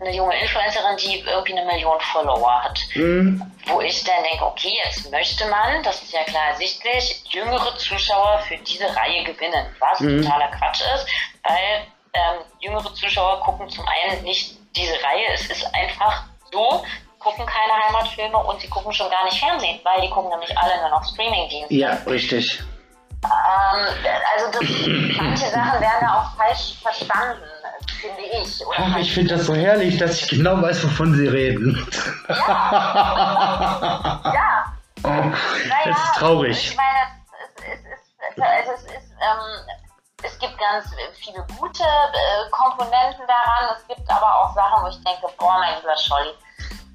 Eine 0.00 0.14
junge 0.16 0.40
Influencerin, 0.40 0.96
die 0.96 1.20
irgendwie 1.20 1.52
eine 1.52 1.64
Million 1.64 2.00
Follower 2.00 2.62
hat. 2.62 2.80
Mhm. 2.94 3.42
Wo 3.66 3.80
ich 3.80 4.02
dann 4.04 4.22
denke, 4.24 4.44
okay, 4.44 4.76
jetzt 4.84 5.10
möchte 5.10 5.46
man, 5.46 5.82
das 5.84 6.02
ist 6.02 6.12
ja 6.12 6.24
klar 6.24 6.50
ersichtlich, 6.50 7.22
jüngere 7.28 7.76
Zuschauer 7.76 8.40
für 8.48 8.56
diese 8.58 8.84
Reihe 8.96 9.22
gewinnen. 9.24 9.66
Was 9.78 10.00
mhm. 10.00 10.22
totaler 10.22 10.48
Quatsch 10.48 10.80
ist, 10.94 11.06
weil 11.44 11.86
ähm, 12.14 12.44
jüngere 12.60 12.92
Zuschauer 12.94 13.40
gucken 13.40 13.68
zum 13.68 13.84
einen 13.86 14.22
nicht 14.24 14.56
diese 14.76 14.94
Reihe, 14.94 15.26
es 15.34 15.48
ist 15.50 15.74
einfach 15.74 16.24
so, 16.50 16.84
gucken 17.18 17.46
keine 17.46 17.72
Heimatfilme 17.72 18.36
und 18.36 18.60
sie 18.60 18.68
gucken 18.68 18.92
schon 18.92 19.10
gar 19.10 19.24
nicht 19.24 19.38
Fernsehen, 19.38 19.80
weil 19.84 20.00
die 20.00 20.10
gucken 20.10 20.30
nämlich 20.30 20.56
alle 20.58 20.80
nur 20.80 20.90
noch 20.90 21.04
Streamingdienste. 21.04 21.74
Ja, 21.74 21.98
richtig. 22.06 22.62
Ähm, 23.24 23.86
also 24.34 24.50
das, 24.50 24.68
manche 25.16 25.46
Sachen 25.50 25.80
werden 25.80 26.00
da 26.00 26.20
auch 26.20 26.36
falsch 26.36 26.78
verstanden, 26.82 27.42
finde 28.00 28.22
ich. 28.42 28.66
Oder 28.66 28.78
Ach, 28.78 28.96
ich 28.96 29.12
finde 29.12 29.36
das 29.36 29.46
so 29.46 29.54
herrlich, 29.54 29.98
dass 29.98 30.22
ich 30.22 30.28
genau 30.30 30.60
weiß, 30.60 30.84
wovon 30.84 31.14
Sie 31.14 31.28
reden. 31.28 31.86
Ja. 32.28 32.34
ja. 34.34 34.64
Oh, 35.04 35.08
naja, 35.08 35.34
das 35.86 35.98
ist 36.04 36.14
traurig. 36.16 36.70
Ich 36.70 36.76
meine, 36.76 36.98
es, 37.56 37.80
es, 37.80 37.80
es, 38.36 38.68
es, 38.68 38.82
ist, 38.84 39.10
ähm, 39.20 39.76
es 40.22 40.38
gibt 40.38 40.56
ganz 40.58 40.86
viele 41.14 41.44
gute 41.58 41.82
äh, 41.82 42.50
Komponenten 42.50 43.26
daran. 43.26 43.76
Es 43.76 43.86
gibt 43.88 44.08
aber 44.10 44.36
auch 44.36 44.54
Sachen, 44.54 44.84
wo 44.84 44.88
ich 44.88 45.02
denke, 45.02 45.26
boah, 45.38 45.58
mein 45.58 45.76
lieber 45.80 45.96
Scholli, 45.96 46.34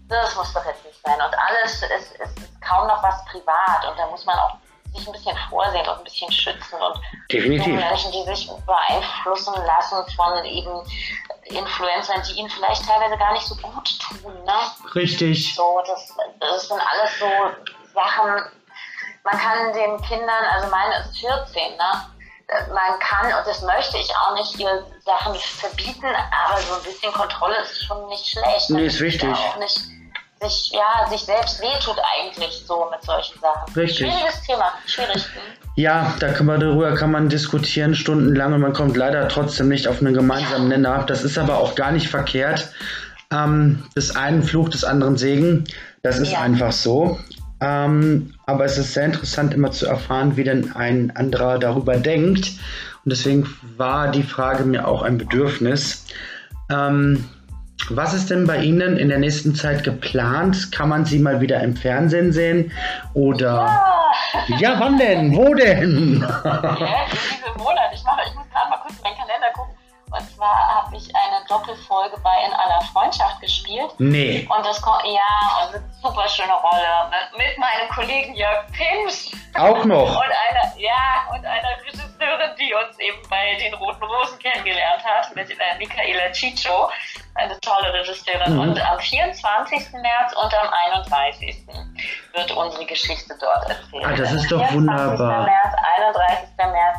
das 0.08 0.36
muss 0.36 0.54
doch 0.54 0.66
jetzt 0.66 0.86
nicht 0.86 1.00
sein. 1.04 1.16
Und 1.16 1.36
alles 1.38 1.82
ist, 1.84 1.84
ist, 1.84 2.40
ist 2.40 2.62
kaum 2.62 2.88
noch 2.88 3.04
was 3.04 3.24
privat. 3.26 3.86
Und 3.90 4.00
da 4.00 4.08
muss 4.08 4.26
man 4.26 4.38
auch 4.40 4.58
sich 4.98 5.08
ein 5.08 5.14
bisschen 5.14 5.38
vorsehen 5.50 5.88
und 5.88 5.98
ein 5.98 6.04
bisschen 6.04 6.32
schützen 6.32 6.76
und 6.76 7.00
Definitiv. 7.32 7.76
Menschen, 7.76 8.12
die 8.12 8.24
sich 8.24 8.50
beeinflussen 8.66 9.54
lassen 9.66 9.98
von 10.16 10.46
eben 10.46 10.82
Influencern, 11.46 12.22
die 12.28 12.40
ihnen 12.40 12.50
vielleicht 12.50 12.86
teilweise 12.86 13.18
gar 13.18 13.34
nicht 13.34 13.46
so 13.46 13.56
gut 13.56 14.00
tun. 14.00 14.34
Ne? 14.44 14.94
Richtig. 14.96 15.56
So, 15.56 15.82
das, 15.86 16.14
das 16.40 16.68
sind 16.68 16.80
alles 16.80 17.20
so 17.20 17.26
Sachen, 17.94 18.42
man 19.24 19.38
kann 19.38 19.74
den 19.74 20.02
Kindern, 20.02 20.44
also 20.52 20.70
meine 20.70 21.00
ist 21.00 21.18
14, 21.20 21.78
ne? 21.78 22.08
man 22.74 23.00
kann, 23.00 23.26
und 23.26 23.46
das 23.46 23.62
möchte 23.62 23.98
ich 23.98 24.10
auch 24.16 24.34
nicht, 24.36 24.58
ihr 24.60 24.86
Sachen 25.04 25.36
verbieten, 25.36 26.06
aber 26.06 26.62
so 26.62 26.76
ein 26.76 26.84
bisschen 26.84 27.12
Kontrolle 27.12 27.58
ist 27.62 27.86
schon 27.86 28.08
nicht 28.08 28.26
schlecht. 28.26 28.70
Nee, 28.70 28.86
ist 28.86 29.02
wichtig. 29.02 29.30
Auch 29.30 29.58
nicht 29.58 29.97
sich, 30.42 30.72
ja, 30.72 31.10
sich 31.10 31.22
selbst 31.22 31.62
wehtut 31.62 31.98
eigentlich 32.20 32.64
so 32.66 32.88
mit 32.92 33.04
solchen 33.04 33.40
Sachen. 33.40 33.74
Richtig. 33.74 34.08
Schwieriges 34.08 34.42
Thema, 34.42 34.74
schwierig. 34.86 35.26
Ja, 35.76 36.16
da 36.20 36.30
kann 36.30 36.48
man 36.48 36.60
darüber 36.60 36.96
kann 36.96 37.12
man 37.12 37.30
diskutieren 37.30 37.94
stundenlang 37.94 38.52
und 38.52 38.62
man 38.62 38.74
kommt 38.74 38.98
leider 38.98 39.28
trotzdem 39.28 39.68
nicht 39.68 39.88
auf 39.88 40.02
einen 40.02 40.16
gemeinsamen 40.16 40.70
Nenner. 40.70 41.04
Das 41.04 41.24
ist 41.24 41.38
aber 41.38 41.60
auch 41.60 41.76
gar 41.76 41.92
nicht 41.92 42.08
verkehrt. 42.08 42.72
Ähm, 43.32 43.84
des 43.96 44.16
einen 44.16 44.42
Fluch, 44.42 44.70
des 44.70 44.84
anderen 44.84 45.18
Segen. 45.18 45.66
Das 46.02 46.18
ist 46.18 46.32
ja. 46.32 46.42
einfach 46.42 46.72
so. 46.72 47.20
Ähm, 47.62 48.34
aber 48.48 48.66
es 48.66 48.80
ist 48.80 48.96
sehr 48.96 49.06
interessant, 49.06 49.54
immer 49.54 49.72
zu 49.72 49.86
erfahren, 49.86 50.36
wie 50.36 50.44
denn 50.44 50.76
ein 50.76 51.16
anderer 51.16 51.60
darüber 51.60 51.98
denkt. 51.98 52.54
Und 53.06 53.12
deswegen 53.12 53.48
war 53.78 54.10
die 54.10 54.24
Frage 54.24 54.64
mir 54.64 54.88
auch 54.88 55.04
ein 55.04 55.20
Bedürfnis. 55.20 56.06
Ähm, 56.72 57.30
was 57.90 58.14
ist 58.14 58.30
denn 58.30 58.46
bei 58.46 58.58
Ihnen 58.58 58.98
in 58.98 59.10
der 59.10 59.20
nächsten 59.20 59.56
Zeit 59.56 59.84
geplant? 59.84 60.72
Kann 60.72 60.90
man 60.90 61.06
Sie 61.06 61.20
mal 61.20 61.42
wieder 61.42 61.62
im 61.62 61.76
Fernsehen 61.76 62.32
sehen? 62.32 62.72
Oder. 63.14 63.82
Ja, 64.48 64.58
ja 64.58 64.80
wann 64.80 64.98
denn? 64.98 65.36
Wo 65.36 65.54
denn? 65.54 66.20
Ja, 66.22 66.68
in 66.70 67.12
diesem 67.12 67.58
Monat. 67.58 67.87
Doppelfolge 71.48 72.18
bei 72.24 72.36
In 72.46 72.54
aller 72.54 72.82
Freundschaft 72.94 73.42
gespielt. 73.42 73.92
Nee. 73.98 74.48
Und 74.50 74.66
das 74.66 74.82
kommt, 74.82 75.04
ja, 75.06 75.66
und 75.66 75.76
eine 75.76 75.84
super 76.02 76.28
schöne 76.28 76.54
Rolle. 76.54 77.12
Mit 77.38 77.58
meinem 77.58 77.90
Kollegen 77.90 78.36
Jörg 78.36 78.66
Pinsch. 78.72 79.32
Auch 79.56 79.84
noch. 79.86 80.10
Und 80.10 80.24
einer, 80.24 80.78
ja, 80.78 81.28
und 81.34 81.46
einer 81.46 81.78
Regisseurin, 81.86 82.56
die 82.60 82.74
uns 82.74 83.00
eben 83.00 83.18
bei 83.30 83.56
den 83.56 83.74
Roten 83.76 84.04
Rosen 84.04 84.40
kennengelernt 84.40 85.04
hat, 85.04 85.36
mit 85.36 85.50
äh, 85.50 85.78
Michaela 85.78 86.34
Ciccio 86.34 86.90
eine 87.36 87.60
tolle 87.62 87.94
Regisseurin. 87.94 88.54
Mhm. 88.54 88.60
Und 88.60 88.92
am 88.92 89.00
24. 89.00 89.94
März 89.94 90.34
und 90.34 90.54
am 90.54 90.70
31. 90.96 91.68
wird 92.34 92.52
unsere 92.52 92.86
Geschichte 92.86 93.36
dort 93.40 93.70
erzählen. 93.70 94.06
Ah, 94.06 94.16
das 94.16 94.34
ist 94.34 94.52
doch 94.52 94.60
24. 94.60 94.76
wunderbar. 94.76 95.44
März, 95.44 95.74
31. 95.98 96.50
März, 96.58 96.98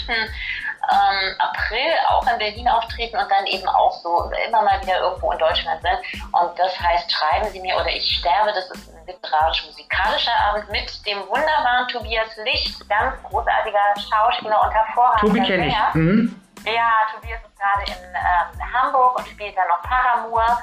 Ähm, 0.91 1.37
April 1.39 1.93
auch 2.09 2.27
in 2.27 2.39
Berlin 2.39 2.69
auftreten 2.69 3.17
und 3.17 3.31
dann 3.31 3.47
eben 3.47 3.69
auch 3.69 3.93
so 4.03 4.31
immer 4.49 4.63
mal 4.63 4.83
wieder 4.83 4.99
irgendwo 4.99 5.31
in 5.31 5.39
Deutschland 5.39 5.81
sind. 5.81 6.23
Und 6.33 6.59
das 6.59 6.79
heißt, 6.81 7.11
schreiben 7.11 7.49
Sie 7.51 7.61
mir 7.61 7.77
oder 7.77 7.87
ich 7.87 8.19
sterbe, 8.19 8.53
das 8.53 8.69
ist 8.71 8.93
ein 8.93 9.07
literarisch-musikalischer 9.07 10.35
Abend 10.49 10.69
mit 10.73 11.07
dem 11.07 11.19
wunderbaren 11.29 11.87
Tobias 11.87 12.37
Licht, 12.45 12.89
ganz 12.89 13.15
großartiger 13.23 13.95
Schauspieler 13.95 14.61
und 14.61 14.73
hervorragender 14.73 15.21
Tobi 15.21 15.47
kenne 15.47 15.69
ich. 15.69 15.95
Mhm. 15.95 16.43
Ja, 16.65 16.91
Tobias 17.15 17.41
ist 17.43 17.59
gerade 17.59 17.83
in 17.87 18.15
ähm, 18.15 18.75
Hamburg 18.75 19.19
und 19.19 19.29
spielt 19.29 19.57
dann 19.57 19.69
noch 19.69 19.83
Paramour 19.83 20.59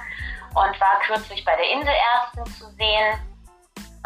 und 0.50 0.82
war 0.82 1.00
kürzlich 1.06 1.44
bei 1.46 1.56
der 1.56 1.70
Inselärztin 1.72 2.46
zu 2.58 2.66
sehen. 2.72 3.20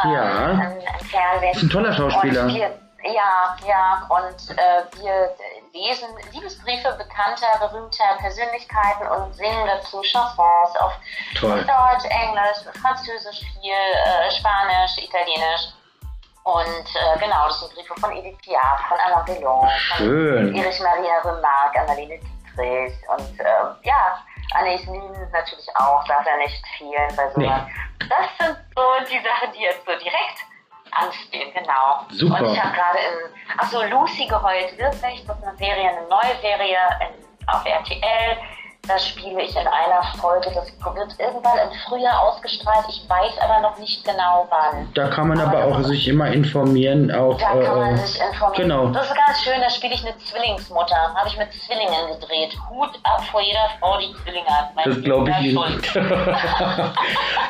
Ähm, 0.03 0.11
ja. 0.11 0.45
Ein, 0.45 0.61
ein 0.61 1.51
Ist 1.51 1.63
ein 1.63 1.69
toller 1.69 1.93
Schauspieler. 1.93 2.47
Wir, 2.47 2.79
ja, 3.03 3.57
ja, 3.67 4.07
und 4.09 4.57
äh, 4.57 5.01
wir 5.01 5.35
lesen 5.73 6.07
Liebesbriefe 6.31 6.93
bekannter, 6.97 7.47
berühmter 7.59 8.15
Persönlichkeiten 8.19 9.07
und 9.07 9.33
singen 9.33 9.65
dazu 9.65 10.01
Chansons 10.03 10.75
auf 10.79 10.93
Toll. 11.39 11.65
Deutsch, 11.65 12.05
Englisch, 12.05 12.79
Französisch 12.81 13.39
viel, 13.39 13.71
äh, 13.73 14.31
Spanisch, 14.31 14.97
Italienisch. 14.97 15.73
Und 16.43 16.87
äh, 16.95 17.19
genau, 17.19 17.47
das 17.47 17.59
sind 17.61 17.73
Briefe 17.73 17.95
von 17.99 18.11
Edith 18.11 18.37
Piaf, 18.43 18.81
von 18.87 18.97
Alain 18.99 19.25
Delon, 19.25 19.67
von 19.97 20.55
Erich 20.55 20.79
Maria 20.81 21.19
Remarque, 21.23 21.79
Annalene 21.79 22.19
Dietrich 22.19 22.93
und 23.07 23.39
äh, 23.39 23.45
ja, 23.83 24.19
Anais 24.53 24.85
Nin 24.85 25.11
natürlich 25.31 25.67
auch, 25.75 26.03
darf 26.05 26.25
er 26.27 26.37
nicht 26.37 26.63
fehlen 26.77 27.15
bei 27.15 27.29
sowas. 27.31 27.35
Nee. 27.37 28.07
Das 28.09 28.27
sind 28.37 28.57
so 28.75 28.81
die 29.09 29.23
Sachen, 29.23 29.53
die 29.53 29.61
jetzt 29.61 29.85
so 29.85 29.91
direkt 29.91 30.39
anstehen, 30.95 31.53
genau. 31.53 32.05
Super. 32.09 32.41
Und 32.41 32.53
ich 32.53 32.63
habe 32.63 32.73
gerade 32.75 32.97
in, 32.99 33.59
achso, 33.59 33.83
Lucy 33.83 34.25
geheult 34.25 34.77
wirklich, 34.77 35.25
das 35.25 35.37
ist 35.37 35.43
eine 35.43 35.57
Serie, 35.57 35.89
eine 35.89 36.07
neue 36.07 36.35
Serie 36.41 36.77
in, 37.01 37.47
auf 37.47 37.65
RTL 37.65 38.37
das 38.87 39.07
spiele 39.07 39.41
ich 39.41 39.55
in 39.55 39.65
einer 39.65 40.03
Folge. 40.19 40.51
Das 40.53 40.67
wird 40.67 41.17
irgendwann 41.17 41.57
im 41.57 41.79
Frühjahr 41.87 42.21
ausgestrahlt. 42.21 42.85
Ich 42.89 43.09
weiß 43.09 43.39
aber 43.39 43.61
noch 43.61 43.79
nicht 43.79 44.03
genau 44.03 44.45
wann. 44.49 44.91
Da 44.93 45.07
kann 45.07 45.29
man 45.29 45.39
aber, 45.39 45.63
aber 45.63 45.77
auch 45.77 45.83
sich 45.83 46.07
immer 46.09 46.27
informieren. 46.27 47.09
Auch, 47.09 47.37
da 47.37 47.55
kann 47.61 47.79
man 47.79 47.93
äh, 47.93 47.97
sich 47.97 48.19
informieren. 48.19 48.61
Genau. 48.61 48.87
Das 48.87 49.07
ist 49.07 49.15
ganz 49.15 49.41
schön. 49.41 49.61
Da 49.61 49.69
spiele 49.69 49.93
ich 49.93 50.05
eine 50.05 50.17
Zwillingsmutter. 50.17 51.15
Habe 51.15 51.29
ich 51.29 51.37
mit 51.37 51.53
Zwillingen 51.53 52.19
gedreht. 52.19 52.57
Hut 52.69 52.89
ab 53.03 53.23
vor 53.31 53.41
jeder 53.41 53.69
Frau, 53.79 53.97
die 53.99 54.13
Zwillinge 54.21 54.49
hat. 54.49 54.75
Mein 54.75 54.83
das 54.83 55.01
glaube 55.01 55.31
ich 55.31 55.53
Ihnen. 55.53 55.81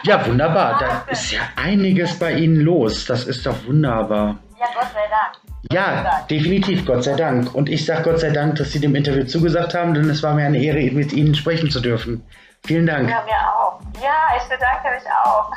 ja, 0.04 0.26
wunderbar. 0.28 0.78
Da 0.78 1.12
ist 1.12 1.32
ja 1.32 1.42
einiges 1.56 2.20
bei 2.20 2.34
Ihnen 2.34 2.62
los. 2.62 3.06
Das 3.06 3.26
ist 3.26 3.44
doch 3.44 3.56
wunderbar. 3.66 4.36
Ja, 4.60 4.68
Gott 4.76 4.92
sei 4.94 5.08
Dank. 5.10 5.43
Ja, 5.74 6.26
definitiv, 6.30 6.86
Gott 6.86 7.04
sei 7.04 7.16
Dank. 7.16 7.54
Und 7.54 7.70
ich 7.70 7.86
sage 7.86 8.04
Gott 8.04 8.20
sei 8.20 8.30
Dank, 8.30 8.56
dass 8.56 8.72
Sie 8.72 8.80
dem 8.80 8.96
Interview 8.96 9.26
zugesagt 9.26 9.74
haben, 9.74 9.94
denn 9.94 10.10
es 10.10 10.22
war 10.24 10.34
mir 10.34 10.46
eine 10.46 10.62
Ehre, 10.62 10.92
mit 10.92 11.14
Ihnen 11.14 11.36
sprechen 11.36 11.70
zu 11.70 11.80
dürfen. 11.80 12.24
Vielen 12.66 12.86
Dank. 12.86 13.10
Ja, 13.10 13.24
mir 13.26 13.32
auch. 13.32 13.80
Ja, 14.02 14.38
ich 14.38 14.44
bedanke 14.44 14.90
mich 14.96 15.04
auch. 15.24 15.52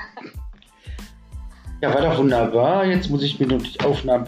Ja, 1.82 1.94
war 1.94 2.00
doch 2.00 2.18
wunderbar. 2.18 2.84
Jetzt 2.86 3.10
muss 3.10 3.22
ich 3.22 3.38
mir 3.38 3.46
nur 3.46 3.58
die 3.58 3.78
Aufnahmen 3.80 4.26